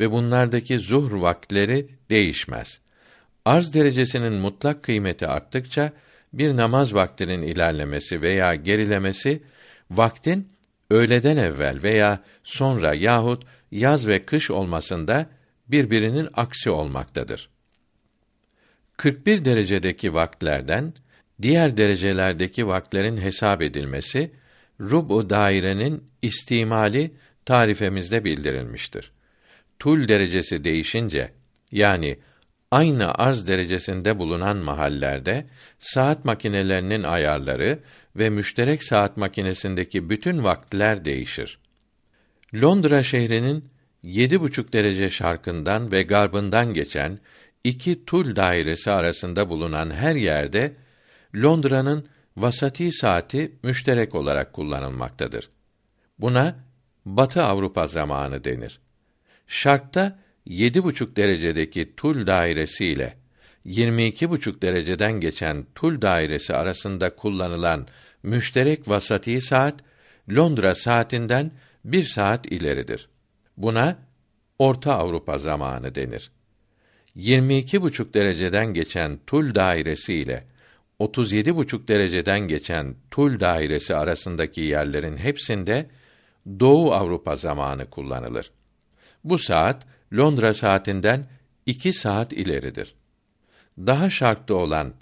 [0.00, 2.80] ve bunlardaki zuhr vakitleri değişmez.
[3.44, 5.92] Arz derecesinin mutlak kıymeti arttıkça
[6.38, 9.42] bir namaz vaktinin ilerlemesi veya gerilemesi
[9.90, 10.48] vaktin
[10.90, 15.26] öğleden evvel veya sonra yahut yaz ve kış olmasında
[15.68, 17.48] birbirinin aksi olmaktadır.
[18.96, 20.94] 41 derecedeki vaktlerden
[21.42, 24.30] diğer derecelerdeki vaktlerin hesap edilmesi
[24.80, 27.10] rubu dairenin istimali
[27.44, 29.12] tarifemizde bildirilmiştir.
[29.78, 31.32] Tul derecesi değişince
[31.72, 32.18] yani
[32.74, 35.46] aynı arz derecesinde bulunan mahallerde
[35.78, 37.78] saat makinelerinin ayarları
[38.16, 41.58] ve müşterek saat makinesindeki bütün vaktler değişir.
[42.54, 43.64] Londra şehrinin
[44.02, 47.18] yedi buçuk derece şarkından ve garbından geçen
[47.64, 50.72] iki tul dairesi arasında bulunan her yerde
[51.36, 52.06] Londra'nın
[52.36, 55.50] vasati saati müşterek olarak kullanılmaktadır.
[56.18, 56.56] Buna
[57.06, 58.80] Batı Avrupa zamanı denir.
[59.46, 63.16] Şarkta yedi buçuk derecedeki tul dairesi ile
[63.64, 67.86] yirmi iki buçuk dereceden geçen tul dairesi arasında kullanılan
[68.22, 69.74] müşterek vasati saat
[70.30, 71.50] Londra saatinden
[71.84, 73.08] bir saat ileridir.
[73.56, 73.98] Buna
[74.58, 76.30] Orta Avrupa zamanı denir.
[77.14, 80.44] 22 buçuk dereceden geçen tul dairesi ile
[80.98, 85.90] 37 buçuk dereceden geçen tul dairesi arasındaki yerlerin hepsinde
[86.60, 88.50] Doğu Avrupa zamanı kullanılır.
[89.24, 91.26] Bu saat Londra saatinden
[91.66, 92.94] iki saat ileridir.
[93.78, 94.94] Daha şarkta olan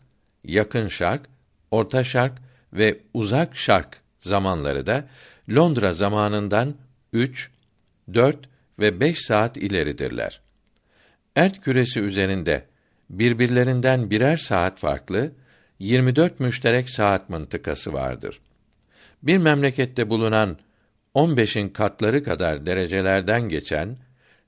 [0.45, 1.23] yakın şark,
[1.71, 2.33] orta şark
[2.73, 5.09] ve uzak şark zamanları da
[5.51, 6.75] Londra zamanından
[7.13, 7.51] 3,
[8.15, 8.39] 4
[8.79, 10.41] ve 5 saat ileridirler.
[11.37, 12.65] Ert küresi üzerinde
[13.11, 15.33] birbirlerinden birer saat farklı
[15.79, 18.41] 24 müşterek saat mıntıkası vardır.
[19.23, 20.59] Bir memlekette bulunan
[21.15, 23.97] 15'in katları kadar derecelerden geçen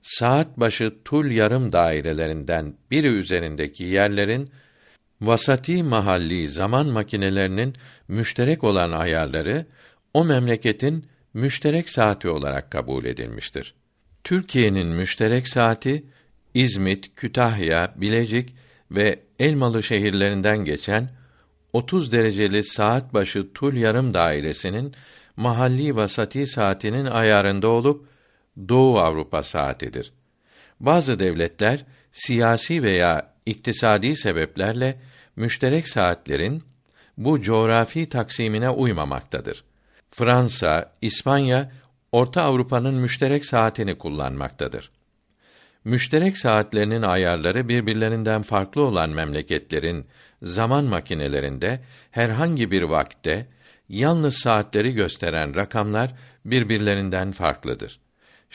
[0.05, 4.49] saat başı tul yarım dairelerinden biri üzerindeki yerlerin
[5.21, 7.73] vasati mahalli zaman makinelerinin
[8.07, 9.65] müşterek olan ayarları
[10.13, 13.73] o memleketin müşterek saati olarak kabul edilmiştir.
[14.23, 16.05] Türkiye'nin müşterek saati
[16.53, 18.55] İzmit, Kütahya, Bilecik
[18.91, 21.09] ve Elmalı şehirlerinden geçen
[21.73, 24.93] 30 dereceli saat başı tul yarım dairesinin
[25.37, 28.14] mahalli vasati saatinin ayarında olup
[28.69, 30.13] Doğu Avrupa saatidir.
[30.79, 34.99] Bazı devletler siyasi veya iktisadi sebeplerle
[35.35, 36.63] müşterek saatlerin
[37.17, 39.63] bu coğrafi taksimine uymamaktadır.
[40.11, 41.71] Fransa, İspanya
[42.11, 44.91] Orta Avrupa'nın müşterek saatini kullanmaktadır.
[45.83, 50.05] Müşterek saatlerinin ayarları birbirlerinden farklı olan memleketlerin
[50.43, 51.79] zaman makinelerinde
[52.11, 53.47] herhangi bir vakte
[53.89, 56.13] yalnız saatleri gösteren rakamlar
[56.45, 57.99] birbirlerinden farklıdır.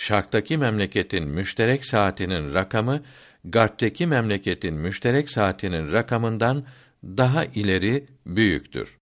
[0.00, 3.02] Şarktaki memleketin müşterek saatinin rakamı
[3.44, 6.64] garpteki memleketin müşterek saatinin rakamından
[7.04, 8.98] daha ileri büyüktür.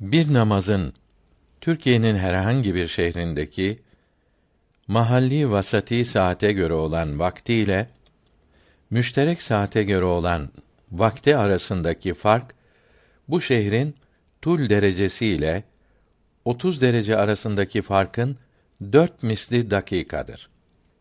[0.00, 0.94] Bir namazın
[1.60, 3.78] Türkiye'nin herhangi bir şehrindeki
[4.88, 7.88] mahalli vasati saate göre olan vakti ile
[8.90, 10.48] müşterek saate göre olan
[10.92, 12.54] vakti arasındaki fark
[13.28, 13.94] bu şehrin
[14.42, 15.64] tul derecesi ile
[16.44, 18.36] 30 derece arasındaki farkın
[18.92, 20.48] dört misli dakikadır.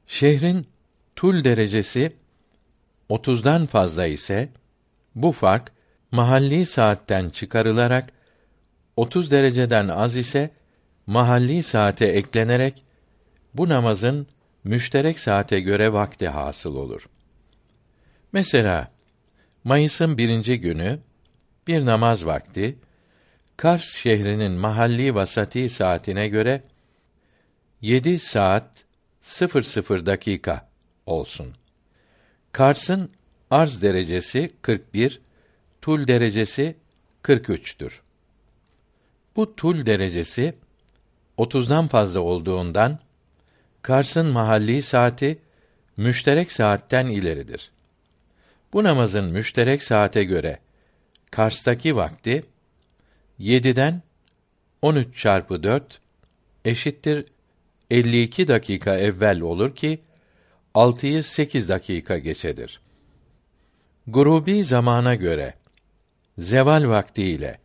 [0.07, 0.67] Şehrin
[1.15, 2.15] tul derecesi
[3.09, 4.49] 30'dan fazla ise
[5.15, 5.71] bu fark
[6.11, 8.09] mahalli saatten çıkarılarak
[8.97, 10.51] 30 dereceden az ise
[11.07, 12.83] mahalli saate eklenerek
[13.53, 14.27] bu namazın
[14.63, 17.09] müşterek saate göre vakti hasıl olur.
[18.33, 18.91] Mesela
[19.63, 20.99] Mayıs'ın birinci günü
[21.67, 22.77] bir namaz vakti
[23.57, 26.63] Kars şehrinin mahalli vasati saatine göre
[27.83, 28.85] 7 saat
[29.21, 30.69] 00 dakika
[31.05, 31.55] olsun.
[32.51, 33.11] Kars'ın
[33.51, 35.21] arz derecesi 41,
[35.81, 36.75] tul derecesi
[37.23, 37.99] 43'tür.
[39.35, 40.55] Bu tul derecesi
[41.37, 42.99] 30'dan fazla olduğundan
[43.81, 45.39] Kars'ın mahalli saati
[45.97, 47.71] müşterek saatten ileridir.
[48.73, 50.59] Bu namazın müşterek saate göre
[51.31, 52.43] Kars'taki vakti
[53.39, 54.01] 7'den
[54.81, 55.99] 13 çarpı 4
[56.65, 57.25] eşittir
[57.89, 59.99] 52 dakika evvel olur ki
[60.75, 62.81] 6'yı 8 dakika geçedir.
[64.07, 65.53] Grubi zamana göre
[66.37, 67.59] zeval vakti ile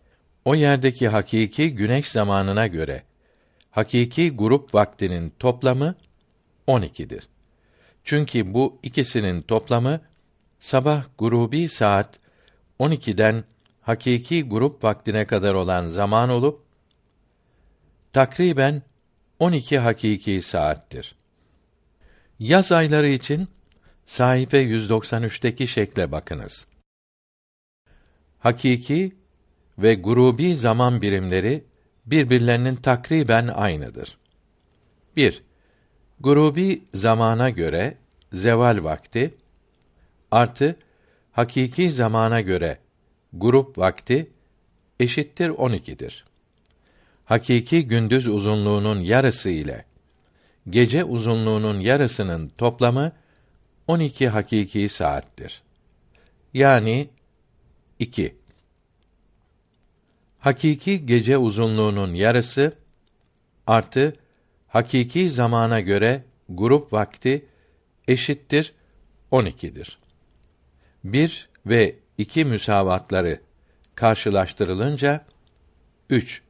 [0.44, 3.02] o yerdeki hakiki güneş zamanına göre
[3.70, 5.94] hakiki grup vaktinin toplamı
[6.68, 7.28] 12'dir.
[8.04, 10.00] Çünkü bu ikisinin toplamı
[10.60, 12.18] sabah grubi saat
[12.80, 13.44] 12'den
[13.80, 16.62] hakiki grup vaktine kadar olan zaman olup
[18.12, 18.82] takriben
[19.38, 21.14] 12 hakiki saattir.
[22.38, 23.48] Yaz ayları için
[24.06, 26.66] sayfa 193'teki şekle bakınız.
[28.38, 29.16] Hakiki
[29.78, 31.64] ve grubi zaman birimleri
[32.06, 34.18] birbirlerinin takriben aynıdır.
[35.16, 35.42] 1.
[36.20, 37.96] Grubi zamana göre
[38.32, 39.34] zeval vakti
[40.30, 40.76] artı
[41.32, 42.78] hakiki zamana göre
[43.32, 44.30] grup vakti
[45.00, 46.27] eşittir 12'dir.
[47.28, 49.84] Hakiki gündüz uzunluğunun yarısı ile
[50.70, 53.12] gece uzunluğunun yarısının toplamı
[53.86, 55.62] 12 hakiki saattir.
[56.54, 57.08] Yani
[57.98, 58.36] 2.
[60.38, 62.72] Hakiki gece uzunluğunun yarısı
[63.66, 64.16] artı
[64.68, 67.46] hakiki zamana göre grup vakti
[68.08, 68.74] eşittir
[69.32, 69.98] 12'dir.
[71.04, 73.40] 1 ve 2 müsavatları
[73.94, 75.24] karşılaştırılınca
[76.10, 76.47] 3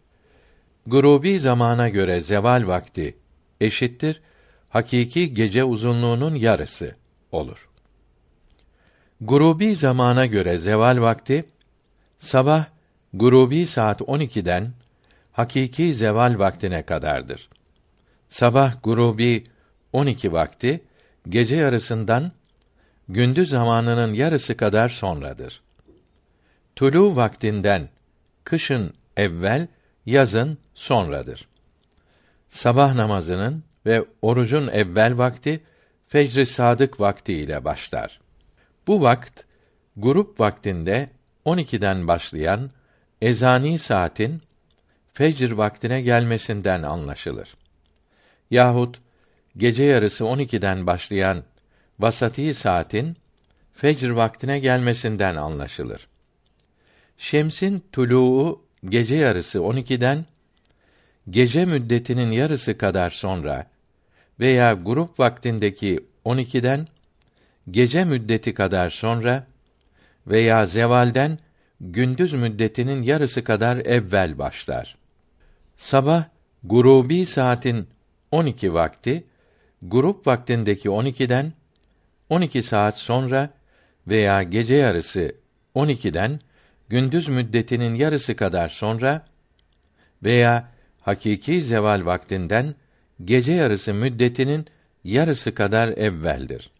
[0.86, 3.16] Grubi zamana göre zeval vakti
[3.60, 4.20] eşittir
[4.68, 6.96] hakiki gece uzunluğunun yarısı
[7.32, 7.68] olur.
[9.20, 11.44] Grubi zamana göre zeval vakti
[12.18, 12.66] sabah
[13.14, 14.72] grubi saat 12'den
[15.32, 17.48] hakiki zeval vaktine kadardır.
[18.28, 19.44] Sabah grubi
[19.92, 20.84] 12 vakti
[21.28, 22.32] gece yarısından
[23.08, 25.62] gündüz zamanının yarısı kadar sonradır.
[26.76, 27.88] Tulu vaktinden
[28.44, 29.68] kışın evvel,
[30.08, 31.48] yazın sonradır.
[32.48, 35.60] Sabah namazının ve orucun evvel vakti
[36.06, 38.20] fecr-i sadık vakti ile başlar.
[38.86, 39.40] Bu vakt
[39.96, 41.10] grup vaktinde
[41.46, 42.70] 12'den başlayan
[43.22, 44.42] ezani saatin
[45.12, 47.54] fecr vaktine gelmesinden anlaşılır.
[48.50, 49.00] Yahut
[49.56, 51.44] gece yarısı 12'den başlayan
[51.98, 53.16] vasati saatin
[53.72, 56.08] fecr vaktine gelmesinden anlaşılır.
[57.18, 60.26] Şemsin tuluğu gece yarısı 12'den
[61.30, 63.66] gece müddetinin yarısı kadar sonra
[64.40, 66.86] veya grup vaktindeki 12'den
[67.70, 69.46] gece müddeti kadar sonra
[70.26, 71.38] veya zevalden
[71.80, 74.96] gündüz müddetinin yarısı kadar evvel başlar.
[75.76, 76.24] Sabah
[76.64, 77.88] gurubi saatin
[78.30, 79.24] 12 vakti
[79.82, 81.52] grup vaktindeki 12'den
[82.28, 83.50] 12 saat sonra
[84.08, 85.32] veya gece yarısı
[85.74, 86.40] 12'den
[86.88, 89.26] gündüz müddetinin yarısı kadar sonra
[90.22, 90.68] veya
[91.00, 92.74] hakiki zeval vaktinden
[93.24, 94.66] gece yarısı müddetinin
[95.04, 96.70] yarısı kadar evveldir.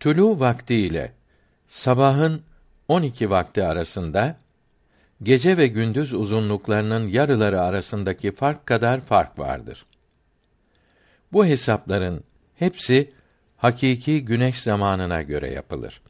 [0.00, 1.12] Tulu vakti ile
[1.68, 2.42] sabahın
[2.88, 4.36] 12 vakti arasında
[5.22, 9.86] gece ve gündüz uzunluklarının yarıları arasındaki fark kadar fark vardır.
[11.32, 12.24] Bu hesapların
[12.54, 13.12] hepsi
[13.56, 16.02] hakiki güneş zamanına göre yapılır.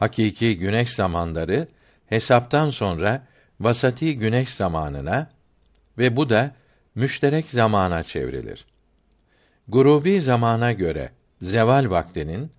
[0.00, 1.68] Hakiki güneş zamanları
[2.06, 3.26] hesaptan sonra
[3.60, 5.30] vasati güneş zamanına
[5.98, 6.54] ve bu da
[6.94, 8.66] müşterek zamana çevrilir.
[9.68, 11.10] Grubi zamana göre
[11.40, 12.50] zeval vaktinin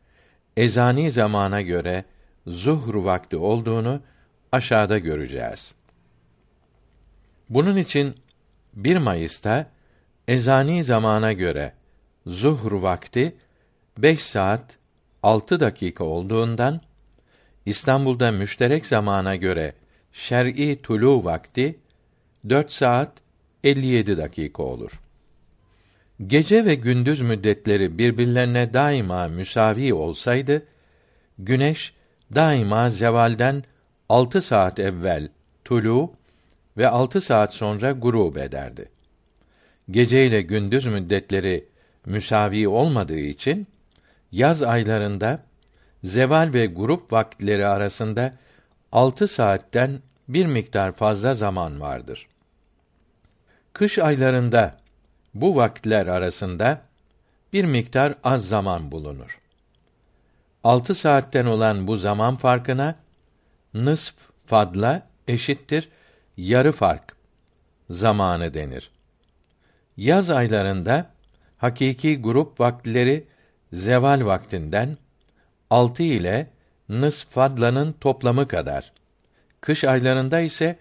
[0.57, 2.05] ezani zamana göre
[2.47, 4.01] zuhr vakti olduğunu
[4.51, 5.75] aşağıda göreceğiz.
[7.49, 8.15] Bunun için
[8.73, 9.65] 1 Mayıs'ta
[10.27, 11.73] ezani zamana göre
[12.25, 13.35] zuhr vakti
[13.97, 14.77] 5 saat
[15.23, 16.81] 6 dakika olduğundan
[17.65, 19.73] İstanbul'da müşterek zamana göre
[20.11, 21.79] şer'i tulu vakti
[22.49, 23.11] 4 saat
[23.63, 25.01] 57 dakika olur.
[26.27, 30.65] Gece ve gündüz müddetleri birbirlerine daima müsavi olsaydı,
[31.39, 31.93] güneş
[32.35, 33.63] daima zevalden
[34.09, 35.29] 6 saat evvel
[35.65, 36.13] tulu
[36.77, 38.89] ve 6 saat sonra gurub ederdi.
[39.91, 41.65] Gece ile gündüz müddetleri
[42.05, 43.67] müsavi olmadığı için
[44.31, 45.43] yaz aylarında
[46.03, 48.33] zeval ve grup vakitleri arasında
[48.91, 52.27] altı saatten bir miktar fazla zaman vardır.
[53.73, 54.77] Kış aylarında
[55.33, 56.81] bu vakitler arasında
[57.53, 59.39] bir miktar az zaman bulunur.
[60.63, 62.95] Altı saatten olan bu zaman farkına
[63.73, 64.15] nısf
[64.45, 65.89] fadla eşittir
[66.37, 67.15] yarı fark
[67.89, 68.91] zamanı denir.
[69.97, 71.09] Yaz aylarında
[71.57, 73.27] hakiki grup vakitleri
[73.73, 74.97] zeval vaktinden
[75.71, 76.47] altı ile
[76.89, 78.91] nısf fadlanın toplamı kadar.
[79.61, 80.79] Kış aylarında ise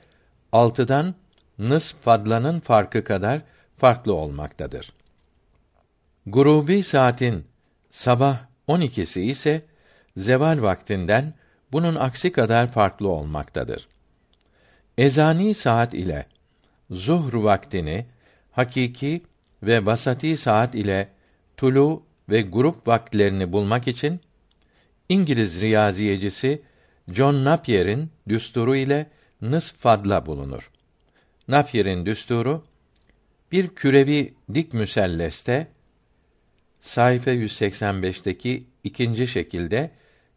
[0.53, 1.15] altıdan
[1.59, 3.43] nısf fadlanın farkı kadar
[3.77, 4.93] farklı olmaktadır.
[6.27, 7.47] Grubi saatin
[7.91, 8.39] sabah
[8.69, 9.63] 12'si ise
[10.17, 11.35] zeval vaktinden
[11.73, 13.89] bunun aksi kadar farklı olmaktadır.
[14.99, 16.27] Ezani saat ile
[16.91, 18.07] zuhr vaktini
[18.51, 19.23] hakiki
[19.63, 21.09] ve vasati saat ile
[21.57, 24.21] tulu ve grup vakitlerini bulmak için
[25.11, 26.63] İngiliz riyaziyecisi
[27.09, 29.11] John Napier'in düsturu ile
[29.43, 30.71] nısf fadla bulunur.
[31.49, 32.65] Napier'in düsturu
[33.53, 35.69] bir kürevi dik müselleste
[36.81, 39.91] sayfa 185'teki ikinci şekilde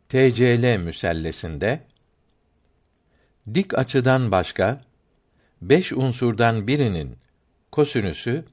[0.10, 1.84] TCL müsellesinde
[3.54, 4.82] dik açıdan başka
[5.62, 7.18] beş unsurdan birinin
[7.72, 8.46] kosinüsü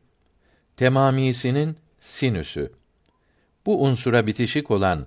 [0.77, 2.73] temamisinin sinüsü
[3.67, 5.07] bu unsura bitişik olan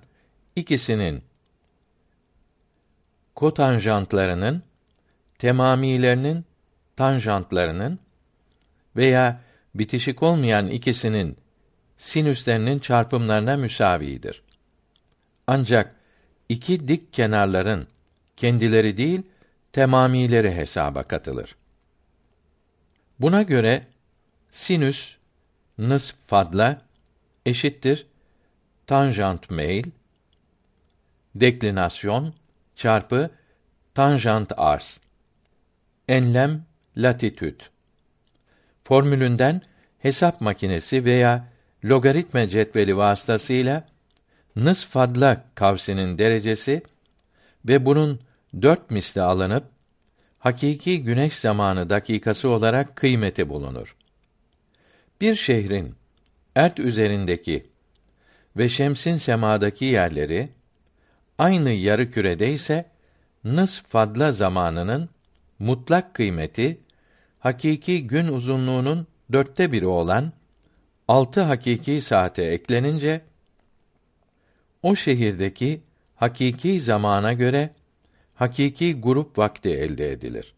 [0.56, 1.22] ikisinin
[3.34, 4.62] kotanjantlarının
[5.38, 6.44] temamilerinin
[6.96, 7.98] tanjantlarının
[8.96, 9.40] veya
[9.74, 11.36] bitişik olmayan ikisinin
[11.96, 14.42] sinüslerinin çarpımlarına müsavidir.
[15.46, 15.94] Ancak
[16.48, 17.88] iki dik kenarların
[18.36, 19.22] kendileri değil
[19.72, 21.56] temamileri hesaba katılır.
[23.20, 23.86] Buna göre
[24.50, 25.16] sinüs
[25.78, 26.80] nısf fadla
[27.46, 28.06] eşittir
[28.86, 29.84] tanjant meyl
[31.34, 32.34] deklinasyon
[32.76, 33.30] çarpı
[33.94, 35.00] tanjant arz
[36.08, 36.62] enlem
[36.96, 37.60] latitüd
[38.84, 39.62] formülünden
[39.98, 41.48] hesap makinesi veya
[41.84, 43.88] logaritma cetveli vasıtasıyla
[44.56, 46.82] nısf fadla kavsinin derecesi
[47.68, 48.20] ve bunun
[48.62, 49.64] dört misli alınıp
[50.38, 53.96] hakiki güneş zamanı dakikası olarak kıymeti bulunur.
[55.20, 55.94] Bir şehrin
[56.56, 57.66] ert üzerindeki
[58.56, 60.48] ve şemsin semadaki yerleri
[61.38, 62.90] aynı yarı kürede ise
[63.44, 65.08] nıs fadla zamanının
[65.58, 66.80] mutlak kıymeti
[67.38, 70.32] hakiki gün uzunluğunun dörtte biri olan
[71.08, 73.20] altı hakiki saate eklenince
[74.82, 75.80] o şehirdeki
[76.16, 77.70] hakiki zamana göre
[78.34, 80.54] hakiki grup vakti elde edilir.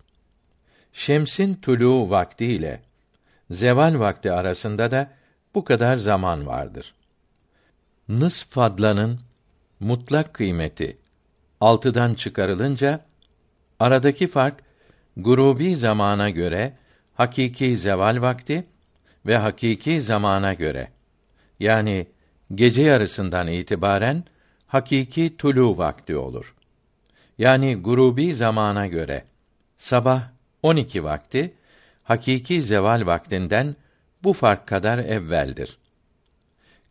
[0.93, 2.82] Şemsin tulu vakti ile
[3.51, 5.12] zeval vakti arasında da
[5.55, 6.94] bu kadar zaman vardır.
[8.09, 9.20] Nıs fadlanın
[9.81, 10.98] mutlak kıymeti
[11.61, 13.05] altıdan çıkarılınca
[13.81, 14.55] aradaki fark
[15.16, 16.73] grubi zamana göre
[17.15, 18.66] hakiki zeval vakti
[19.27, 20.89] ve hakiki zamana göre
[21.61, 22.07] yani
[22.55, 24.24] gece yarısından itibaren
[24.66, 26.55] hakiki tulu vakti olur.
[27.39, 29.24] Yani grubi zamana göre
[29.77, 30.23] sabah
[30.62, 31.55] 12 vakti
[32.03, 33.77] hakiki zeval vaktinden
[34.23, 35.78] bu fark kadar evveldir.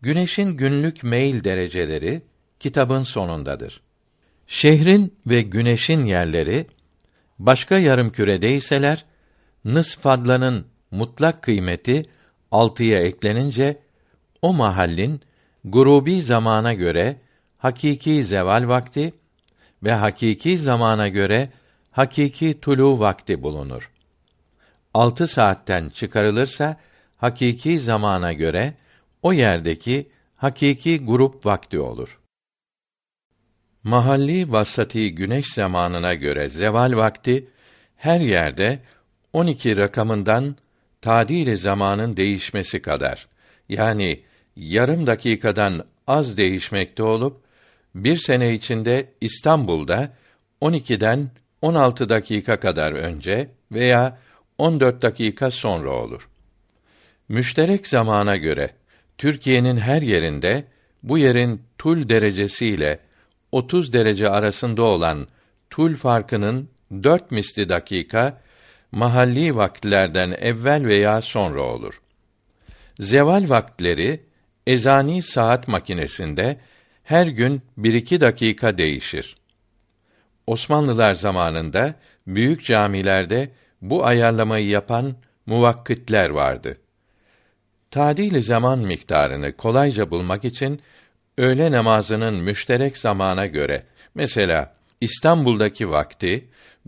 [0.02, 2.22] Güneşin günlük meyil dereceleri
[2.60, 3.82] kitabın sonundadır.
[4.48, 6.68] Şehrin ve güneşin yerleri
[7.40, 9.06] başka yarım küredeyseler
[9.66, 12.06] nıs fadlanın mutlak kıymeti
[12.52, 13.78] altıya eklenince
[14.42, 15.22] o mahallin
[15.66, 17.18] grubi zamana göre
[17.58, 19.14] hakiki zeval vakti
[19.84, 21.50] ve hakiki zamana göre
[21.92, 23.92] hakiki tulu vakti bulunur.
[24.94, 26.78] Altı saatten çıkarılırsa
[27.18, 28.74] hakiki zamana göre
[29.22, 32.20] o yerdeki hakiki grup vakti olur.
[33.86, 37.48] Mahalli vasati güneş zamanına göre zeval vakti
[37.96, 38.80] her yerde
[39.34, 40.56] 12 rakamından
[41.02, 43.28] tadil zamanın değişmesi kadar
[43.70, 44.20] yani
[44.56, 47.42] yarım dakikadan az değişmekte olup
[47.96, 50.12] bir sene içinde İstanbul'da
[50.62, 51.30] 12'den
[51.62, 54.18] 16 dakika kadar önce veya
[54.58, 56.30] 14 dakika sonra olur.
[57.30, 58.70] Müşterek zamana göre
[59.18, 60.64] Türkiye'nin her yerinde
[61.04, 63.00] bu yerin tul derecesiyle
[63.56, 65.28] 30 derece arasında olan
[65.70, 66.70] tul farkının
[67.04, 68.42] dört misli dakika
[68.92, 72.02] mahalli vakitlerden evvel veya sonra olur.
[73.00, 74.24] Zeval vaktleri
[74.68, 76.58] ezani saat makinesinde
[77.04, 79.36] her gün bir iki dakika değişir.
[80.48, 81.96] Osmanlılar zamanında
[82.28, 83.52] büyük camilerde
[83.82, 85.16] bu ayarlamayı yapan
[85.46, 86.78] muvakkitler vardı.
[87.92, 90.82] Tadil zaman miktarını kolayca bulmak için
[91.38, 93.84] öğle namazının müşterek zamana göre
[94.16, 96.46] mesela İstanbul'daki vakti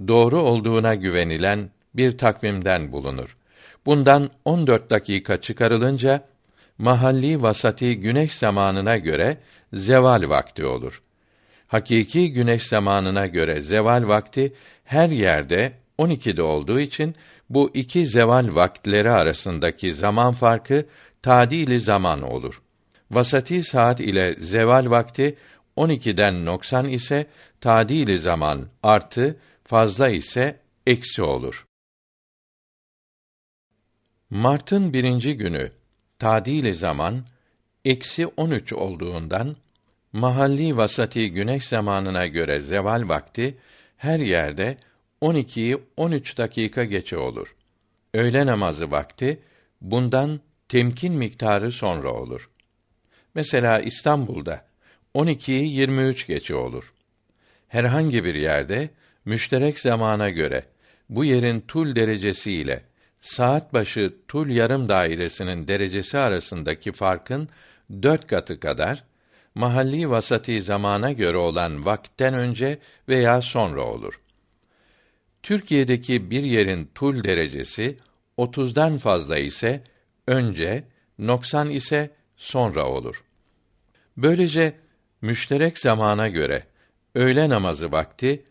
[0.08, 3.38] doğru olduğuna güvenilen bir takvimden bulunur.
[3.86, 6.24] Bundan 14 dakika çıkarılınca
[6.78, 9.38] mahalli vasati güneş zamanına göre
[9.74, 11.02] zeval vakti olur.
[11.68, 14.54] Hakiki güneş zamanına göre zeval vakti
[14.86, 17.16] her yerde 12'de olduğu için
[17.50, 20.86] bu iki zeval vaktleri arasındaki zaman farkı
[21.22, 22.62] tadili zaman olur.
[23.12, 25.38] Vasati saat ile zeval vakti
[25.78, 27.28] 12'den noksan ise
[27.62, 31.68] tadili zaman artı fazla ise eksi olur.
[34.30, 35.72] Mart'ın birinci günü
[36.20, 37.26] tadili zaman
[37.86, 39.56] eksi 13 olduğundan
[40.14, 43.58] mahalli vasati güneş zamanına göre zeval vakti
[43.98, 44.78] her yerde
[45.22, 47.56] 12'yi 13 dakika geçe olur.
[48.14, 49.40] Öğle namazı vakti
[49.82, 50.40] bundan
[50.70, 52.50] temkin miktarı sonra olur.
[53.38, 54.66] Mesela İstanbul'da
[55.16, 56.94] 12'yi 23 geçe olur.
[57.68, 58.90] Herhangi bir yerde
[59.26, 60.64] müşterek zamana göre
[61.10, 62.84] bu yerin tul derecesi ile
[63.20, 67.50] saat başı tul yarım dairesinin derecesi arasındaki farkın
[68.04, 69.04] dört katı kadar
[69.56, 74.20] mahalli vasati zamana göre olan vakitten önce veya sonra olur.
[75.44, 77.98] Türkiye'deki bir yerin tul derecesi
[78.38, 79.84] 30'dan fazla ise
[80.28, 80.84] önce,
[81.20, 83.24] noksan ise sonra olur.
[84.18, 84.74] Böylece
[85.22, 86.64] müşterek zamana göre
[87.16, 88.44] öğle namazı vakti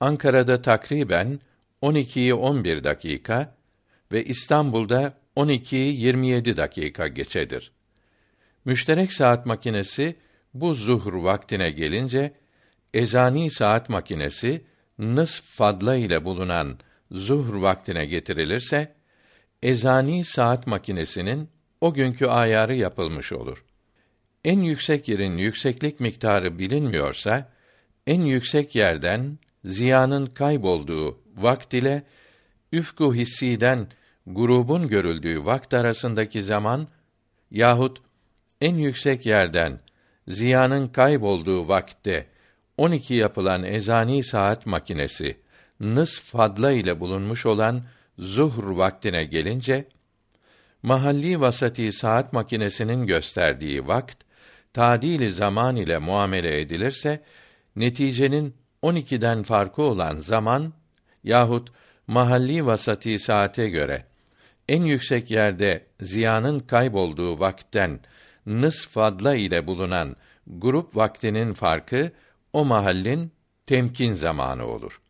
[0.00, 1.40] Ankara'da takriben
[1.82, 3.56] 12'yi 11 dakika
[4.12, 7.72] ve İstanbul'da 12'yi 27 dakika geçedir.
[8.64, 10.14] Müşterek saat makinesi
[10.54, 12.32] bu zuhr vaktine gelince
[12.94, 14.64] ezani saat makinesi
[14.98, 16.78] nısf fadla ile bulunan
[17.10, 18.94] zuhr vaktine getirilirse
[19.62, 21.48] ezani saat makinesinin
[21.80, 23.64] o günkü ayarı yapılmış olur.
[24.44, 27.48] En yüksek yerin yükseklik miktarı bilinmiyorsa
[28.06, 32.02] en yüksek yerden ziyanın kaybolduğu vakt ile
[32.72, 33.88] üfku hissiden
[34.26, 36.88] grubun görüldüğü vakt arasındaki zaman
[37.50, 38.02] yahut
[38.60, 39.80] en yüksek yerden
[40.28, 42.26] ziyanın kaybolduğu vakitte
[42.76, 45.36] 12 yapılan ezani saat makinesi
[45.80, 47.82] nısf fadla ile bulunmuş olan
[48.18, 49.84] zuhr vaktine gelince
[50.82, 54.29] mahalli vasati saat makinesinin gösterdiği vakt
[54.72, 57.22] tadili zaman ile muamele edilirse
[57.76, 60.72] neticenin 12'den farkı olan zaman
[61.24, 61.72] yahut
[62.06, 64.06] mahalli vasati saate göre
[64.68, 68.00] en yüksek yerde ziyanın kaybolduğu vakten
[68.46, 70.16] nıs fadla ile bulunan
[70.46, 72.12] grup vaktinin farkı
[72.52, 73.32] o mahallin
[73.66, 75.00] temkin zamanı olur.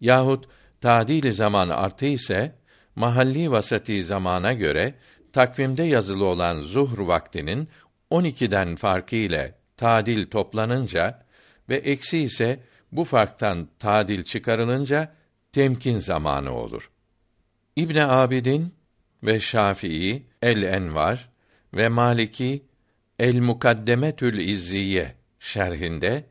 [0.00, 0.48] Yahut
[0.80, 2.54] tadili zaman artı ise
[2.96, 4.94] mahalli vasati zamana göre
[5.32, 7.68] takvimde yazılı olan zuhr vaktinin
[8.10, 11.26] 12'den farkı ile tadil toplanınca
[11.68, 12.60] ve eksi ise
[12.92, 15.14] bu farktan tadil çıkarılınca
[15.52, 16.90] temkin zamanı olur.
[17.76, 18.74] İbn Abidin
[19.26, 21.28] ve Şafii El Envar
[21.74, 22.62] ve Maliki
[23.18, 26.24] El Mukaddemetül İzziye şerhinde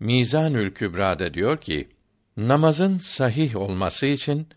[0.00, 1.88] Mizanül Kübra'da diyor ki
[2.36, 4.48] namazın sahih olması için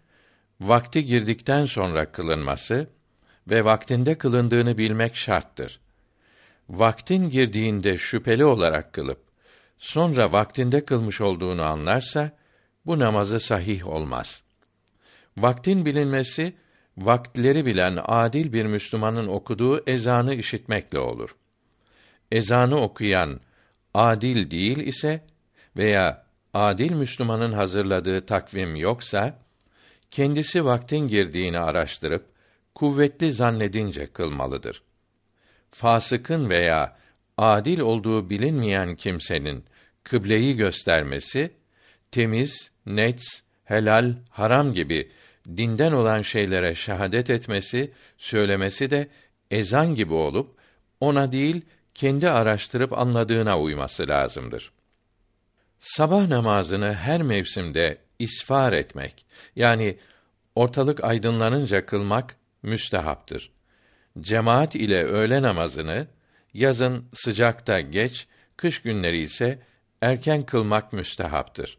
[0.61, 2.89] vakti girdikten sonra kılınması
[3.49, 5.79] ve vaktinde kılındığını bilmek şarttır.
[6.69, 9.21] Vaktin girdiğinde şüpheli olarak kılıp
[9.77, 12.31] sonra vaktinde kılmış olduğunu anlarsa
[12.85, 14.43] bu namazı sahih olmaz.
[15.37, 16.53] Vaktin bilinmesi
[16.97, 21.35] vaktleri bilen adil bir Müslümanın okuduğu ezanı işitmekle olur.
[22.31, 23.39] Ezanı okuyan
[23.93, 25.23] adil değil ise
[25.77, 29.39] veya adil Müslümanın hazırladığı takvim yoksa
[30.11, 32.25] kendisi vaktin girdiğini araştırıp
[32.75, 34.83] kuvvetli zannedince kılmalıdır.
[35.75, 36.95] Fasıkın veya
[37.37, 39.65] adil olduğu bilinmeyen kimsenin
[40.03, 41.51] kıbleyi göstermesi
[42.11, 43.23] temiz, net,
[43.63, 45.11] helal, haram gibi
[45.57, 49.07] dinden olan şeylere şehadet etmesi, söylemesi de
[49.51, 50.57] ezan gibi olup
[50.99, 51.61] ona değil
[51.93, 54.71] kendi araştırıp anladığına uyması lazımdır.
[55.79, 59.25] Sabah namazını her mevsimde isfar etmek
[59.55, 59.97] yani
[60.55, 63.54] ortalık aydınlanınca kılmak müstehaptır.
[64.19, 66.07] Cemaat ile öğle namazını
[66.53, 68.27] yazın sıcakta geç,
[68.57, 69.59] kış günleri ise
[70.01, 71.77] erken kılmak müstehaptır.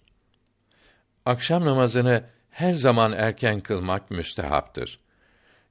[1.27, 5.01] Akşam namazını her zaman erken kılmak müstehaptır.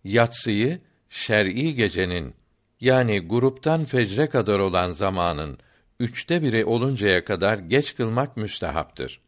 [0.04, 0.80] Yatsıyı
[1.10, 2.36] şer'i gecenin
[2.82, 5.58] yani gruptan fecre kadar olan zamanın
[6.00, 9.22] üçte biri oluncaya kadar geç kılmak müstehaptır.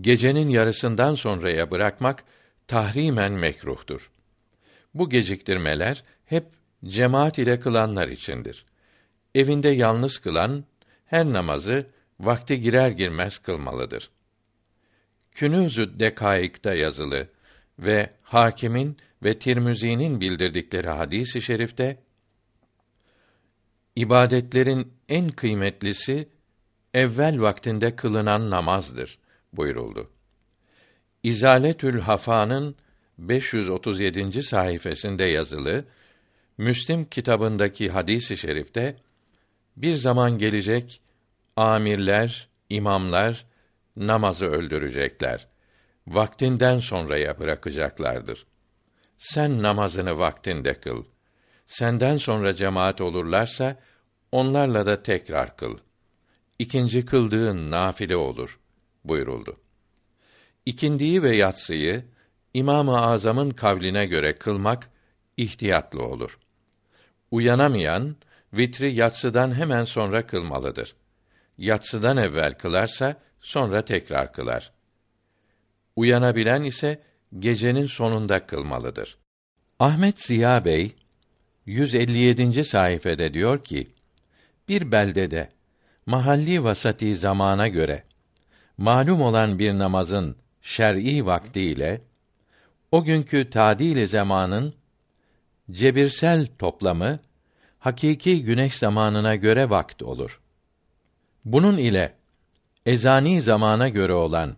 [0.00, 2.24] Gecenin yarısından sonraya bırakmak
[2.66, 4.10] tahrimen mekruhtur.
[4.94, 6.44] Bu geciktirmeler hep
[6.84, 8.64] cemaat ile kılanlar içindir.
[9.34, 10.64] Evinde yalnız kılan
[11.06, 11.86] her namazı
[12.20, 14.10] vakti girer girmez kılmalıdır.
[15.32, 17.28] Künüzü Dekaik'ta yazılı
[17.78, 21.96] ve Hakimin ve Tirmizi'nin bildirdikleri hadisi i şerifte
[23.96, 26.28] ibadetlerin en kıymetlisi
[26.94, 29.18] evvel vaktinde kılınan namazdır
[29.52, 30.10] buyuruldu.
[31.22, 32.76] İzaletül Hafa'nın
[33.18, 34.42] 537.
[34.42, 35.84] sayfasında yazılı
[36.58, 38.96] Müslim kitabındaki hadisi i şerifte
[39.76, 41.00] bir zaman gelecek
[41.56, 43.46] amirler, imamlar
[43.96, 45.46] namazı öldürecekler.
[46.06, 48.46] Vaktinden sonraya bırakacaklardır.
[49.18, 51.04] Sen namazını vaktinde kıl.
[51.66, 53.76] Senden sonra cemaat olurlarsa
[54.32, 55.78] onlarla da tekrar kıl.
[56.58, 58.60] İkinci kıldığın nafile olur
[59.04, 59.60] buyuruldu.
[60.66, 62.04] İkindiyi ve yatsıyı
[62.54, 64.90] İmam-ı Azam'ın kavline göre kılmak
[65.36, 66.38] ihtiyatlı olur.
[67.30, 68.16] Uyanamayan
[68.52, 70.94] vitri yatsıdan hemen sonra kılmalıdır.
[71.58, 74.72] Yatsıdan evvel kılarsa sonra tekrar kılar.
[75.96, 77.02] Uyanabilen ise
[77.38, 79.18] gecenin sonunda kılmalıdır.
[79.78, 80.94] Ahmet Ziya Bey
[81.66, 82.64] 157.
[82.64, 83.90] sayfede diyor ki:
[84.68, 85.48] Bir beldede
[86.06, 88.02] mahalli vasati zamana göre
[88.78, 92.00] malum olan bir namazın şer'i vakti ile
[92.94, 94.74] o günkü tadil zamanın
[95.70, 97.18] cebirsel toplamı
[97.78, 100.40] hakiki güneş zamanına göre vakt olur.
[101.44, 102.14] Bunun ile
[102.86, 104.56] ezani zamana göre olan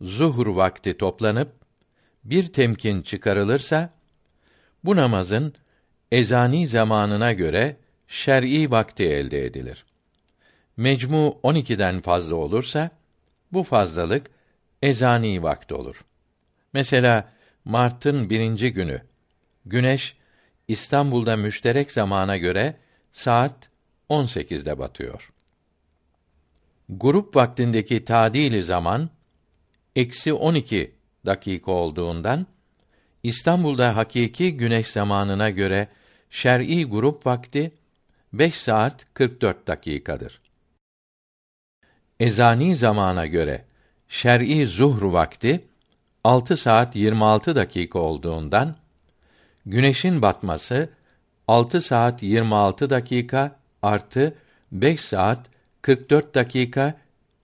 [0.00, 1.52] zuhur vakti toplanıp
[2.24, 3.90] bir temkin çıkarılırsa
[4.84, 5.54] bu namazın
[6.12, 7.76] ezani zamanına göre
[8.08, 9.84] şer'i vakti elde edilir.
[10.76, 12.90] Mecmu 12'den fazla olursa
[13.52, 14.30] bu fazlalık
[14.82, 16.04] ezani vakti olur.
[16.72, 19.02] Mesela Mart'ın birinci günü
[19.66, 20.16] güneş
[20.68, 22.76] İstanbul'da müşterek zamana göre
[23.12, 23.70] saat
[24.10, 25.32] 18'de batıyor.
[26.88, 29.10] Grup vaktindeki tadili zaman
[29.96, 30.94] eksi 12
[31.26, 32.46] dakika olduğundan
[33.22, 35.88] İstanbul'da hakiki güneş zamanına göre
[36.30, 37.72] şer'i grup vakti
[38.32, 40.40] 5 saat 44 dakikadır.
[42.20, 43.64] Ezani zamana göre
[44.08, 45.67] şer'i zuhr vakti
[46.28, 48.76] 6 saat 26 dakika olduğundan
[49.66, 50.88] güneşin batması
[51.46, 54.34] 6 saat 26 dakika artı
[54.72, 55.46] 5 saat
[55.82, 56.94] 44 dakika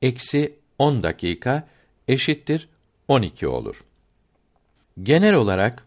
[0.02, 1.68] eksi 10 dakika
[2.08, 2.68] eşittir
[3.08, 3.84] 12 olur.
[5.02, 5.86] Genel olarak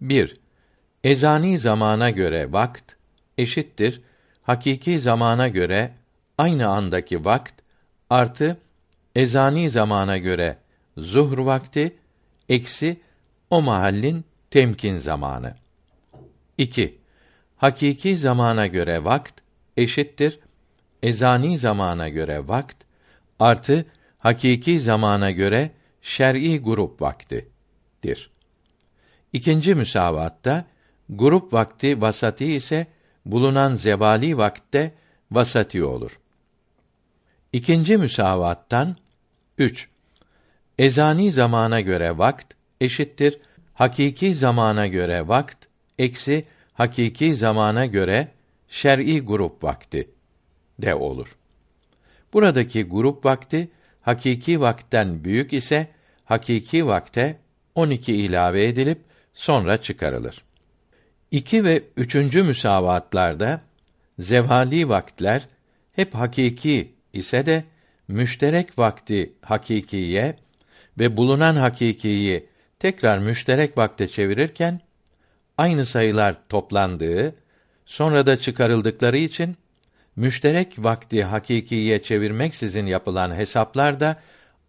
[0.00, 0.36] 1.
[1.04, 2.92] Ezani zamana göre vakt
[3.38, 4.00] eşittir
[4.42, 5.92] hakiki zamana göre
[6.38, 7.54] aynı andaki vakt
[8.10, 8.56] artı
[9.14, 10.56] ezani zamana göre
[10.96, 11.96] zuhr vakti
[12.48, 13.00] eksi
[13.50, 15.54] o mahallin temkin zamanı.
[16.58, 16.98] 2.
[17.56, 19.40] Hakiki zamana göre vakt
[19.76, 20.38] eşittir
[21.02, 22.76] ezani zamana göre vakt
[23.38, 23.86] artı
[24.18, 25.70] hakiki zamana göre
[26.02, 28.30] şer'i grup vaktidir.
[29.32, 30.64] İkinci müsavatta
[31.08, 32.86] grup vakti vasati ise
[33.26, 34.94] bulunan zevali vakte
[35.30, 36.20] vasati olur.
[37.52, 38.96] İkinci müsavattan
[39.58, 39.88] 3.
[40.78, 43.38] Ezani zamana göre vakt eşittir
[43.74, 45.66] hakiki zamana göre vakt
[45.98, 48.28] eksi hakiki zamana göre
[48.68, 50.08] şer'i grup vakti
[50.78, 51.36] de olur.
[52.32, 53.68] Buradaki grup vakti
[54.00, 55.88] hakiki vakten büyük ise
[56.24, 57.38] hakiki vakte
[57.74, 58.98] 12 ilave edilip
[59.34, 60.44] sonra çıkarılır.
[61.30, 63.60] 2 ve üçüncü müsavatlarda
[64.18, 65.46] zevali vaktler
[65.92, 67.64] hep hakiki ise de
[68.08, 70.36] müşterek vakti hakikiye
[70.98, 72.46] ve bulunan hakikiyi
[72.78, 74.80] tekrar müşterek vakte çevirirken
[75.58, 77.34] aynı sayılar toplandığı
[77.86, 79.56] sonra da çıkarıldıkları için
[80.16, 84.20] müşterek vakti hakikiye çevirmeksizin yapılan hesaplar da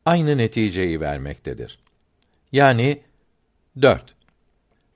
[0.05, 1.79] aynı neticeyi vermektedir.
[2.51, 3.01] Yani
[3.81, 4.15] 4.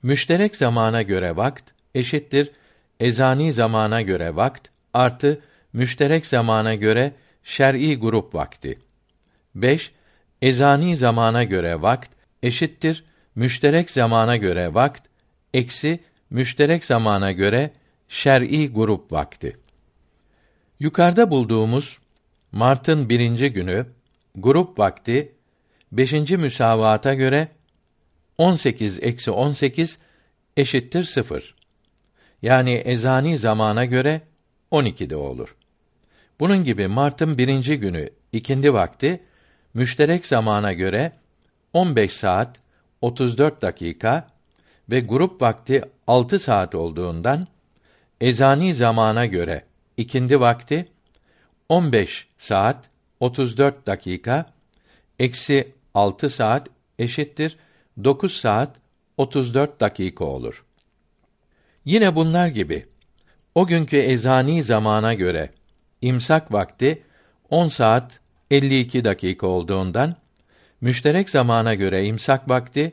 [0.04, 2.52] Müşterek zamana göre vakt eşittir
[3.00, 5.42] ezani zamana göre vakt artı
[5.74, 8.80] müşterek zamana göre şer'i grup vakti.
[9.56, 9.92] 5.
[10.42, 12.12] Ezani zamana göre vakt
[12.44, 13.04] eşittir
[13.36, 15.08] müşterek zamana göre vakt
[15.54, 16.00] eksi
[16.30, 17.72] müşterek zamana göre
[18.10, 19.58] şer'i grup vakti.
[20.80, 22.00] Yukarıda bulduğumuz
[22.52, 23.86] Mart'ın birinci günü
[24.36, 25.32] grup vakti
[25.92, 27.48] beşinci müsavata göre
[28.38, 30.00] 18 eksi 18
[30.58, 31.56] eşittir sıfır.
[32.42, 34.22] Yani ezani zamana göre
[34.72, 35.56] 12'de olur.
[36.40, 39.20] Bunun gibi Mart'ın birinci günü ikindi vakti
[39.74, 41.12] müşterek zamana göre
[41.74, 42.58] 15 saat
[43.02, 44.28] 34 dakika
[44.92, 47.48] ve grup vakti 6 saat olduğundan
[48.22, 49.64] ezani zamana göre
[49.98, 50.88] ikindi vakti
[51.70, 52.90] 15 saat
[53.20, 54.46] 34 dakika
[55.20, 56.68] eksi 6 saat
[57.00, 57.58] eşittir
[58.04, 58.76] 9 saat
[59.18, 60.66] 34 dakika olur.
[61.86, 62.86] Yine bunlar gibi
[63.56, 65.50] o günkü ezani zamana göre
[66.02, 67.04] imsak vakti
[67.50, 68.20] 10 saat
[68.52, 70.16] 52 dakika olduğundan
[70.82, 72.92] müşterek zamana göre imsak vakti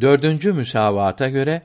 [0.00, 1.62] dördüncü müsavata göre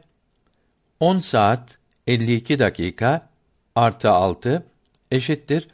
[1.00, 1.78] 10 saat
[2.08, 3.30] 52 dakika
[3.76, 4.66] artı 6
[5.12, 5.68] eşittir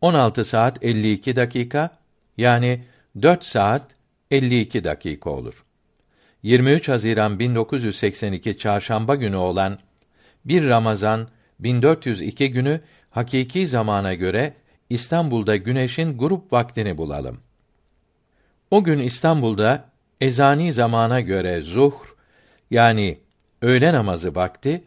[0.00, 1.98] 16 saat 52 dakika
[2.36, 2.84] yani
[3.22, 3.94] 4 saat
[4.30, 5.64] 52 dakika olur.
[6.42, 9.78] 23 Haziran 1982 çarşamba günü olan
[10.44, 11.28] 1 Ramazan
[11.60, 12.80] 1402 günü
[13.10, 14.54] hakiki zamana göre
[14.90, 17.40] İstanbul'da güneşin grup vaktini bulalım.
[18.70, 19.84] O gün İstanbul'da
[20.20, 22.14] ezani zamana göre zuhr
[22.70, 23.18] yani
[23.62, 24.84] öğle namazı vakti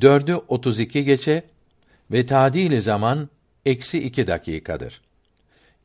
[0.00, 1.42] dördü 32 geçe
[2.10, 3.28] ve tadili zaman
[3.66, 5.00] eksi iki dakikadır.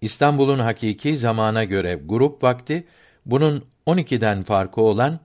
[0.02, 2.84] İstanbul'un hakiki zamana göre grup vakti
[3.26, 5.20] bunun 12'den farkı olan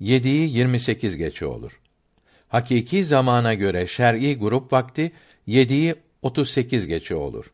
[0.00, 1.80] 7'yi 28 geçe olur.
[2.48, 5.12] Hakiki zamana göre şer'i grup vakti
[5.48, 7.52] 7'yi 38 geçe olur.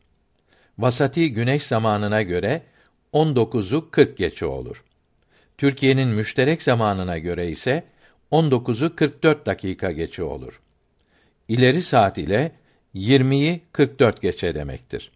[0.80, 2.62] Vasati güneş zamanına göre
[3.12, 4.84] 19'u 40 geçe olur.
[5.58, 7.84] Türkiye'nin müşterek zamanına göre ise
[8.32, 10.60] 19'u 44 dakika geçe olur.
[11.48, 12.52] ileri saat ile
[12.94, 15.10] 20'yi 44 geçe demektir.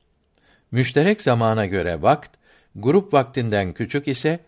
[0.71, 2.31] Müşterek zamana göre vakt
[2.77, 4.41] grup vaktinden küçük ise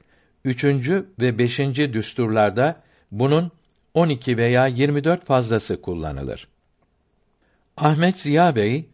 [0.44, 3.50] üçüncü ve beşinci düsturlarda bunun
[3.94, 6.48] 12 veya 24 fazlası kullanılır.
[7.76, 8.84] Ahmet Ziya Bey,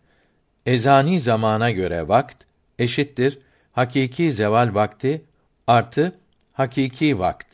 [0.67, 2.45] ezani zamana göre vakt
[2.79, 3.39] eşittir
[3.73, 5.25] hakiki zeval vakti
[5.67, 6.19] artı
[6.53, 7.47] hakiki vakt.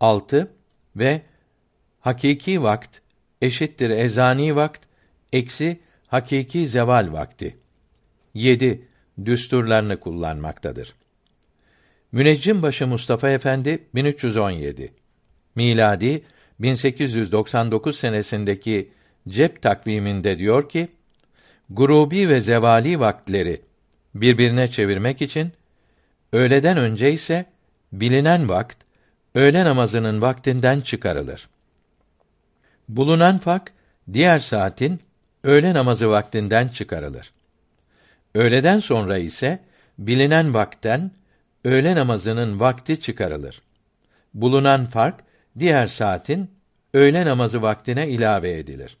[0.00, 0.52] 6
[0.96, 1.22] ve
[2.00, 2.98] hakiki vakt
[3.42, 4.86] eşittir ezani vakt
[5.32, 7.56] eksi hakiki zeval vakti.
[8.34, 8.88] 7
[9.24, 10.94] düsturlarını kullanmaktadır.
[12.12, 14.92] Müneccimbaşı Mustafa Efendi 1317
[15.54, 16.22] miladi
[16.60, 18.92] 1899 senesindeki
[19.28, 20.88] cep takviminde diyor ki
[21.70, 23.62] grubi ve zevali vakitleri
[24.14, 25.52] birbirine çevirmek için
[26.32, 27.46] öğleden önce ise
[27.92, 28.76] bilinen vakt
[29.34, 31.48] öğle namazının vaktinden çıkarılır.
[32.88, 33.72] Bulunan fak
[34.12, 35.00] diğer saatin
[35.44, 37.32] öğle namazı vaktinden çıkarılır.
[38.34, 39.58] Öğleden sonra ise
[39.98, 41.10] bilinen vakten
[41.64, 43.62] öğle namazının vakti çıkarılır.
[44.34, 45.20] Bulunan fark
[45.58, 46.50] diğer saatin
[46.94, 48.96] öğle namazı vaktine ilave edilir.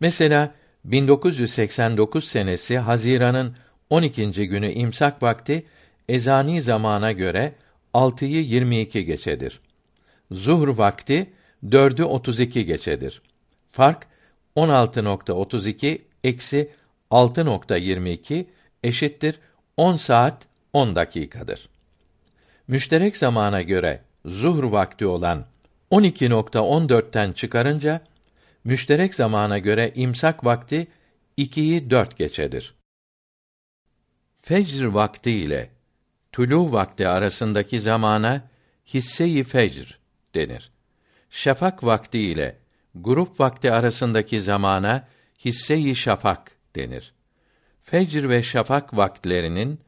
[0.00, 0.54] Mesela
[0.86, 3.56] 1989 senesi Haziran'ın
[3.90, 4.48] 12.
[4.48, 5.66] günü imsak vakti
[6.08, 7.52] ezani zamana göre
[7.94, 9.60] 6'yı 22 geçedir.
[10.30, 11.30] Zuhr vakti
[11.64, 13.22] 4'ü 32 geçedir.
[13.72, 14.06] Fark
[14.56, 16.70] 16.32 eksi
[17.10, 18.44] 6.22
[18.84, 19.38] eşittir
[19.76, 21.68] 10 saat 10 dakikadır.
[22.68, 25.44] Müşterek zamana göre zuhr vakti olan
[25.90, 28.00] 12.14'ten çıkarınca
[28.66, 30.86] müşterek zamana göre imsak vakti
[31.38, 32.74] 2'yi 4 geçedir.
[34.42, 35.70] Fecr vakti ile
[36.32, 38.48] tulu vakti arasındaki zamana
[38.86, 39.98] hisse-i fecr
[40.34, 40.70] denir.
[41.30, 42.56] Şafak vakti ile
[42.94, 45.08] grup vakti arasındaki zamana
[45.44, 47.14] hisse-i şafak denir.
[47.82, 49.80] Fecr ve şafak vaktlerinin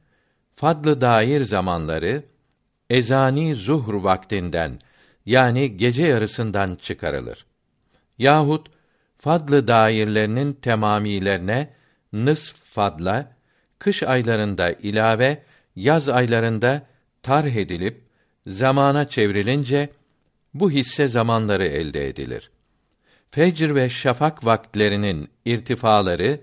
[0.55, 2.22] fadlı dair zamanları
[2.90, 4.78] ezani zuhr vaktinden
[5.26, 7.47] yani gece yarısından çıkarılır.
[8.18, 8.66] Yahut
[9.18, 11.70] fadlı dairlerinin temamilerine
[12.12, 13.36] nısf fadla
[13.78, 15.42] kış aylarında ilave
[15.76, 16.82] yaz aylarında
[17.22, 18.02] tarh edilip
[18.46, 19.88] zamana çevrilince
[20.54, 22.50] bu hisse zamanları elde edilir.
[23.30, 26.40] Fecr ve şafak vaktlerinin irtifaları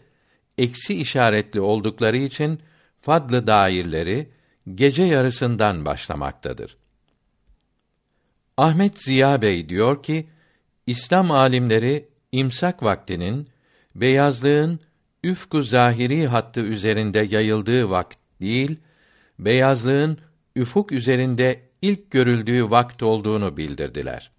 [0.58, 2.60] eksi işaretli oldukları için
[3.02, 4.30] fadlı dairleri
[4.76, 6.78] gece yarısından başlamaktadır.
[8.58, 10.28] Ahmet Ziya Bey diyor ki,
[10.88, 13.48] İslam alimleri imsak vaktinin
[13.96, 14.80] beyazlığın
[15.24, 18.80] üfku zahiri hattı üzerinde yayıldığı vakt değil,
[19.40, 20.18] beyazlığın
[20.56, 24.32] üfuk üzerinde ilk görüldüğü vakt olduğunu bildirdiler.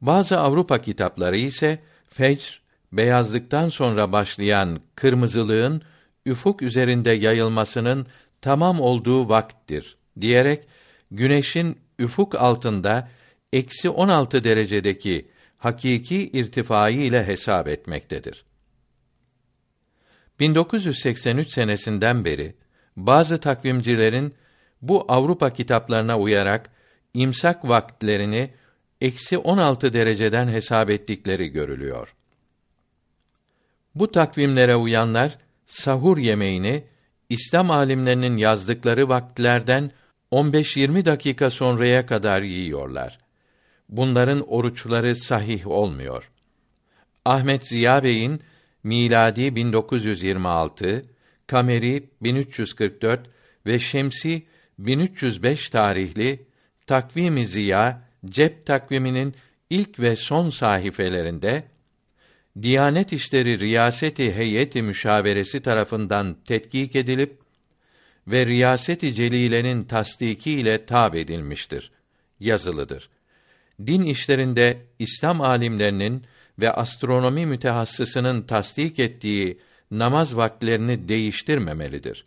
[0.00, 1.78] Bazı Avrupa kitapları ise
[2.08, 2.60] fecr
[2.92, 5.82] beyazlıktan sonra başlayan kırmızılığın
[6.26, 8.06] üfuk üzerinde yayılmasının
[8.40, 10.68] tamam olduğu vakttir diyerek
[11.10, 13.08] güneşin üfuk altında
[13.52, 18.44] eksi 16 derecedeki hakiki irtifayı ile hesap etmektedir.
[20.40, 22.54] 1983 senesinden beri
[22.96, 24.34] bazı takvimcilerin
[24.82, 26.70] bu Avrupa kitaplarına uyarak
[27.14, 28.50] imsak vaktlerini
[29.00, 32.14] eksi 16 dereceden hesap ettikleri görülüyor.
[33.94, 36.84] Bu takvimlere uyanlar sahur yemeğini
[37.28, 39.90] İslam alimlerinin yazdıkları vakitlerden
[40.32, 43.18] 15-20 dakika sonraya kadar yiyorlar.
[43.88, 46.30] Bunların oruçları sahih olmuyor.
[47.24, 48.40] Ahmet Ziya Bey'in
[48.84, 51.04] miladi 1926,
[51.46, 53.30] kameri 1344
[53.66, 54.42] ve şemsi
[54.78, 56.46] 1305 tarihli
[56.86, 59.34] Takvim-i Ziya cep takviminin
[59.70, 61.64] ilk ve son sahifelerinde
[62.62, 67.38] Diyanet İşleri Riyaseti Heyeti Müşaveresi tarafından tetkik edilip
[68.26, 71.90] ve Riyaseti Celile'nin tasdiki ile tab edilmiştir.
[72.40, 73.10] Yazılıdır.
[73.86, 76.24] Din işlerinde İslam alimlerinin
[76.58, 79.60] ve astronomi mütehassısının tasdik ettiği
[79.90, 82.26] namaz vakitlerini değiştirmemelidir.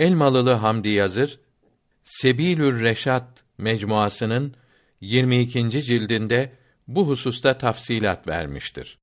[0.00, 1.40] Elmalılı Hamdi Yazır
[2.04, 4.54] Sebilür Reşat mecmuasının
[5.00, 5.70] 22.
[5.70, 6.52] cildinde
[6.88, 8.98] bu hususta tafsilat vermiştir.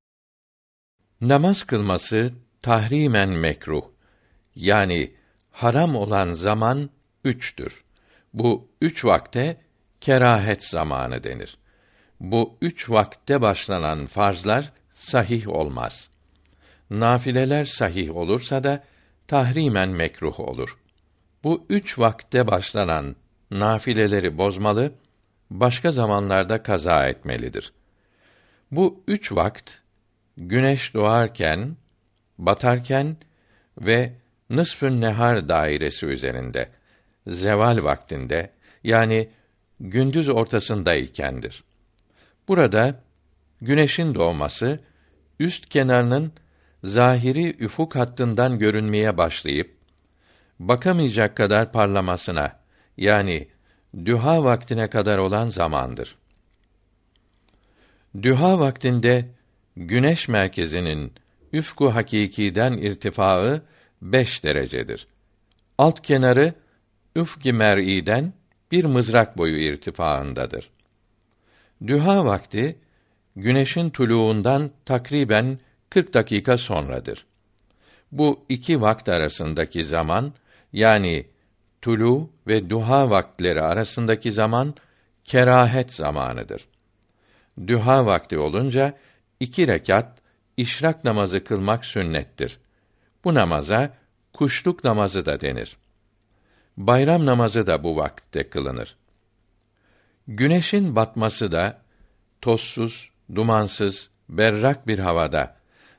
[1.21, 3.83] Namaz kılması tahrimen mekruh.
[4.55, 5.13] Yani
[5.51, 6.89] haram olan zaman
[7.23, 7.83] üçtür.
[8.33, 9.64] Bu üç vakte
[10.05, 11.57] kerahet zamanı denir.
[12.19, 16.09] Bu üç vakte başlanan farzlar sahih olmaz.
[16.89, 18.83] Nafileler sahih olursa da
[19.27, 20.77] tahrimen mekruh olur.
[21.43, 23.15] Bu üç vakte başlanan
[23.51, 24.91] nafileleri bozmalı,
[25.49, 27.73] başka zamanlarda kaza etmelidir.
[28.71, 29.71] Bu üç vakt
[30.37, 31.77] güneş doğarken,
[32.37, 33.17] batarken
[33.77, 34.13] ve
[34.49, 36.69] nısfün nehar dairesi üzerinde
[37.27, 38.49] zeval vaktinde
[38.83, 39.29] yani
[39.79, 41.63] gündüz ortasındaykendir.
[42.47, 43.01] Burada
[43.61, 44.79] güneşin doğması
[45.39, 46.33] üst kenarının
[46.83, 49.75] zahiri üfuk hattından görünmeye başlayıp
[50.59, 52.59] bakamayacak kadar parlamasına
[52.97, 53.47] yani
[54.05, 56.15] düha vaktine kadar olan zamandır.
[58.21, 59.25] Düha vaktinde
[59.77, 61.13] güneş merkezinin
[61.53, 63.61] üfku hakikiden irtifaı
[64.01, 65.07] beş derecedir.
[65.77, 66.53] Alt kenarı
[67.15, 68.33] üfki mer'iden
[68.75, 70.69] bir mızrak boyu irtifaındadır.
[71.87, 72.79] Düha vakti
[73.35, 77.25] güneşin tuluğundan takriben 40 dakika sonradır.
[78.11, 80.33] Bu iki vakt arasındaki zaman
[80.73, 81.27] yani
[81.81, 84.75] tulu ve duha vaktleri arasındaki zaman
[85.25, 86.67] kerahet zamanıdır.
[87.67, 88.97] Duha vakti olunca
[89.39, 90.17] iki rekat
[90.57, 92.59] işrak namazı kılmak sünnettir.
[93.23, 93.93] Bu namaza
[94.33, 95.77] kuşluk namazı da denir.
[96.77, 98.95] Bayram namazı da bu vakitte kılınır.
[100.27, 101.81] Güneşin batması da
[102.41, 105.55] tozsuz, dumansız, berrak bir havada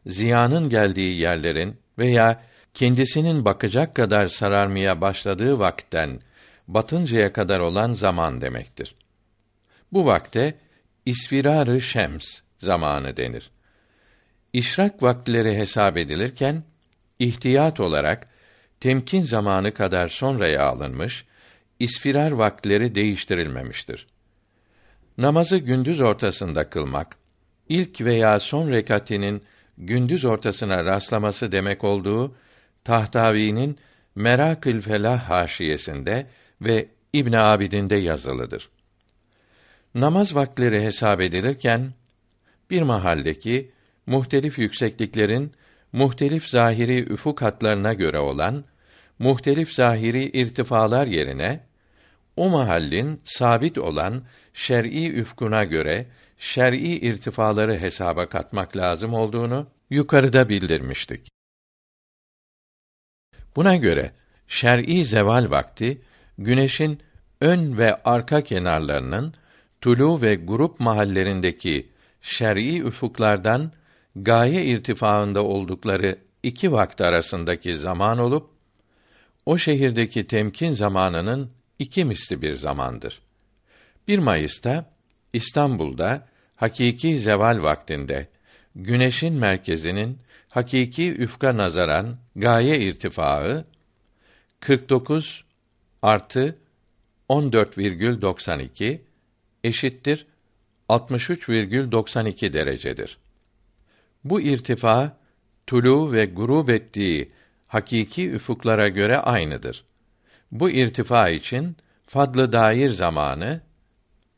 [0.07, 2.43] ziyanın geldiği yerlerin veya
[2.75, 6.21] kendisinin bakacak kadar sararmaya başladığı vakten
[6.69, 8.95] batıncaya kadar olan zaman demektir.
[9.93, 10.55] Bu vakte
[11.07, 13.51] isfirar-ı şems zamanı denir.
[14.53, 16.63] İşrak vaktileri hesap edilirken
[17.19, 18.29] ihtiyat olarak
[18.81, 21.25] temkin zamanı kadar sonraya alınmış,
[21.81, 24.07] isfirar vaktileri değiştirilmemiştir.
[25.19, 27.17] Namazı gündüz ortasında kılmak,
[27.69, 29.43] ilk veya son rekatinin
[29.79, 32.35] gündüz ortasına rastlaması demek olduğu
[32.85, 33.79] Tahtavi'nin
[34.15, 36.27] Merakül Felah haşiyesinde
[36.61, 38.69] ve İbn Abidin'de yazılıdır.
[39.95, 41.93] Namaz vakleri hesap edilirken
[42.71, 43.71] bir mahaldeki
[44.07, 45.53] muhtelif yüksekliklerin
[45.97, 48.65] muhtelif zahiri üfuk hatlarına göre olan
[49.19, 51.61] muhtelif zahiri irtifalar yerine
[52.37, 54.23] o mahallin sabit olan
[54.55, 56.07] şer'i üfkuna göre
[56.39, 61.29] şer'i irtifaları hesaba katmak lazım olduğunu yukarıda bildirmiştik.
[63.57, 64.13] Buna göre
[64.49, 66.03] şer'i zeval vakti
[66.39, 67.01] güneşin
[67.41, 69.35] ön ve arka kenarlarının
[69.81, 71.89] tulu ve grup mahallerindeki
[72.23, 73.73] şer'i üfuklardan
[74.17, 78.51] gaye irtifaında oldukları iki vakit arasındaki zaman olup
[79.47, 83.23] o şehirdeki temkin zamanının iki misli bir zamandır.
[84.09, 84.91] 1 Mayıs'ta
[85.33, 88.29] İstanbul'da hakiki zeval vaktinde
[88.75, 90.19] güneşin merkezinin
[90.49, 93.65] hakiki üfka nazaran gaye irtifaı
[94.61, 95.45] 49
[96.03, 96.59] artı
[97.29, 98.99] 14,92
[99.65, 100.27] eşittir
[100.89, 103.19] 63,92 derecedir.
[104.31, 105.17] Bu irtifa
[105.67, 107.33] tulu ve gurub ettiği
[107.67, 109.85] hakiki üfuklara göre aynıdır.
[110.53, 111.77] Bu irtifa için
[112.07, 113.61] fadlı dair zamanı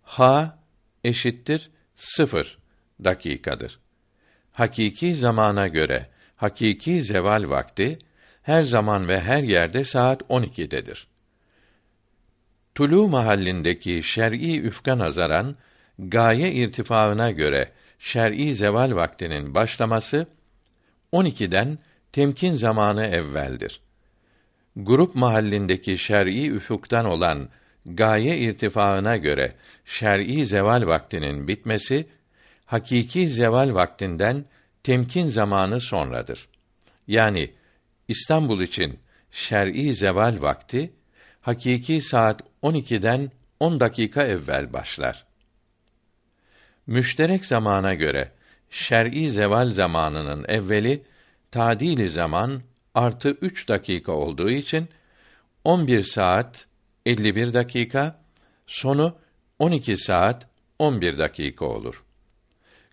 [0.02, 0.58] ha
[1.04, 2.58] eşittir sıfır
[3.04, 3.78] dakikadır.
[4.52, 7.98] Hakiki zamana göre hakiki zeval vakti
[8.42, 11.06] her zaman ve her yerde saat 12'dedir.
[12.74, 15.56] Tulu mahallindeki şer'i üfka nazaran
[15.98, 20.26] gaye irtifaına göre şer'i zeval vaktinin başlaması
[21.12, 21.78] 12'den
[22.12, 23.80] temkin zamanı evveldir.
[24.76, 27.48] Grup mahallindeki şer'i üfuktan olan
[27.86, 29.54] gaye irtifaına göre
[29.84, 32.06] şer'i zeval vaktinin bitmesi
[32.66, 34.44] hakiki zeval vaktinden
[34.82, 36.48] temkin zamanı sonradır.
[37.06, 37.50] Yani
[38.08, 38.98] İstanbul için
[39.30, 40.92] şer'i zeval vakti
[41.40, 43.30] hakiki saat 12'den
[43.60, 45.27] 10 dakika evvel başlar.
[46.88, 48.32] Müşterek zamana göre
[48.70, 51.02] şer'i zeval zamanının evveli
[51.50, 52.62] tadili zaman
[52.94, 54.88] artı 3 dakika olduğu için
[55.64, 56.66] 11 saat
[57.06, 58.20] 51 dakika,
[58.66, 59.18] sonu
[59.58, 60.46] 12 saat
[60.78, 62.04] 11 dakika olur.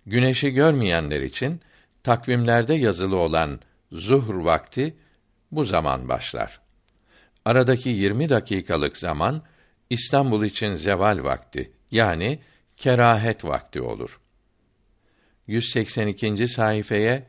[0.06, 1.60] Güneşi görmeyenler için
[2.02, 3.60] takvimlerde yazılı olan
[3.92, 4.96] zuhr vakti
[5.52, 6.60] bu zaman başlar.
[7.44, 9.42] Aradaki 20 dakikalık zaman
[9.90, 12.38] İstanbul için zeval vakti yani
[12.76, 14.20] kerahet vakti olur.
[15.46, 16.48] 182.
[16.48, 17.22] sayfaya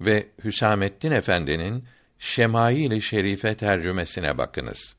[0.00, 1.84] ve Hüsamettin Efendi'nin
[2.18, 4.96] Şemail-i Şerife tercümesine bakınız.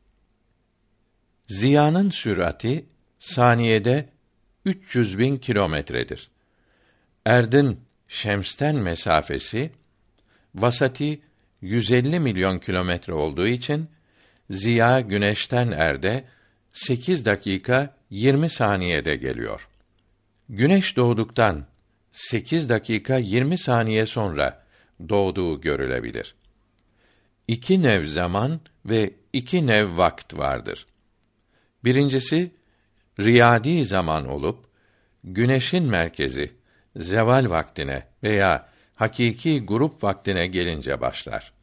[1.47, 2.85] Ziyanın sürati
[3.19, 4.09] saniyede
[4.65, 6.29] 300 bin kilometredir.
[7.25, 9.71] Erdin Şems'ten mesafesi
[10.55, 11.21] vasati
[11.61, 13.89] 150 milyon kilometre olduğu için
[14.49, 16.23] ziya güneşten erde
[16.69, 19.67] 8 dakika 20 saniyede geliyor.
[20.55, 21.65] Güneş doğduktan
[22.11, 24.63] 8 dakika 20 saniye sonra
[25.09, 26.35] doğduğu görülebilir.
[27.47, 30.85] İki nev zaman ve iki nev vakt vardır.
[31.83, 32.51] Birincisi
[33.19, 34.65] riyadi zaman olup
[35.23, 36.51] güneşin merkezi
[36.95, 41.53] zeval vaktine veya hakiki grup vaktine gelince başlar.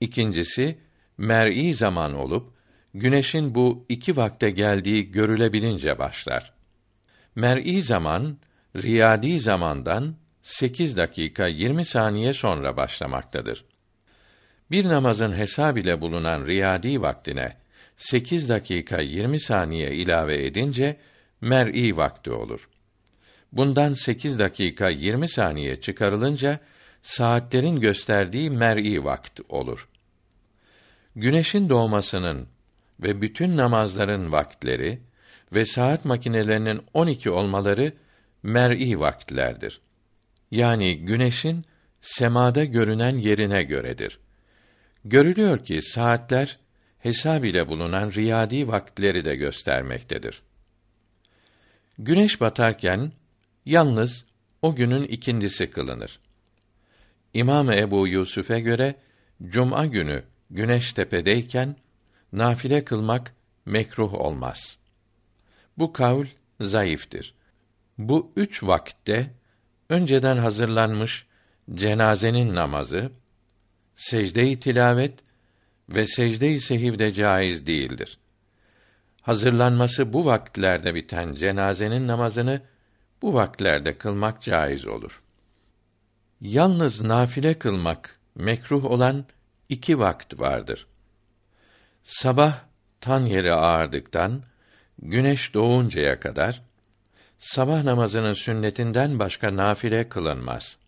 [0.00, 0.78] İkincisi
[1.18, 2.52] mer'i zaman olup
[2.94, 6.61] güneşin bu iki vakte geldiği görülebilince başlar.
[7.34, 8.36] Mer'i zaman
[8.76, 13.64] riyadi zamandan 8 dakika 20 saniye sonra başlamaktadır.
[14.70, 17.56] Bir namazın hesab ile bulunan riyadi vaktine
[17.96, 20.96] 8 dakika 20 saniye ilave edince
[21.40, 22.68] mer'i vakti olur.
[23.52, 26.58] Bundan 8 dakika 20 saniye çıkarılınca
[27.02, 29.88] saatlerin gösterdiği mer'i vakt olur.
[31.16, 32.48] Güneşin doğmasının
[33.00, 34.98] ve bütün namazların vaktleri
[35.52, 37.92] ve saat makinelerinin 12 olmaları
[38.42, 39.80] mer'i vaktlerdir.
[40.50, 41.64] Yani güneşin
[42.00, 44.18] semada görünen yerine göredir.
[45.04, 46.58] Görülüyor ki saatler
[46.98, 50.42] hesab ile bulunan riyadi vaktleri de göstermektedir.
[51.98, 53.12] Güneş batarken
[53.66, 54.24] yalnız
[54.62, 56.20] o günün ikindisi kılınır.
[57.34, 58.94] İmam Ebu Yusuf'e göre
[59.48, 61.76] cuma günü güneş tepedeyken
[62.32, 63.34] nafile kılmak
[63.66, 64.78] mekruh olmaz.
[65.78, 66.26] Bu kavl
[66.60, 67.34] zayıftır.
[67.98, 69.30] Bu üç vakitte
[69.88, 71.26] önceden hazırlanmış
[71.74, 73.10] cenazenin namazı,
[73.94, 75.18] secde-i tilavet
[75.88, 78.18] ve secde-i sehiv de caiz değildir.
[79.22, 82.60] Hazırlanması bu vakitlerde biten cenazenin namazını
[83.22, 85.22] bu vakitlerde kılmak caiz olur.
[86.40, 89.24] Yalnız nafile kılmak mekruh olan
[89.68, 90.86] iki vakt vardır.
[92.02, 92.60] Sabah
[93.00, 94.42] tan yeri ağardıktan
[94.98, 96.62] güneş doğuncaya kadar
[97.38, 100.78] sabah namazının sünnetinden başka nafile kılınmaz.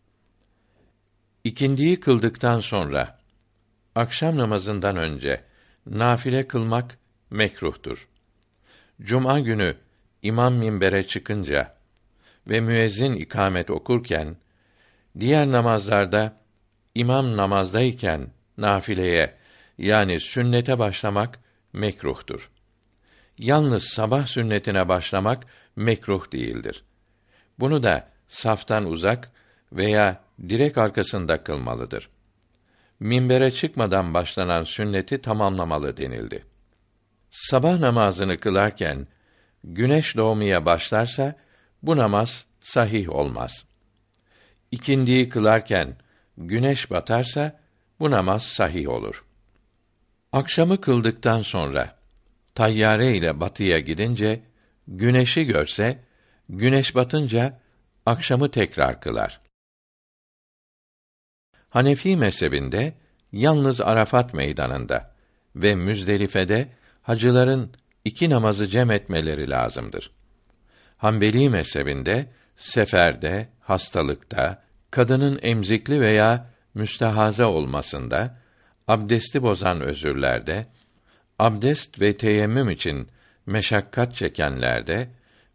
[1.44, 3.18] İkindiyi kıldıktan sonra
[3.94, 5.44] akşam namazından önce
[5.86, 6.98] nafile kılmak
[7.31, 8.09] mekruhtur.
[9.02, 9.76] Cuma günü
[10.22, 11.74] imam minbere çıkınca
[12.51, 14.36] ve müezzin ikamet okurken
[15.20, 16.36] diğer namazlarda
[16.94, 19.35] imam namazdayken nafileye
[19.78, 21.39] yani sünnete başlamak
[21.72, 22.51] mekruhtur.
[23.39, 25.47] Yalnız sabah sünnetine başlamak
[25.77, 26.85] mekruh değildir.
[27.59, 29.31] Bunu da saftan uzak
[29.73, 32.09] veya direk arkasında kılmalıdır.
[33.01, 36.44] Minbere çıkmadan başlanan sünneti tamamlamalı denildi.
[37.31, 39.06] Sabah namazını kılarken
[39.65, 41.36] güneş doğmaya başlarsa
[41.82, 43.65] bu namaz sahih olmaz.
[44.70, 45.97] İkindiyi kılarken
[46.39, 47.61] güneş batarsa
[48.01, 49.24] bu namaz sahih olur.
[50.32, 51.97] Akşamı kıldıktan sonra
[52.55, 54.43] tayyare ile batıya gidince
[54.89, 55.98] güneşi görse
[56.48, 57.60] güneş batınca
[58.06, 59.40] akşamı tekrar kılar.
[61.68, 62.94] Hanefi mezhebinde
[63.32, 65.14] yalnız Arafat meydanında
[65.56, 66.68] ve Müzdelife'de
[67.02, 67.72] hacıların
[68.05, 70.10] iki namazı cem etmeleri lazımdır.
[70.97, 72.26] Hanbeli mezhebinde
[72.56, 78.39] seferde, hastalıkta, kadının emzikli veya müstehaza olmasında,
[78.89, 80.66] abdesti bozan özürlerde,
[81.39, 83.09] abdest ve teyemmüm için
[83.47, 85.09] meşakkat çekenlerde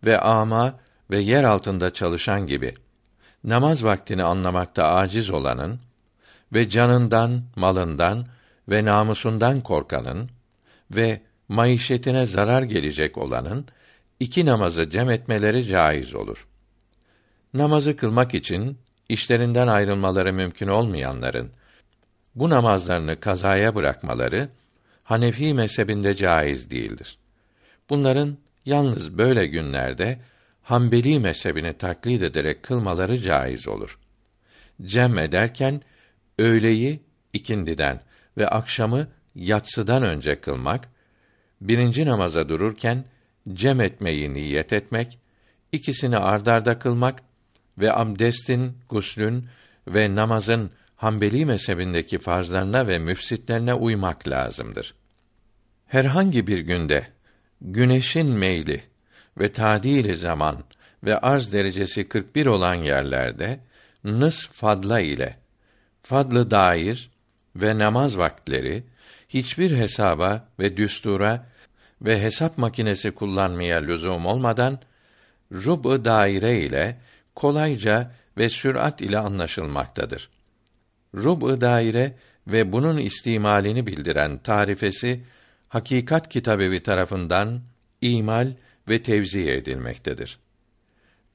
[0.06, 0.80] ve ama
[1.11, 2.76] ve yer altında çalışan gibi
[3.43, 5.80] namaz vaktini anlamakta aciz olanın
[6.53, 8.26] ve canından, malından
[8.69, 10.30] ve namusundan korkanın
[10.91, 13.65] ve maişetine zarar gelecek olanın
[14.19, 16.47] iki namazı cem etmeleri caiz olur.
[17.53, 18.77] Namazı kılmak için
[19.10, 21.51] işlerinden ayrılmaları mümkün olmayanların
[22.35, 24.49] bu namazlarını kazaya bırakmaları
[25.10, 27.18] Hanefi mezhebinde caiz değildir.
[27.90, 30.19] Bunların yalnız böyle günlerde
[30.64, 33.99] Hanbeli mezhebini taklit ederek kılmaları caiz olur.
[34.81, 35.81] Cem ederken
[36.40, 36.99] öğleyi
[37.34, 38.02] ikindiden
[38.38, 40.90] ve akşamı yatsıdan önce kılmak,
[41.61, 43.03] birinci namaza dururken
[43.53, 45.19] cem etmeyi niyet etmek,
[45.72, 47.19] ikisini ardarda kılmak
[47.77, 49.48] ve abdestin, guslün
[49.88, 54.98] ve namazın Hanbeli mezhebindeki farzlarına ve müfsitlerine uymak lazımdır.
[55.90, 57.07] Herhangi bir günde
[57.61, 58.84] güneşin meyli
[59.38, 60.64] ve tadili zaman
[61.03, 63.60] ve arz derecesi 41 olan yerlerde
[64.03, 65.38] nıs fadla ile
[66.03, 67.10] fadlı dair
[67.56, 68.84] ve namaz vaktleri
[69.30, 71.45] hiçbir hesaba ve düstura
[72.02, 74.80] ve hesap makinesi kullanmaya lüzum olmadan
[75.52, 76.98] rub daire ile
[77.36, 80.30] kolayca ve sürat ile anlaşılmaktadır.
[81.16, 82.14] Rub daire
[82.48, 85.24] ve bunun istimalini bildiren tarifesi
[85.69, 87.61] Hakikat Kitabevi tarafından
[88.01, 88.53] imal
[88.89, 90.39] ve tevzi edilmektedir.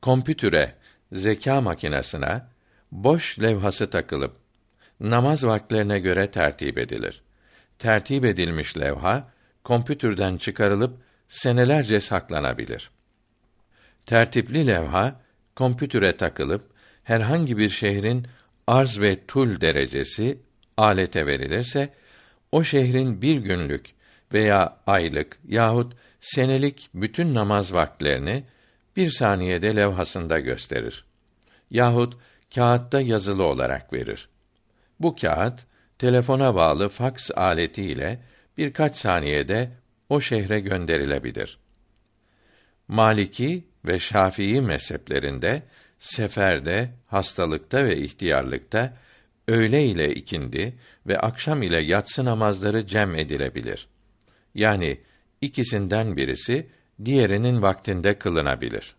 [0.02, 0.74] Kompütüre
[1.12, 2.42] zeka makinesine
[2.92, 4.36] boş levhası takılıp
[5.00, 7.22] namaz vaktlerine göre tertip edilir.
[7.78, 9.28] Tertip edilmiş levha
[9.64, 10.98] kompütürden çıkarılıp
[11.28, 12.90] senelerce saklanabilir.
[14.06, 15.20] Tertipli levha
[15.56, 16.70] kompütüre takılıp
[17.04, 18.26] herhangi bir şehrin
[18.66, 20.38] arz ve tul derecesi
[20.76, 21.88] alete verilirse
[22.52, 23.94] o şehrin bir günlük
[24.34, 28.44] veya aylık yahut senelik bütün namaz vaktlerini
[28.96, 31.04] bir saniyede levhasında gösterir.
[31.70, 32.16] Yahut
[32.54, 34.28] kağıtta yazılı olarak verir.
[35.00, 35.60] Bu kağıt
[35.98, 38.20] telefona bağlı faks aleti ile
[38.58, 39.70] birkaç saniyede
[40.08, 41.58] o şehre gönderilebilir.
[42.88, 45.62] Maliki ve Şafii mezheplerinde
[45.98, 48.96] seferde, hastalıkta ve ihtiyarlıkta
[49.48, 50.74] öğle ile ikindi
[51.06, 53.88] ve akşam ile yatsı namazları cem edilebilir.
[54.54, 55.00] Yani
[55.40, 56.66] ikisinden birisi
[57.04, 58.96] diğerinin vaktinde kılınabilir.